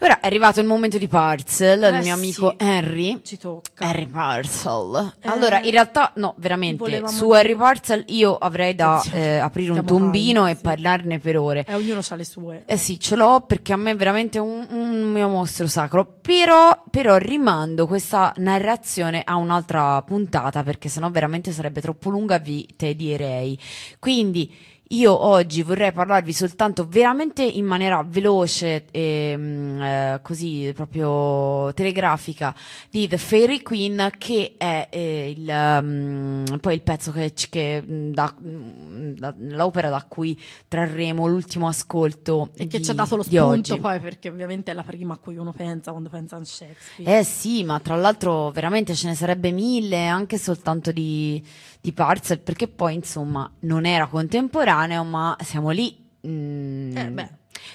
Ora 0.00 0.20
è 0.20 0.26
arrivato 0.26 0.60
il 0.60 0.66
momento 0.66 0.96
di 0.96 1.06
Parcel, 1.06 1.82
Eh 1.82 1.90
del 1.90 2.02
mio 2.02 2.14
amico 2.14 2.54
sì. 2.56 2.64
Henry. 2.64 3.20
Ci 3.22 3.36
tocca. 3.36 3.84
Harry 3.84 4.06
Parcel. 4.06 5.14
Eh, 5.20 5.28
allora, 5.28 5.60
in 5.60 5.72
realtà, 5.72 6.12
no, 6.16 6.34
veramente, 6.38 7.06
su 7.08 7.28
Harry 7.30 7.54
Parcel 7.54 8.04
io 8.06 8.36
avrei 8.36 8.74
da 8.74 9.02
eh, 9.12 9.36
aprire 9.36 9.72
un 9.72 9.84
tombino 9.84 10.42
calmi, 10.42 10.52
e 10.52 10.56
sì. 10.56 10.62
parlarne 10.62 11.18
per 11.18 11.36
ore. 11.36 11.64
Eh, 11.68 11.74
ognuno 11.74 12.00
ha 12.08 12.14
le 12.14 12.24
sue. 12.24 12.62
Eh 12.64 12.78
sì, 12.78 12.98
ce 12.98 13.16
l'ho 13.16 13.42
perché 13.46 13.74
a 13.74 13.76
me 13.76 13.90
è 13.90 13.96
veramente 13.96 14.38
un, 14.38 14.66
un 14.70 15.12
mio 15.12 15.28
mostro 15.28 15.66
sacro. 15.66 16.06
Però, 16.22 16.84
però 16.90 17.16
rimando 17.16 17.86
questa 17.86 18.32
narrazione 18.36 19.22
a 19.26 19.34
un'altra 19.34 20.00
puntata 20.02 20.62
perché 20.62 20.88
sennò 20.88 21.10
veramente 21.10 21.52
sarebbe 21.52 21.82
troppo 21.82 22.08
lunga, 22.08 22.38
vi 22.38 22.66
te 22.76 22.94
direi. 22.94 23.58
Quindi 23.98 24.76
io 24.88 25.24
oggi 25.26 25.62
vorrei 25.62 25.92
parlarvi 25.92 26.32
soltanto 26.32 26.86
veramente 26.88 27.42
in 27.42 27.66
maniera 27.66 28.02
veloce 28.06 28.86
e 28.90 29.34
mm, 29.36 29.82
eh, 29.82 30.20
così 30.22 30.72
proprio 30.74 31.72
telegrafica 31.74 32.54
di 32.88 33.06
The 33.06 33.18
Fairy 33.18 33.60
Queen 33.60 34.10
che 34.16 34.54
è 34.56 34.88
eh, 34.90 35.34
il, 35.36 35.80
mm, 35.82 36.44
poi 36.60 36.74
il 36.74 36.82
pezzo 36.82 37.12
che, 37.12 37.32
che, 37.50 37.82
mm, 37.86 38.12
da, 38.12 38.34
mm, 38.42 39.12
da- 39.12 39.34
l'opera 39.36 39.90
da 39.90 40.04
cui 40.08 40.40
trarremo 40.66 41.26
l'ultimo 41.26 41.68
ascolto 41.68 42.50
E 42.54 42.66
che 42.66 42.78
di- 42.78 42.84
ci 42.84 42.90
ha 42.90 42.94
dato 42.94 43.16
lo 43.16 43.22
spunto 43.22 43.78
poi, 43.78 44.00
perché 44.00 44.30
ovviamente 44.30 44.70
è 44.70 44.74
la 44.74 44.82
prima 44.84 45.14
a 45.14 45.16
cui 45.18 45.36
uno 45.36 45.52
pensa 45.52 45.90
quando 45.90 46.08
pensa 46.08 46.36
a 46.36 46.44
Shakespeare. 46.44 47.18
Eh 47.18 47.24
sì, 47.24 47.62
ma 47.62 47.78
tra 47.80 47.96
l'altro 47.96 48.50
veramente 48.52 48.94
ce 48.94 49.08
ne 49.08 49.14
sarebbe 49.14 49.50
mille 49.50 50.06
anche 50.06 50.38
soltanto 50.38 50.92
di, 50.92 51.44
di 51.80 51.92
Parcel, 51.92 52.40
perché 52.40 52.68
poi 52.68 52.94
insomma 52.94 53.50
non 53.60 53.86
era 53.86 54.06
contemporaneo, 54.06 55.04
ma 55.04 55.36
siamo 55.40 55.70
lì. 55.70 55.96
mm, 56.26 56.96
Eh, 56.96 57.10
beh. 57.10 57.30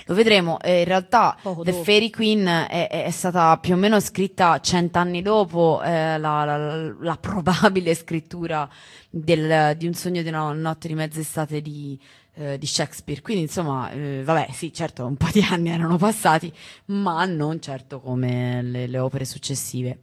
Lo 0.05 0.15
vedremo, 0.15 0.59
eh, 0.61 0.79
in 0.79 0.85
realtà 0.85 1.37
Poco 1.41 1.63
The 1.63 1.71
dopo. 1.71 1.83
Fairy 1.83 2.09
Queen 2.09 2.45
è, 2.45 2.87
è- 2.89 3.09
stata 3.11 3.57
più 3.57 3.73
o 3.73 3.77
meno 3.77 3.99
scritta 3.99 4.59
cent'anni 4.59 5.21
dopo 5.21 5.81
eh, 5.83 6.17
la, 6.17 6.43
la- 6.45 6.95
la 6.99 7.17
probabile 7.17 7.93
scrittura 7.93 8.67
del- 9.09 9.75
di 9.77 9.85
Un 9.87 9.93
sogno 9.93 10.21
di 10.21 10.29
una 10.29 10.51
notte 10.53 10.87
di 10.87 10.93
mezz'estate 10.95 11.61
di, 11.61 11.99
eh, 12.35 12.57
di 12.57 12.65
Shakespeare. 12.65 13.21
Quindi 13.21 13.43
insomma, 13.43 13.91
eh, 13.91 14.23
vabbè, 14.23 14.47
sì, 14.51 14.71
certo, 14.73 15.05
un 15.05 15.15
po' 15.17 15.27
di 15.31 15.41
anni 15.41 15.69
erano 15.69 15.97
passati, 15.97 16.51
ma 16.85 17.25
non 17.25 17.59
certo 17.61 17.99
come 17.99 18.61
le, 18.61 18.87
le 18.87 18.99
opere 18.99 19.25
successive. 19.25 19.99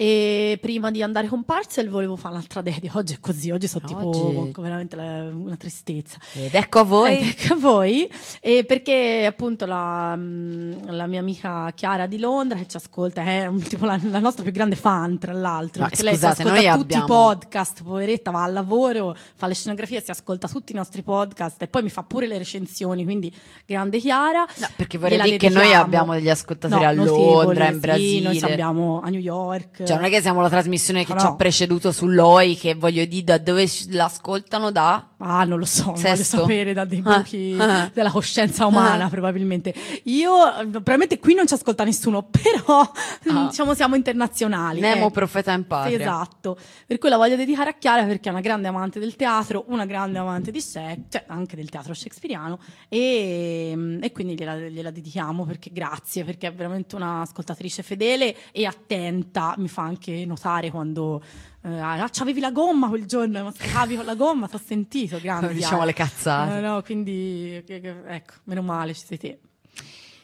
E 0.00 0.56
prima 0.62 0.90
di 0.90 1.02
andare 1.02 1.26
con 1.26 1.44
Parcel 1.44 1.90
volevo 1.90 2.16
fare 2.16 2.32
un'altra 2.32 2.62
dedica. 2.62 2.96
Oggi 2.96 3.12
è 3.12 3.20
così, 3.20 3.50
oggi 3.50 3.68
sono 3.68 3.86
tipo 3.86 4.08
Oggi- 4.08 4.50
con 4.50 4.64
veramente 4.64 4.96
la- 4.96 5.28
una 5.30 5.56
tristezza. 5.56 6.16
Ed 6.32 6.54
ecco 6.54 6.78
a 6.78 6.84
voi. 6.84 7.18
Eh, 7.18 7.28
ecco 7.38 7.52
a 7.52 7.56
voi, 7.58 8.10
e 8.40 8.64
perché 8.64 9.26
appunto 9.26 9.66
la, 9.66 10.16
la 10.16 11.06
mia 11.06 11.20
amica 11.20 11.70
Chiara 11.74 12.06
di 12.06 12.18
Londra 12.18 12.56
che 12.56 12.66
ci 12.66 12.78
ascolta, 12.78 13.22
è 13.22 13.44
un- 13.44 13.60
tipo 13.60 13.84
la, 13.84 14.00
la 14.04 14.20
nostra 14.20 14.42
più 14.42 14.52
grande 14.52 14.74
fan 14.74 15.18
tra 15.18 15.34
l'altro, 15.34 15.82
Ma 15.82 15.88
perché 15.90 16.02
lei 16.02 16.14
si 16.14 16.20
scusate, 16.20 16.42
ascolta 16.44 16.60
noi 16.62 16.78
tutti 16.80 16.94
abbiamo- 16.94 17.04
i 17.04 17.06
podcast, 17.06 17.82
poveretta, 17.82 18.30
va 18.30 18.42
al 18.44 18.52
lavoro, 18.54 19.14
fa 19.34 19.46
le 19.48 19.54
scenografie, 19.54 20.00
si 20.02 20.10
ascolta 20.10 20.48
tutti 20.48 20.72
i 20.72 20.76
nostri 20.76 21.02
podcast 21.02 21.60
e 21.60 21.66
poi 21.68 21.82
mi 21.82 21.90
fa 21.90 22.04
pure 22.04 22.26
le 22.26 22.38
recensioni, 22.38 23.04
quindi 23.04 23.30
grande 23.66 23.98
Chiara. 23.98 24.46
No, 24.56 24.66
perché 24.76 24.96
vorrei 24.96 25.20
dire 25.20 25.36
che 25.36 25.50
noi 25.50 25.74
abbiamo 25.74 26.14
degli 26.14 26.30
ascoltatori 26.30 26.84
No, 26.84 26.88
a 26.88 26.92
Londra, 26.94 27.66
in 27.66 27.74
sì, 27.74 27.78
Brasile. 27.80 28.24
noi 28.28 28.38
ci 28.38 28.44
abbiamo 28.46 29.02
a 29.04 29.10
New 29.10 29.20
York. 29.20 29.88
Cioè, 29.90 29.96
non 30.00 30.04
è 30.06 30.10
che 30.10 30.20
siamo 30.20 30.40
la 30.40 30.48
trasmissione 30.48 31.04
che 31.04 31.12
No, 31.14 31.20
ci 31.20 31.26
ha 31.26 31.34
preceduto 31.34 31.92
sull'OI, 31.92 32.56
che 32.56 32.74
voglio 32.74 33.04
dire, 33.04 33.24
da 33.24 33.38
dove 33.38 33.68
l'ascoltano 33.88 34.70
da? 34.70 35.06
Ah, 35.18 35.44
non 35.44 35.58
lo 35.58 35.64
so, 35.66 35.84
non 35.86 35.94
voglio 35.94 36.16
Sesto. 36.16 36.38
sapere 36.38 36.72
da 36.72 36.84
dei 36.84 37.02
Ah, 37.04 37.18
buchi 37.18 37.56
ah. 37.58 37.90
della 37.92 38.10
coscienza 38.10 38.66
umana, 38.66 39.04
Ah. 39.04 39.08
probabilmente. 39.08 39.74
Io, 40.04 40.32
probabilmente 40.70 41.18
qui 41.18 41.34
non 41.34 41.46
ci 41.46 41.54
ascolta 41.54 41.84
nessuno, 41.84 42.22
però 42.30 42.80
Ah. 43.28 43.46
diciamo 43.48 43.74
siamo 43.74 43.94
internazionali. 43.96 44.80
Nemo 44.80 45.08
eh. 45.08 45.10
profeta 45.10 45.52
in 45.52 45.66
patria. 45.66 45.98
Esatto, 45.98 46.56
per 46.86 46.98
cui 46.98 47.08
la 47.08 47.16
voglio 47.16 47.36
dedicare 47.36 47.70
a 47.70 47.74
Chiara 47.78 48.04
perché 48.04 48.28
è 48.28 48.32
una 48.32 48.40
grande 48.40 48.68
amante 48.68 48.98
del 48.98 49.14
teatro, 49.16 49.64
una 49.68 49.84
grande 49.84 50.18
amante 50.18 50.50
di 50.50 50.60
Shakespeare, 50.60 51.02
cioè 51.08 51.24
anche 51.28 51.56
del 51.56 51.68
teatro 51.68 51.92
shakespeariano 51.94 52.58
e, 52.88 53.98
e 54.00 54.12
quindi 54.12 54.34
gliela, 54.34 54.56
gliela 54.56 54.90
dedichiamo 54.90 55.44
perché 55.44 55.70
grazie, 55.72 56.24
perché 56.24 56.48
è 56.48 56.52
veramente 56.52 56.94
un'ascoltatrice 56.96 57.82
fedele 57.82 58.34
e 58.52 58.64
attenta, 58.66 59.54
mi 59.58 59.68
fa 59.70 59.82
anche 59.82 60.24
notare 60.26 60.70
quando 60.70 61.22
eh, 61.62 61.78
ah, 61.78 62.08
c'avevi 62.10 62.40
la 62.40 62.50
gomma 62.50 62.88
quel 62.88 63.06
giorno, 63.06 63.42
ma 63.44 63.52
scavi 63.52 63.96
con 63.96 64.04
la 64.04 64.14
gomma, 64.14 64.46
ti 64.48 64.56
ho 64.56 64.60
sentito, 64.62 65.18
grande. 65.22 65.54
Diciamo 65.54 65.82
Chiara. 65.82 65.84
le 65.86 65.92
cazzate. 65.94 66.56
Eh, 66.58 66.60
no, 66.60 66.82
quindi 66.82 67.62
ecco, 67.66 68.34
meno 68.44 68.60
male 68.62 68.92
ci 68.94 69.04
sei 69.06 69.18
te. 69.18 69.38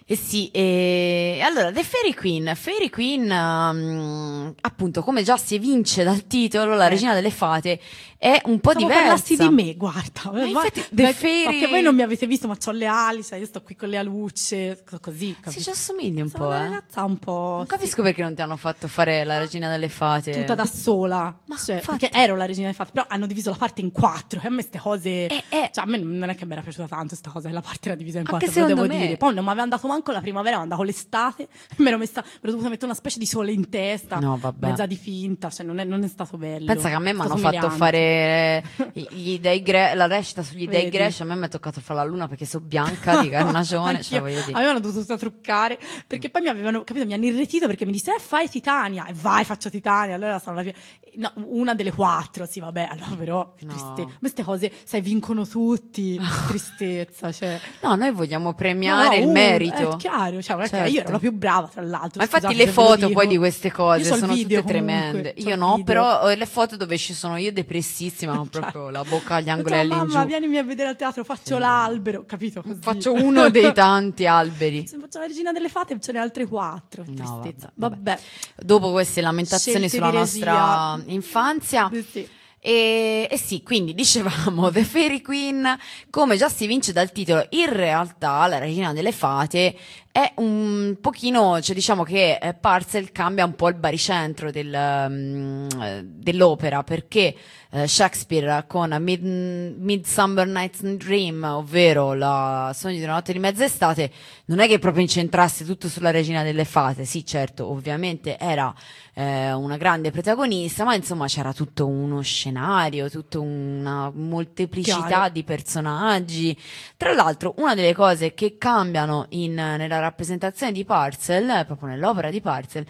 Eh 0.09 0.15
sì, 0.15 0.49
e 0.53 1.41
allora 1.43 1.73
The 1.73 1.83
Fairy 1.83 2.15
Queen. 2.15 2.53
Fairy 2.55 2.89
Queen, 2.91 3.23
um, 3.29 4.55
appunto, 4.61 5.03
come 5.03 5.25
già 5.25 5.37
si 5.37 5.57
evince 5.57 6.05
dal 6.05 6.29
titolo, 6.29 6.77
la 6.77 6.87
Eh. 6.87 6.91
regina 6.91 7.13
delle 7.13 7.33
fate 7.33 7.81
è 8.19 8.41
un 8.47 8.61
po' 8.61 8.71
Stavo 8.71 8.87
diversa. 8.87 9.03
parlassi 9.09 9.37
di 9.37 9.49
me, 9.51 9.75
guarda. 9.75 10.31
Ma 10.33 10.45
infatti, 10.45 10.81
Ma- 10.81 10.87
The 10.91 11.13
Fairy- 11.13 11.45
Perché 11.45 11.67
voi 11.69 11.83
non 11.83 11.95
mi 11.95 12.03
avete 12.03 12.27
visto, 12.27 12.47
ma 12.49 12.57
ho 12.65 12.71
le 12.73 12.87
ali, 12.87 13.23
sai, 13.23 13.41
io 13.41 13.47
sto 13.47 13.63
qui 13.63 13.77
con 13.77 13.89
le 13.89 13.99
alucce, 13.99 14.83
co- 14.89 14.99
così. 15.01 15.29
Sì, 15.29 15.37
capito? 15.41 15.63
ci 15.63 15.71
assomigli 15.71 16.21
un 16.21 16.29
Sono 16.29 16.49
po', 16.49 16.55
eh. 16.55 17.01
un 17.03 17.19
po'. 17.19 17.55
Non 17.57 17.67
capisco 17.67 18.03
perché 18.03 18.23
non 18.23 18.35
ti 18.35 18.43
hanno 18.43 18.57
fatto 18.57 18.89
fare 18.89 19.25
la 19.25 19.39
regina 19.39 19.69
delle 19.71 19.89
fate. 19.89 20.33
Tutta 20.33 20.55
da 20.55 20.65
sola, 20.67 21.35
Ma 21.47 21.57
Cioè, 21.57 21.77
infatti- 21.77 21.99
perché 22.09 22.17
ero 22.19 22.37
la 22.37 22.47
regina 22.47 22.67
dei 22.67 22.75
fatti, 22.75 22.91
però 22.93 23.07
hanno 23.09 23.27
diviso 23.27 23.51
la 23.51 23.57
parte 23.57 23.81
in 23.81 23.93
quattro. 23.93 24.41
E 24.43 24.47
a 24.47 24.51
me 24.51 24.57
queste 24.57 24.79
cose, 24.79 25.27
Eh, 25.27 25.43
eh. 25.49 25.71
cioè, 25.73 25.85
a 25.85 25.87
me 25.87 25.99
non 25.99 26.29
è 26.29 26.35
che 26.35 26.45
mi 26.47 26.53
era 26.53 26.63
piaciuta 26.63 26.89
tanto 26.89 27.09
questa 27.09 27.31
cosa, 27.31 27.49
che 27.49 27.55
la 27.55 27.61
parte 27.61 27.89
era 27.89 27.97
divisa 27.97 28.19
in 28.19 28.27
Anche 28.29 28.45
quattro, 28.47 28.53
ve 28.53 28.61
lo 28.61 28.75
devo 28.83 28.87
me. 28.87 28.99
dire. 29.07 29.17
Poi 29.17 29.35
non 29.35 29.43
mi 29.45 29.49
aveva 29.51 29.63
andato 29.65 29.87
manco 29.89 30.13
la 30.13 30.21
primavera, 30.21 30.57
mi 30.57 30.63
andavo 30.63 30.83
l'estate, 30.83 31.49
mi 31.79 31.89
ero 31.89 31.99
messa, 31.99 32.23
mi 32.23 32.31
ero 32.43 32.51
dovuta 32.53 32.69
mettere 32.69 32.87
una 32.87 32.95
specie 32.95 33.19
di 33.19 33.27
sole 33.27 33.53
in 33.53 33.69
testa, 33.69 34.19
No, 34.19 34.37
vabbè. 34.41 34.69
mezza 34.69 34.87
di 34.87 34.97
finta, 34.97 35.51
cioè 35.51 35.65
non 35.67 35.79
è, 35.79 35.85
non 35.85 36.03
è 36.03 36.09
stato 36.09 36.37
bello. 36.37 36.67
Pensa 36.67 36.89
che 36.89 36.95
a 36.95 36.99
me 36.99 37.13
mi 37.13 37.21
hanno 37.21 37.37
fatto 37.37 37.71
fare 37.71 38.05
eh, 38.17 38.63
gli 38.93 39.39
dei 39.39 39.63
gre- 39.63 39.95
la 39.95 40.07
recita 40.07 40.43
sugli 40.43 40.67
dei 40.69 40.89
greci, 40.89 41.23
a 41.23 41.25
me 41.25 41.35
mi 41.37 41.47
è 41.47 41.49
toccato 41.49 41.81
fare 41.81 42.01
la 42.01 42.05
luna 42.05 42.29
perché 42.29 42.45
sono 42.47 42.65
bianca 42.65 43.21
di 43.21 43.29
carnagione, 43.31 44.01
voglio 44.11 44.41
dire. 44.41 44.53
Avevano 44.53 44.81
dovuto 44.81 45.17
truccare 45.17 45.79
perché 46.07 46.31
poi 46.31 46.43
mi 46.43 46.49
avevano 46.49 46.85
capito, 46.85 47.07
mi 47.07 47.15
hanno 47.15 47.25
irretito 47.27 47.67
perché 47.67 47.85
mi 47.85 47.93
disse 47.93 48.15
eh, 48.15 48.19
fai 48.19 48.49
Titania 48.49 49.07
e 49.07 49.13
vai 49.15 49.45
faccio 49.45 49.71
Titania 49.71 50.15
allora 50.15 50.39
sono 50.39 50.57
la 50.57 50.63
prima 50.63 50.77
no, 51.17 51.33
una 51.47 51.75
delle 51.75 51.93
quattro 51.93 52.47
sì 52.47 52.61
vabbè 52.61 52.89
allora 52.91 53.15
però 53.17 53.55
No. 53.61 53.73
triste 53.73 54.17
queste 54.19 54.43
cose 54.43 54.71
sai 54.85 55.01
vincono 55.01 55.47
tutti 55.47 56.19
tristezza 56.49 57.33
cioè 57.33 57.59
No, 57.83 57.95
noi 57.95 58.11
vogliamo 58.13 58.45
No, 58.47 58.55
premiare 58.55 59.09
no, 59.09 59.15
il 59.15 59.23
uno, 59.25 59.33
merito. 59.33 59.93
È 59.93 59.97
chiaro, 59.97 60.41
cioè, 60.43 60.69
Certo. 60.69 60.91
io 60.91 61.01
ero 61.01 61.11
la 61.13 61.19
più 61.19 61.33
brava, 61.33 61.67
tra 61.69 61.83
l'altro. 61.83 62.19
Ma 62.19 62.25
infatti 62.25 62.55
le 62.55 62.67
foto 62.69 63.09
poi 63.11 63.27
di 63.27 63.37
queste 63.37 63.73
cose 63.73 64.05
sono 64.05 64.33
video 64.35 64.61
tutte 64.61 64.73
comunque, 64.79 65.11
tremende. 65.23 65.35
Io 65.39 65.57
no, 65.57 65.71
video. 65.77 65.85
però 65.85 66.23
ho 66.23 66.35
le 66.35 66.47
foto 66.47 66.77
dove 66.77 66.97
ci 66.99 67.13
sono 67.13 67.37
io 67.37 67.53
depressissima, 67.97 68.39
ho 68.39 68.45
proprio 68.51 68.91
la 68.91 69.03
bocca 69.03 69.37
agli 69.37 69.49
angolelli 69.49 69.93
in 69.93 69.99
mamma, 69.99 70.25
vienimi 70.25 70.59
a 70.59 70.63
vedere 70.63 70.91
al 70.91 70.97
teatro, 70.97 71.25
faccio 71.25 71.59
l'albero, 71.59 72.25
capito? 72.27 72.63
Così. 72.63 72.79
Faccio 72.81 73.13
uno 73.13 73.49
dei 73.49 73.73
tanti 73.75 74.27
alberi. 74.27 74.87
Se 74.87 74.99
faccio 74.99 75.19
la 75.19 75.27
regina 75.27 75.53
delle 75.53 75.69
fate, 75.69 75.99
ce 76.01 76.13
ne 76.13 76.19
altre 76.19 76.47
quattro. 76.47 77.05
No, 77.07 77.41
Tristezza. 77.41 77.73
vabbè, 77.75 77.97
Vabbè. 77.97 78.19
Dopo 78.57 78.91
queste 78.93 79.21
lamentazioni 79.21 79.89
Scelte 79.89 79.97
sulla 79.97 80.19
nostra 80.19 81.03
infanzia. 81.07 81.89
Sì, 81.93 82.03
sì. 82.03 82.29
E, 82.67 83.29
e 83.31 83.39
sì, 83.39 83.63
quindi 83.63 83.95
dicevamo 83.95 84.71
The 84.73 84.83
Fairy 84.83 85.21
Queen, 85.21 85.79
come 86.11 86.37
già 86.37 86.49
si 86.49 86.67
vince 86.67 86.93
dal 86.93 87.13
titolo, 87.13 87.47
in 87.51 87.73
realtà 87.73 88.45
la 88.49 88.59
regina 88.59 88.93
delle 88.93 89.13
fate 89.13 89.77
è 90.11 90.33
un 90.39 90.97
pochino, 91.01 91.61
cioè 91.61 91.77
diciamo 91.77 92.03
che 92.03 92.39
eh, 92.43 92.55
Parcel 92.55 93.13
cambia 93.13 93.45
un 93.45 93.55
po' 93.55 93.69
il 93.69 93.77
baricentro 93.77 94.51
del, 94.51 94.75
eh, 94.75 96.03
dell'opera 96.05 96.83
perché 96.83 97.37
eh, 97.77 97.87
Shakespeare 97.87 98.65
con 98.67 98.97
Mid- 99.01 99.77
Midsummer 99.79 100.47
Night's 100.47 100.81
Dream, 100.83 101.43
ovvero 101.45 102.15
la 102.15 102.73
Sogno 102.75 102.97
di 102.97 103.03
una 103.03 103.13
notte 103.13 103.35
di 103.35 103.39
mezz'estate, 103.39 104.11
non 104.47 104.61
è 104.61 104.67
che 104.67 104.79
proprio 104.79 105.03
incentrasse 105.03 105.67
tutto 105.67 105.89
sulla 105.89 106.11
regina 106.11 106.43
delle 106.43 106.65
fate, 106.65 107.05
sì 107.05 107.25
certo, 107.27 107.69
ovviamente 107.71 108.39
era 108.39 108.75
eh, 109.13 109.53
una 109.53 109.77
grande 109.77 110.11
protagonista, 110.11 110.85
ma 110.85 110.95
insomma 110.95 111.27
c'era 111.27 111.53
tutto 111.53 111.87
uno 111.87 112.23
scenario, 112.23 113.11
tutta 113.11 113.41
una 113.41 114.11
molteplicità 114.11 115.07
Chiaro. 115.07 115.29
di 115.31 115.45
personaggi. 115.45 116.59
Tra 116.97 117.13
l'altro, 117.13 117.55
una 117.59 117.75
delle 117.75 117.95
cose 117.95 118.33
che 118.33 118.57
cambiano 118.57 119.27
in- 119.31 119.53
nella 119.55 119.99
rappresentazione 119.99 120.73
di 120.73 120.85
Parcel, 120.85 121.65
proprio 121.67 121.89
nell'opera 121.89 122.31
di 122.31 122.41
Parcel, 122.41 122.87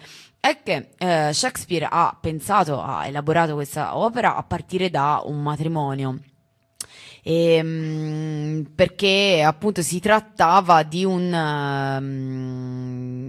è 0.49 0.63
che 0.63 0.89
eh, 0.97 1.33
Shakespeare 1.33 1.87
ha 1.89 2.17
pensato, 2.19 2.81
ha 2.81 3.05
elaborato 3.05 3.53
questa 3.53 3.97
opera 3.97 4.35
a 4.35 4.43
partire 4.43 4.89
da 4.89 5.21
un 5.25 5.41
matrimonio. 5.41 6.19
Ehm, 7.23 8.71
perché 8.73 9.43
appunto 9.45 9.81
si 9.81 9.99
trattava 9.99 10.83
di 10.83 11.03
un 11.03 11.33
ehm, 11.33 13.26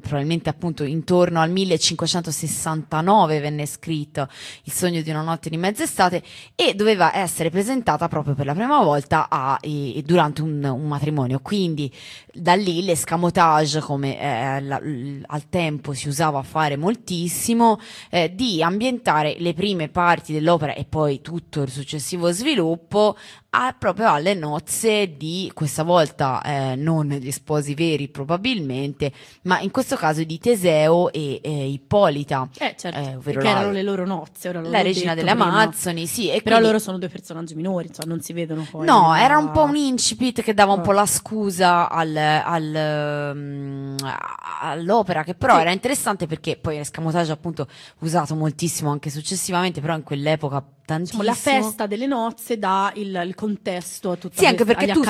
probabilmente 0.00 0.48
appunto 0.48 0.84
intorno 0.84 1.40
al 1.40 1.50
1569 1.50 3.40
venne 3.40 3.66
scritto 3.66 4.28
Il 4.64 4.72
sogno 4.72 5.00
di 5.02 5.10
una 5.10 5.22
notte 5.22 5.50
di 5.50 5.56
mezz'estate 5.56 6.22
e 6.54 6.74
doveva 6.74 7.16
essere 7.16 7.50
presentata 7.50 8.08
proprio 8.08 8.34
per 8.34 8.46
la 8.46 8.54
prima 8.54 8.82
volta 8.82 9.28
a, 9.28 9.58
e, 9.60 10.02
durante 10.04 10.42
un, 10.42 10.62
un, 10.64 10.86
matrimonio. 10.88 11.40
Quindi 11.40 11.92
da 12.32 12.54
lì 12.54 12.84
l'escamotage, 12.84 13.80
come 13.80 14.20
eh, 14.20 14.60
la, 14.60 14.80
al 15.26 15.48
tempo 15.48 15.92
si 15.92 16.08
usava 16.08 16.42
fare 16.42 16.76
moltissimo, 16.76 17.78
eh, 18.10 18.34
di 18.34 18.62
ambientare 18.62 19.36
le 19.38 19.54
prime 19.54 19.88
parti 19.88 20.32
dell'opera 20.32 20.74
e 20.74 20.84
poi 20.84 21.20
tutto 21.20 21.62
il 21.62 21.70
successivo 21.70 22.30
sviluppo 22.32 23.16
a, 23.54 23.74
proprio 23.78 24.10
alle 24.10 24.34
nozze 24.34 25.14
di 25.16 25.50
questa 25.52 25.82
volta 25.82 26.40
eh, 26.42 26.74
non 26.74 27.08
gli 27.08 27.30
sposi 27.30 27.74
veri 27.74 28.08
probabilmente, 28.08 29.12
ma 29.42 29.60
in 29.62 29.70
questo 29.70 29.96
caso 29.96 30.22
di 30.24 30.38
Teseo 30.38 31.10
e 31.12 31.40
eh, 31.42 31.68
Ippolita. 31.68 32.48
Eh 32.58 32.74
certo, 32.76 33.28
eh, 33.28 33.32
che 33.32 33.48
erano 33.48 33.70
le 33.70 33.82
loro 33.82 34.04
nozze. 34.04 34.48
Ora 34.48 34.60
la 34.60 34.82
regina 34.82 35.14
delle 35.14 35.30
prima. 35.30 35.46
Amazzoni, 35.46 36.06
sì. 36.06 36.26
Però 36.26 36.42
quindi... 36.42 36.64
loro 36.64 36.78
sono 36.78 36.98
due 36.98 37.08
personaggi 37.08 37.54
minori, 37.54 37.92
cioè 37.92 38.06
non 38.06 38.20
si 38.20 38.32
vedono 38.32 38.66
poi. 38.70 38.86
No, 38.86 39.14
era 39.14 39.38
un 39.38 39.50
po' 39.50 39.62
un 39.62 39.76
incipit 39.76 40.42
che 40.42 40.54
dava 40.54 40.72
un 40.72 40.82
po' 40.82 40.92
la 40.92 41.06
scusa 41.06 41.88
al, 41.88 42.16
al, 42.16 43.32
um, 43.34 43.96
all'opera, 44.60 45.24
che 45.24 45.34
però 45.34 45.54
sì. 45.54 45.60
era 45.60 45.70
interessante 45.70 46.26
perché 46.26 46.56
poi 46.56 46.76
l'escamotage 46.76 47.32
appunto 47.32 47.66
usato 48.00 48.34
moltissimo 48.34 48.90
anche 48.90 49.10
successivamente, 49.10 49.80
però 49.80 49.94
in 49.94 50.02
quell'epoca. 50.02 50.64
Diciamo, 50.84 51.22
la 51.22 51.34
festa 51.34 51.86
delle 51.86 52.06
nozze 52.06 52.58
dà 52.58 52.92
il, 52.96 53.22
il 53.24 53.34
contesto 53.34 54.10
a 54.10 54.16
tutti 54.16 54.38
sì, 54.38 54.46
anche 54.46 54.64
perché 54.64 54.88
tu, 54.88 55.00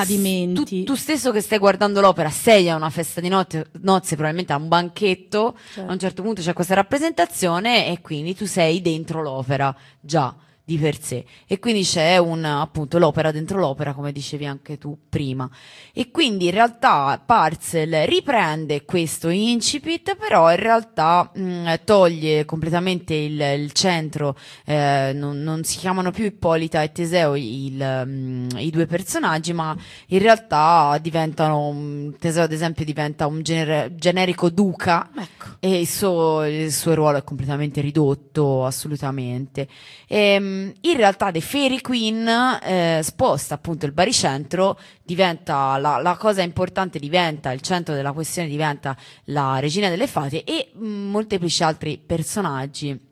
tu, 0.53 0.83
tu, 0.83 0.95
stesso 0.95 1.31
che 1.31 1.41
stai 1.41 1.57
guardando 1.57 1.99
l'opera 1.99 2.29
sei 2.29 2.69
a 2.69 2.75
una 2.75 2.91
festa 2.91 3.19
di 3.19 3.27
notte, 3.27 3.69
nozze, 3.81 4.15
probabilmente 4.15 4.53
a 4.53 4.57
un 4.57 4.67
banchetto, 4.67 5.57
certo. 5.73 5.89
a 5.89 5.93
un 5.93 5.99
certo 5.99 6.21
punto 6.21 6.41
c'è 6.41 6.53
questa 6.53 6.75
rappresentazione 6.75 7.87
e 7.87 8.01
quindi 8.01 8.35
tu 8.35 8.45
sei 8.45 8.81
dentro 8.81 9.21
l'opera 9.21 9.75
già 9.99 10.33
di 10.65 10.77
per 10.77 11.01
sé. 11.01 11.25
E 11.45 11.59
quindi 11.59 11.83
c'è 11.83 12.17
un 12.17 12.45
appunto 12.45 12.97
l'opera 12.97 13.31
dentro 13.31 13.59
l'opera 13.59 13.93
come 13.93 14.11
dicevi 14.11 14.45
anche 14.45 14.77
tu 14.77 14.97
prima. 15.09 15.49
E 15.91 16.09
quindi 16.09 16.45
in 16.45 16.51
realtà 16.51 17.21
Parcel 17.23 18.05
riprende 18.05 18.85
questo 18.85 19.29
incipit 19.29 20.15
però 20.15 20.49
in 20.51 20.57
realtà 20.57 21.29
mh, 21.33 21.73
toglie 21.83 22.45
completamente 22.45 23.13
il, 23.13 23.39
il 23.39 23.71
centro 23.73 24.37
eh, 24.65 25.11
non, 25.13 25.41
non, 25.41 25.63
si 25.63 25.77
chiamano 25.77 26.11
più 26.11 26.25
Ippolita 26.25 26.81
e 26.81 26.91
Teseo 26.91 27.35
il, 27.35 27.75
mh, 27.75 28.57
i 28.57 28.69
due 28.69 28.85
personaggi 28.85 29.51
ma 29.53 29.75
in 30.07 30.19
realtà 30.19 30.97
diventano 31.01 32.13
Teseo 32.17 32.43
ad 32.43 32.53
esempio 32.53 32.85
diventa 32.85 33.27
un 33.27 33.41
gener- 33.43 33.95
generico 33.95 34.49
duca. 34.49 35.09
Ecco. 35.15 35.57
e 35.59 35.79
il 35.81 35.87
suo, 35.87 36.45
il 36.45 36.71
suo 36.71 36.93
ruolo 36.93 37.17
è 37.17 37.23
completamente 37.23 37.81
ridotto 37.81 38.65
assolutamente. 38.65 39.67
E, 40.07 40.23
Ehm, 40.23 40.52
in 40.81 40.95
realtà 40.95 41.31
The 41.31 41.41
Fairy 41.41 41.81
Queen 41.81 42.27
eh, 42.27 42.99
sposta 43.03 43.55
appunto 43.55 43.85
il 43.85 43.91
baricentro, 43.91 44.79
diventa 45.03 45.77
la, 45.77 45.97
la, 45.97 46.15
cosa 46.17 46.41
importante, 46.41 46.99
diventa 46.99 47.51
il 47.51 47.61
centro 47.61 47.93
della 47.93 48.11
questione, 48.11 48.47
diventa 48.47 48.95
la 49.25 49.59
regina 49.59 49.89
delle 49.89 50.07
fate 50.07 50.43
e 50.43 50.71
mm, 50.75 51.09
molteplici 51.09 51.63
altri 51.63 51.97
personaggi 51.97 53.11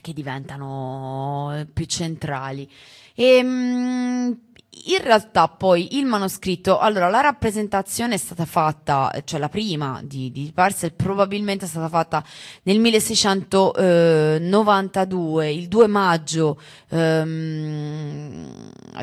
che 0.00 0.12
diventano 0.12 1.66
più 1.72 1.84
centrali. 1.84 2.68
E, 3.14 3.24
ehm, 3.38 3.46
mh, 3.48 4.38
in 4.86 5.02
realtà 5.02 5.48
poi 5.48 5.98
il 5.98 6.06
manoscritto, 6.06 6.78
allora 6.78 7.08
la 7.08 7.20
rappresentazione 7.20 8.14
è 8.14 8.18
stata 8.18 8.44
fatta, 8.44 9.12
cioè 9.24 9.40
la 9.40 9.48
prima 9.48 10.00
di, 10.02 10.30
di 10.30 10.52
Parcel 10.54 10.92
probabilmente 10.92 11.64
è 11.64 11.68
stata 11.68 11.88
fatta 11.88 12.22
nel 12.62 12.78
1692, 12.78 15.52
il 15.52 15.66
2 15.68 15.86
maggio 15.86 16.60
ehm, 16.88 18.48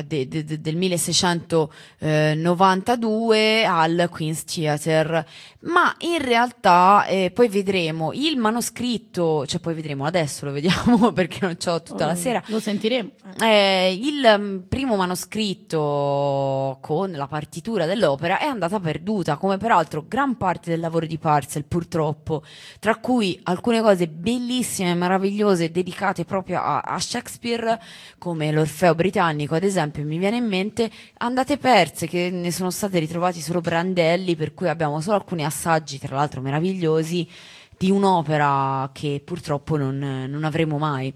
de, 0.04 0.28
de, 0.28 0.44
de, 0.44 0.60
del 0.60 0.76
1692 0.76 3.64
al 3.64 4.08
Queen's 4.10 4.44
Theatre, 4.44 5.26
ma 5.66 5.94
in 5.98 6.18
realtà 6.18 7.04
eh, 7.06 7.30
poi 7.32 7.48
vedremo 7.48 8.12
il 8.12 8.36
manoscritto, 8.36 9.46
cioè 9.46 9.60
poi 9.60 9.74
vedremo 9.74 10.04
adesso 10.04 10.44
lo 10.44 10.52
vediamo 10.52 11.12
perché 11.14 11.38
non 11.42 11.56
c'ho 11.56 11.82
tutta 11.82 12.04
oh, 12.04 12.08
la 12.08 12.14
sera. 12.14 12.42
Lo 12.46 12.60
sentiremo. 12.60 13.10
Eh, 13.42 13.98
il 14.00 14.24
um, 14.24 14.64
primo 14.68 14.96
manoscritto 14.96 15.24
scritto 15.26 16.78
con 16.80 17.10
la 17.10 17.26
partitura 17.26 17.84
dell'opera 17.84 18.38
è 18.38 18.44
andata 18.44 18.78
perduta, 18.80 19.36
come 19.36 19.56
peraltro 19.56 20.04
gran 20.06 20.36
parte 20.36 20.70
del 20.70 20.80
lavoro 20.80 21.06
di 21.06 21.18
Parcel, 21.18 21.64
purtroppo, 21.64 22.42
tra 22.78 22.96
cui 22.96 23.38
alcune 23.44 23.80
cose 23.80 24.08
bellissime, 24.08 24.94
meravigliose, 24.94 25.70
dedicate 25.70 26.24
proprio 26.24 26.60
a, 26.60 26.80
a 26.80 26.98
Shakespeare, 26.98 27.80
come 28.18 28.52
l'Orfeo 28.52 28.94
britannico, 28.94 29.54
ad 29.54 29.64
esempio, 29.64 30.04
mi 30.04 30.18
viene 30.18 30.36
in 30.36 30.46
mente, 30.46 30.90
andate 31.18 31.58
perse, 31.58 32.06
che 32.06 32.30
ne 32.30 32.50
sono 32.50 32.70
state 32.70 32.98
ritrovati 32.98 33.40
solo 33.40 33.60
brandelli, 33.60 34.36
per 34.36 34.54
cui 34.54 34.68
abbiamo 34.68 35.00
solo 35.00 35.16
alcuni 35.16 35.44
assaggi, 35.56 35.98
tra 35.98 36.14
l'altro 36.14 36.40
meravigliosi, 36.40 37.28
di 37.76 37.90
un'opera 37.90 38.90
che 38.92 39.20
purtroppo 39.24 39.76
non, 39.76 40.26
non 40.28 40.44
avremo 40.44 40.78
mai. 40.78 41.12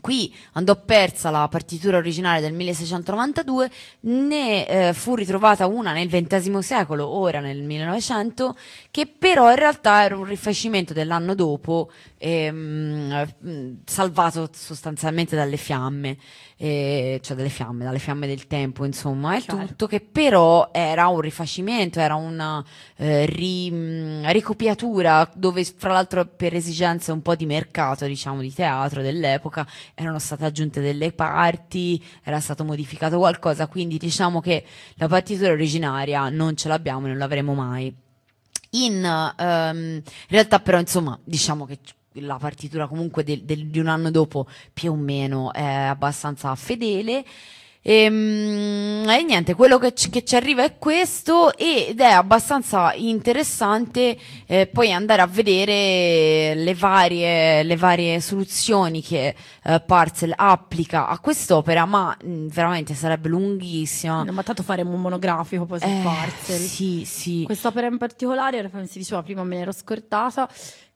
Qui 0.00 0.32
andò 0.52 0.76
persa 0.76 1.30
la 1.30 1.48
partitura 1.48 1.96
originale 1.96 2.40
del 2.40 2.52
1692, 2.52 3.70
ne 4.02 4.68
eh, 4.68 4.92
fu 4.92 5.16
ritrovata 5.16 5.66
una 5.66 5.92
nel 5.92 6.08
XX 6.08 6.58
secolo, 6.58 7.08
ora 7.08 7.40
nel 7.40 7.60
1900, 7.62 8.56
che 8.92 9.08
però 9.08 9.50
in 9.50 9.56
realtà 9.56 10.04
era 10.04 10.16
un 10.16 10.24
rifacimento 10.24 10.92
dell'anno 10.92 11.34
dopo, 11.34 11.90
ehm, 12.20 13.80
salvato 13.84 14.48
sostanzialmente 14.52 15.34
dalle 15.34 15.56
fiamme 15.56 16.18
eh, 16.62 17.20
cioè 17.22 17.38
dalle 17.38 17.48
fiamme, 17.48 17.84
dalle 17.84 17.98
fiamme 17.98 18.26
del 18.26 18.46
tempo, 18.46 18.84
insomma, 18.84 19.34
è 19.34 19.40
Chiaro. 19.40 19.64
tutto 19.64 19.86
che 19.86 20.00
però 20.00 20.68
era 20.72 21.06
un 21.06 21.20
rifacimento, 21.20 22.00
era 22.00 22.16
una 22.16 22.62
eh, 22.96 23.24
ri, 23.24 24.20
ricopiatura 24.30 25.26
dove 25.34 25.64
fra 25.64 25.92
l'altro 25.92 26.26
per 26.26 26.54
esigenze 26.54 27.12
un 27.12 27.22
po' 27.22 27.34
di 27.34 27.46
mercato, 27.46 28.04
diciamo, 28.04 28.42
di 28.42 28.52
teatro 28.52 29.00
dell'epoca, 29.00 29.66
erano 29.94 30.18
state 30.18 30.44
aggiunte 30.44 30.82
delle 30.82 31.12
parti, 31.12 32.04
era 32.22 32.40
stato 32.40 32.62
modificato 32.62 33.16
qualcosa, 33.16 33.66
quindi 33.66 33.96
diciamo 33.96 34.42
che 34.42 34.62
la 34.96 35.08
partitura 35.08 35.52
originaria 35.52 36.28
non 36.28 36.56
ce 36.56 36.68
l'abbiamo 36.68 37.06
e 37.06 37.08
non 37.08 37.16
l'avremo 37.16 37.54
mai. 37.54 37.94
In, 38.72 39.32
um, 39.38 39.76
in 39.76 40.02
realtà 40.28 40.60
però 40.60 40.78
insomma 40.78 41.18
diciamo 41.24 41.64
che 41.64 41.78
la 42.14 42.36
partitura 42.36 42.86
comunque 42.86 43.22
del, 43.22 43.42
del, 43.42 43.66
di 43.66 43.78
un 43.78 43.86
anno 43.86 44.10
dopo 44.10 44.46
più 44.72 44.92
o 44.92 44.96
meno 44.96 45.52
è 45.52 45.62
abbastanza 45.62 46.54
fedele. 46.54 47.24
E, 47.82 48.02
ehm, 48.02 49.08
e 49.08 49.22
niente, 49.22 49.54
quello 49.54 49.78
che 49.78 49.94
ci, 49.94 50.10
che 50.10 50.22
ci, 50.22 50.36
arriva 50.36 50.62
è 50.62 50.76
questo 50.76 51.56
ed 51.56 52.00
è 52.00 52.10
abbastanza 52.10 52.92
interessante 52.92 54.18
eh, 54.46 54.66
poi 54.66 54.92
andare 54.92 55.22
a 55.22 55.26
vedere 55.26 56.54
le 56.54 56.74
varie, 56.74 57.62
le 57.62 57.76
varie 57.76 58.20
soluzioni 58.20 59.00
che 59.00 59.34
eh, 59.64 59.80
Parcel 59.80 60.34
applica 60.36 61.08
a 61.08 61.18
quest'opera, 61.18 61.86
ma 61.86 62.14
mh, 62.22 62.30
mm, 62.30 62.46
veramente 62.48 62.94
sarebbe 62.94 63.28
lunghissima. 63.28 64.24
Ma 64.24 64.42
tanto 64.42 64.62
faremo 64.62 64.92
un 64.92 65.00
monografico 65.00 65.64
poi 65.64 65.80
su 65.80 65.86
eh, 65.86 66.00
Parcel. 66.02 66.58
Sì, 66.58 67.04
sì. 67.06 67.42
Quest'opera 67.44 67.86
in 67.86 67.96
particolare, 67.96 68.70
si 68.86 68.98
diceva 68.98 69.22
prima 69.22 69.42
me 69.42 69.56
ne 69.56 69.62
ero 69.62 69.72
scortata, 69.72 70.48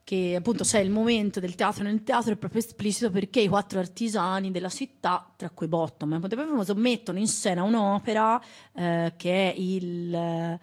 che 0.05 0.35
appunto 0.37 0.63
c'è 0.63 0.77
il 0.79 0.91
momento 0.91 1.39
del 1.39 1.55
teatro 1.55 1.83
nel 1.83 2.03
teatro 2.03 2.31
è 2.31 2.35
proprio 2.35 2.61
esplicito 2.61 3.09
perché 3.09 3.41
i 3.41 3.47
quattro 3.47 3.79
artigiani 3.79 4.51
della 4.51 4.69
città, 4.69 5.27
tra 5.35 5.49
cui 5.49 5.67
Bottom 5.67 6.13
e 6.13 6.19
Ponte 6.19 6.35
Famoso, 6.35 6.75
mettono 6.75 7.17
in 7.17 7.27
scena 7.27 7.63
un'opera 7.63 8.39
eh, 8.73 9.13
che 9.17 9.51
è 9.51 9.55
il... 9.57 10.59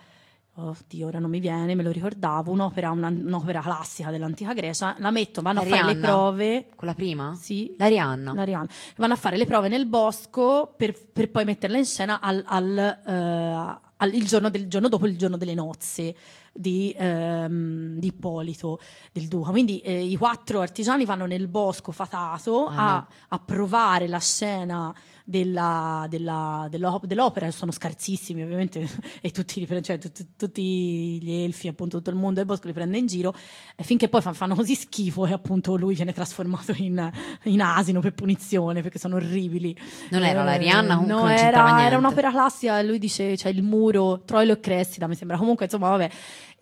Oddio, 0.55 1.07
ora 1.07 1.19
non 1.19 1.31
mi 1.31 1.41
viene, 1.41 1.75
me 1.75 1.83
lo 1.83 1.91
ricordavo, 1.91 2.53
un'opera, 2.53 2.91
una, 2.91 3.09
un'opera 3.09 3.63
classica 3.63 4.11
dell'antica 4.11 4.53
Grecia, 4.53 4.95
la 4.99 5.11
mettono, 5.11 5.51
vanno 5.51 5.67
L'Arianna. 5.67 5.81
a 5.81 5.87
fare 5.87 5.99
le 5.99 6.07
prove. 6.07 6.69
Quella 6.77 6.95
prima? 6.95 7.35
Sì. 7.41 7.75
L'Arianna. 7.79 8.35
L'Arianna. 8.35 8.69
Vanno 8.97 9.15
a 9.15 9.17
fare 9.17 9.39
le 9.39 9.47
prove 9.47 9.69
nel 9.69 9.87
bosco 9.87 10.75
per, 10.77 10.95
per 11.11 11.31
poi 11.31 11.47
metterla 11.47 11.79
in 11.79 11.87
scena 11.87 12.21
al, 12.21 12.45
al, 12.47 12.99
uh, 13.03 13.89
al, 14.03 14.13
il, 14.15 14.27
giorno 14.27 14.51
del, 14.51 14.69
giorno 14.69 14.89
dopo 14.89 15.07
il 15.07 15.17
giorno 15.17 15.37
delle 15.37 15.55
nozze 15.55 16.15
di, 16.53 16.95
ehm, 16.97 17.99
di 17.99 18.09
Ippolito 18.09 18.81
del 19.13 19.29
Duca. 19.29 19.51
Quindi 19.51 19.79
eh, 19.81 20.05
i 20.05 20.17
quattro 20.17 20.61
artigiani 20.61 21.05
vanno 21.05 21.27
nel 21.27 21.49
bosco 21.49 21.93
fatato 21.93 22.67
ah, 22.67 22.75
a, 22.75 22.95
no. 22.95 23.07
a, 23.29 23.39
provare 23.39 24.09
la 24.09 24.19
scena 24.19 24.95
della, 25.25 26.07
della, 26.09 26.69
dell'opera 26.69 27.51
sono 27.51 27.71
scarsissimi 27.71 28.43
ovviamente 28.43 28.89
e 29.21 29.31
tutti, 29.31 29.67
cioè, 29.83 29.99
tutti, 29.99 30.27
tutti, 30.37 31.21
gli 31.23 31.33
elfi 31.45 31.69
appunto 31.69 31.99
tutto 31.99 32.11
il 32.11 32.17
mondo 32.17 32.35
del 32.35 32.47
bosco 32.47 32.67
li 32.67 32.73
prende 32.73 32.99
in 32.99 33.07
giro 33.07 33.35
finché 33.77 34.09
poi 34.09 34.21
fanno 34.21 34.55
così 34.55 34.75
schifo 34.75 35.27
e 35.27 35.33
appunto 35.33 35.77
lui 35.77 35.95
viene 35.95 36.13
trasformato 36.13 36.73
in, 36.77 37.11
in 37.45 37.61
asino 37.61 38.01
per 38.01 38.15
punizione 38.15 38.83
perché 38.83 38.99
sono 38.99 39.17
orribili. 39.17 39.77
Non 40.11 40.25
era 40.25 40.43
la 40.43 40.55
Rihanna 40.55 40.97
comunque 40.97 41.23
no, 41.23 41.29
era, 41.29 41.85
era 41.85 41.97
un'opera 41.97 42.31
classica 42.31 42.79
e 42.79 42.85
lui 42.85 42.99
dice 42.99 43.35
c'è 43.37 43.49
il 43.49 43.63
muro 43.63 44.23
Troilo 44.25 44.53
e 44.53 44.61
Cressida 44.61 45.07
mi 45.07 45.15
sembra. 45.15 45.37
Comunque 45.37 45.67
insomma 45.67 45.89
vabbè. 45.91 46.11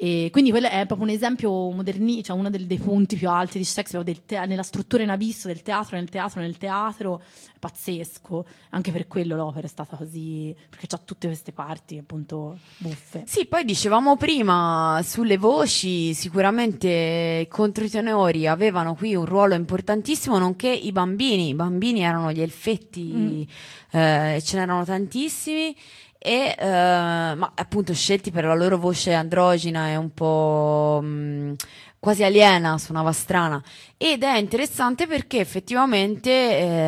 E 0.03 0.31
quindi 0.33 0.49
quello 0.49 0.67
è 0.67 0.87
proprio 0.87 1.07
un 1.07 1.13
esempio 1.13 1.71
moderni, 1.73 2.25
cioè 2.25 2.35
uno 2.35 2.49
dei, 2.49 2.67
dei 2.67 2.79
punti 2.79 3.17
più 3.17 3.29
alti 3.29 3.59
di 3.59 3.65
Shakespeare, 3.65 4.25
te- 4.25 4.47
nella 4.47 4.63
struttura 4.63 5.03
in 5.03 5.11
abisso 5.11 5.47
del 5.47 5.61
teatro, 5.61 5.97
nel 5.97 6.09
teatro, 6.09 6.41
nel 6.41 6.57
teatro, 6.57 7.21
è 7.21 7.59
pazzesco. 7.59 8.47
Anche 8.71 8.93
per 8.93 9.09
quello 9.09 9.37
l'opera 9.37 9.67
è 9.67 9.69
stata 9.69 9.97
così, 9.97 10.55
perché 10.69 10.87
ha 10.95 11.01
tutte 11.05 11.27
queste 11.27 11.53
parti 11.53 11.99
appunto 11.99 12.59
buffe. 12.79 13.25
Sì, 13.27 13.47
poi 13.47 13.65
dicevamo 13.65 14.17
prima 14.17 15.01
sulle 15.03 15.37
voci, 15.37 16.15
sicuramente 16.15 17.47
i 17.47 17.49
controtenori 17.49 18.47
avevano 18.47 18.95
qui 18.95 19.15
un 19.15 19.25
ruolo 19.25 19.55
importantissimo, 19.55 20.39
nonché 20.39 20.69
i 20.69 20.93
bambini. 20.93 21.49
I 21.49 21.55
bambini 21.55 22.03
erano 22.03 22.31
gli 22.31 22.41
elfetti, 22.41 23.13
mm. 23.13 23.43
eh, 23.91 24.41
ce 24.43 24.57
n'erano 24.57 24.85
tantissimi 24.85 25.75
e 26.23 26.55
uh, 26.59 26.65
ma 26.65 27.53
appunto 27.55 27.95
scelti 27.95 28.31
per 28.31 28.45
la 28.45 28.55
loro 28.55 28.77
voce 28.77 29.15
androgina 29.15 29.89
e 29.89 29.97
un 29.97 30.13
po' 30.13 31.01
mh, 31.03 31.07
mm, 31.07 31.53
quasi 32.01 32.25
aliena, 32.25 32.79
suonava 32.79 33.13
strana. 33.13 33.63
Ed 33.99 34.23
è 34.23 34.39
interessante 34.39 35.07
perché 35.07 35.39
effettivamente 35.39 36.31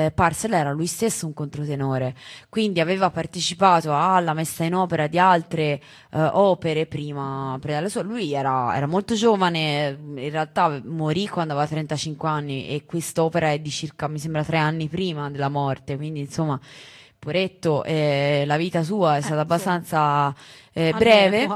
eh, 0.06 0.12
Parcel 0.14 0.54
era 0.54 0.72
lui 0.72 0.86
stesso 0.86 1.26
un 1.26 1.34
controtenore, 1.34 2.16
quindi 2.48 2.80
aveva 2.80 3.10
partecipato 3.10 3.94
alla 3.94 4.32
messa 4.32 4.64
in 4.64 4.74
opera 4.74 5.06
di 5.06 5.18
altre 5.18 5.80
uh, 6.12 6.30
opere 6.32 6.86
prima, 6.86 7.58
prima 7.60 7.76
della 7.76 7.90
sua, 7.90 8.02
lui 8.02 8.32
era, 8.32 8.74
era, 8.74 8.86
molto 8.86 9.14
giovane, 9.14 9.98
in 10.16 10.30
realtà 10.30 10.80
morì 10.84 11.28
quando 11.28 11.52
aveva 11.52 11.68
35 11.68 12.28
anni 12.28 12.68
e 12.68 12.84
quest'opera 12.86 13.50
è 13.52 13.58
di 13.58 13.70
circa, 13.70 14.08
mi 14.08 14.18
sembra, 14.18 14.42
tre 14.42 14.56
anni 14.56 14.88
prima 14.88 15.30
della 15.30 15.50
morte, 15.50 15.96
quindi 15.96 16.20
insomma 16.20 16.58
Poretto, 17.22 17.84
eh, 17.84 18.42
la 18.46 18.56
vita 18.56 18.82
sua 18.82 19.18
è 19.18 19.20
stata 19.20 19.36
eh, 19.36 19.42
abbastanza 19.42 20.34
eh, 20.74 20.94
breve, 20.96 21.46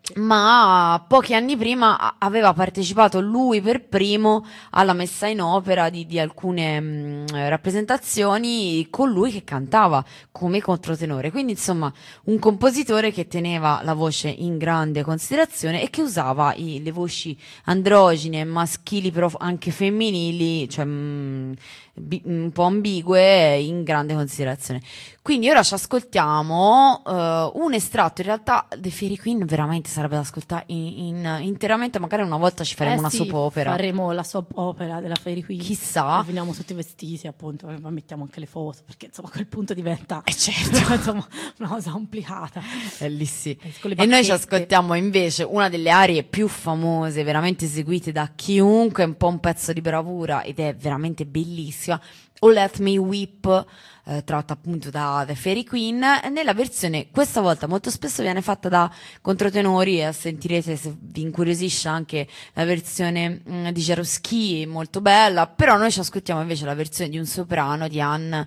che... 0.00 0.18
ma 0.18 1.04
pochi 1.06 1.34
anni 1.34 1.56
prima 1.56 2.16
aveva 2.18 2.52
partecipato 2.52 3.20
lui 3.20 3.60
per 3.60 3.86
primo 3.86 4.44
alla 4.70 4.92
messa 4.92 5.26
in 5.26 5.40
opera 5.40 5.90
di, 5.90 6.06
di 6.06 6.18
alcune 6.18 6.80
mh, 6.80 7.48
rappresentazioni 7.48 8.88
con 8.90 9.10
lui 9.10 9.30
che 9.30 9.44
cantava 9.44 10.04
come 10.32 10.60
controtenore. 10.60 11.30
Quindi, 11.30 11.52
insomma, 11.52 11.92
un 12.24 12.38
compositore 12.38 13.12
che 13.12 13.28
teneva 13.28 13.80
la 13.84 13.94
voce 13.94 14.28
in 14.28 14.58
grande 14.58 15.02
considerazione 15.02 15.82
e 15.82 15.90
che 15.90 16.02
usava 16.02 16.52
i, 16.54 16.82
le 16.82 16.90
voci 16.90 17.38
androgine, 17.64 18.44
maschili, 18.44 19.12
però 19.12 19.30
anche 19.38 19.70
femminili, 19.70 20.68
cioè 20.68 20.84
mh, 20.84 21.54
bi, 21.94 22.22
un 22.24 22.50
po' 22.52 22.64
ambigue 22.64 23.56
in 23.58 23.82
grande 23.84 24.14
considerazione. 24.14 24.80
Quindi 25.28 25.50
ora 25.50 25.62
ci 25.62 25.74
ascoltiamo 25.74 27.02
uh, 27.04 27.62
un 27.62 27.74
estratto, 27.74 28.22
in 28.22 28.28
realtà 28.28 28.66
The 28.74 28.88
Fairy 28.88 29.18
Queen 29.18 29.44
veramente 29.44 29.90
sarebbe 29.90 30.14
da 30.14 30.22
ascoltare 30.22 30.64
in, 30.68 30.86
in, 30.86 31.38
interamente, 31.42 31.98
magari 31.98 32.22
una 32.22 32.38
volta 32.38 32.64
ci 32.64 32.74
faremo 32.74 32.96
eh 32.96 32.98
una 33.00 33.10
sì, 33.10 33.16
soap 33.18 33.34
opera. 33.34 33.72
faremo 33.72 34.10
la 34.12 34.22
soap 34.22 34.52
opera 34.54 35.02
della 35.02 35.16
Fairy 35.16 35.42
Queen. 35.42 35.60
Chissà. 35.60 36.22
Finiamo 36.24 36.54
tutti 36.54 36.72
vestiti 36.72 37.26
appunto, 37.26 37.66
ma 37.66 37.90
mettiamo 37.90 38.22
anche 38.22 38.40
le 38.40 38.46
foto, 38.46 38.78
perché 38.86 39.04
insomma 39.04 39.28
a 39.28 39.32
quel 39.32 39.46
punto 39.46 39.74
diventa 39.74 40.22
eh 40.24 40.32
certo. 40.32 40.78
insomma, 40.94 41.28
una 41.58 41.68
cosa 41.68 41.90
complicata. 41.90 42.62
È 42.96 43.06
lì 43.10 43.26
sì. 43.26 43.54
E 43.82 44.06
noi 44.06 44.24
ci 44.24 44.30
ascoltiamo 44.30 44.94
invece 44.94 45.42
una 45.42 45.68
delle 45.68 45.90
arie 45.90 46.22
più 46.22 46.48
famose, 46.48 47.22
veramente 47.22 47.66
eseguite 47.66 48.12
da 48.12 48.30
chiunque, 48.34 49.04
un 49.04 49.18
po' 49.18 49.28
un 49.28 49.40
pezzo 49.40 49.74
di 49.74 49.82
bravura 49.82 50.42
ed 50.42 50.58
è 50.58 50.74
veramente 50.74 51.26
bellissima. 51.26 52.00
O 52.40 52.50
Let 52.50 52.78
Me 52.78 52.96
Weep 52.96 53.66
eh, 54.04 54.24
tratta 54.24 54.54
appunto 54.54 54.90
da 54.90 55.24
The 55.26 55.34
Fairy 55.34 55.64
Queen, 55.64 56.02
nella 56.30 56.54
versione 56.54 57.08
questa 57.10 57.40
volta 57.40 57.66
molto 57.66 57.90
spesso 57.90 58.22
viene 58.22 58.40
fatta 58.40 58.68
da 58.68 58.90
controtenori 59.20 60.00
e 60.02 60.12
sentirete 60.12 60.76
se 60.76 60.94
vi 60.98 61.22
incuriosisce 61.22 61.88
anche 61.88 62.26
la 62.54 62.64
versione 62.64 63.42
mh, 63.44 63.52
mm, 63.52 63.68
di 63.68 63.80
Jarosky, 63.80 64.66
molto 64.66 65.00
bella, 65.00 65.46
però 65.46 65.76
noi 65.76 65.90
ci 65.90 66.00
ascoltiamo 66.00 66.40
invece 66.40 66.64
la 66.64 66.74
versione 66.74 67.10
di 67.10 67.18
un 67.18 67.26
soprano 67.26 67.88
di 67.88 68.00
Anne 68.00 68.46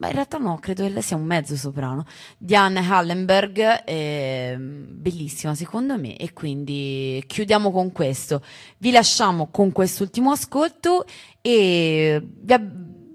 ma 0.00 0.06
in 0.06 0.14
realtà 0.14 0.38
no, 0.38 0.58
credo 0.58 0.82
che 0.82 0.88
lei 0.88 1.02
sia 1.02 1.16
un 1.16 1.24
mezzo 1.24 1.56
soprano, 1.56 2.06
di 2.38 2.54
Anne 2.54 2.80
Hallenberg, 2.80 3.82
eh, 3.84 4.56
bellissima 4.58 5.54
secondo 5.54 5.98
me, 5.98 6.16
e 6.16 6.32
quindi 6.32 7.22
chiudiamo 7.26 7.70
con 7.70 7.92
questo. 7.92 8.42
Vi 8.78 8.92
lasciamo 8.92 9.48
con 9.50 9.72
quest'ultimo 9.72 10.30
ascolto 10.30 11.04
e 11.42 12.18
vi, 12.18 12.54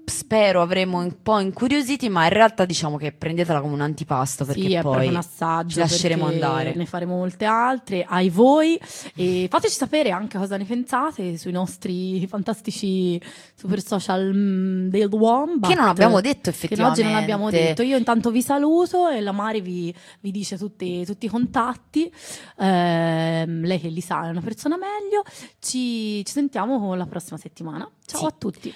spero 0.06 0.62
avremo 0.62 0.98
un 0.98 1.16
po' 1.22 1.38
incuriositi, 1.40 2.08
ma 2.08 2.24
in 2.24 2.30
realtà 2.30 2.64
diciamo 2.64 2.96
che 2.96 3.12
prendetela 3.12 3.60
come 3.60 3.74
un 3.74 3.80
antipasto 3.80 4.44
perché 4.44 4.68
sì, 4.68 4.78
poi 4.80 5.08
un 5.08 5.16
assaggio, 5.16 5.70
ci 5.70 5.78
lasceremo 5.80 6.26
andare. 6.26 6.74
Ne 6.74 6.86
faremo 6.86 7.16
molte 7.16 7.44
altre 7.44 8.04
ai 8.08 8.30
voi 8.30 8.78
e 9.14 9.48
fateci 9.50 9.74
sapere 9.74 10.10
anche 10.10 10.38
cosa 10.38 10.56
ne 10.56 10.64
pensate 10.64 11.36
sui 11.36 11.52
nostri 11.52 12.26
fantastici 12.26 13.20
super 13.54 13.82
social 13.82 14.32
mm, 14.32 14.88
del 14.88 15.08
Wombat. 15.10 15.70
Che 15.70 15.76
non 15.76 15.88
abbiamo 15.88 16.20
detto 16.20 16.50
effettivamente. 16.50 17.00
Che 17.00 17.06
oggi 17.06 17.12
non 17.12 17.22
abbiamo 17.22 17.50
detto. 17.50 17.82
Io 17.82 17.96
intanto 17.96 18.30
vi 18.30 18.42
saluto 18.42 19.08
e 19.08 19.20
la 19.20 19.32
Mari 19.32 19.60
vi, 19.60 19.94
vi 20.20 20.30
dice 20.30 20.56
tutti, 20.56 21.04
tutti, 21.04 21.26
i 21.26 21.28
contatti. 21.28 22.10
Eh, 22.58 23.44
lei 23.46 23.80
che 23.80 23.88
li 23.88 24.00
sa 24.00 24.26
è 24.26 24.30
una 24.30 24.40
persona 24.40 24.76
meglio. 24.76 25.24
Ci, 25.58 26.24
ci 26.24 26.32
sentiamo 26.32 26.94
la 26.94 27.06
prossima 27.06 27.38
settimana. 27.38 27.88
Ciao 28.06 28.20
sì. 28.20 28.26
a 28.26 28.30
tutti. 28.30 28.74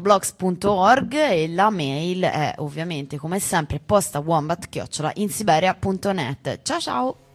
wombat.noblogs.org 0.00 1.14
e 1.14 1.48
la 1.48 1.70
mail 1.70 2.22
è 2.22 2.54
ovviamente 2.58 3.16
come 3.18 3.38
sempre 3.38 3.80
posta 3.84 4.18
wombat-insiberia.net. 4.18 6.60
Ciao 6.62 6.80
ciao! 6.80 7.29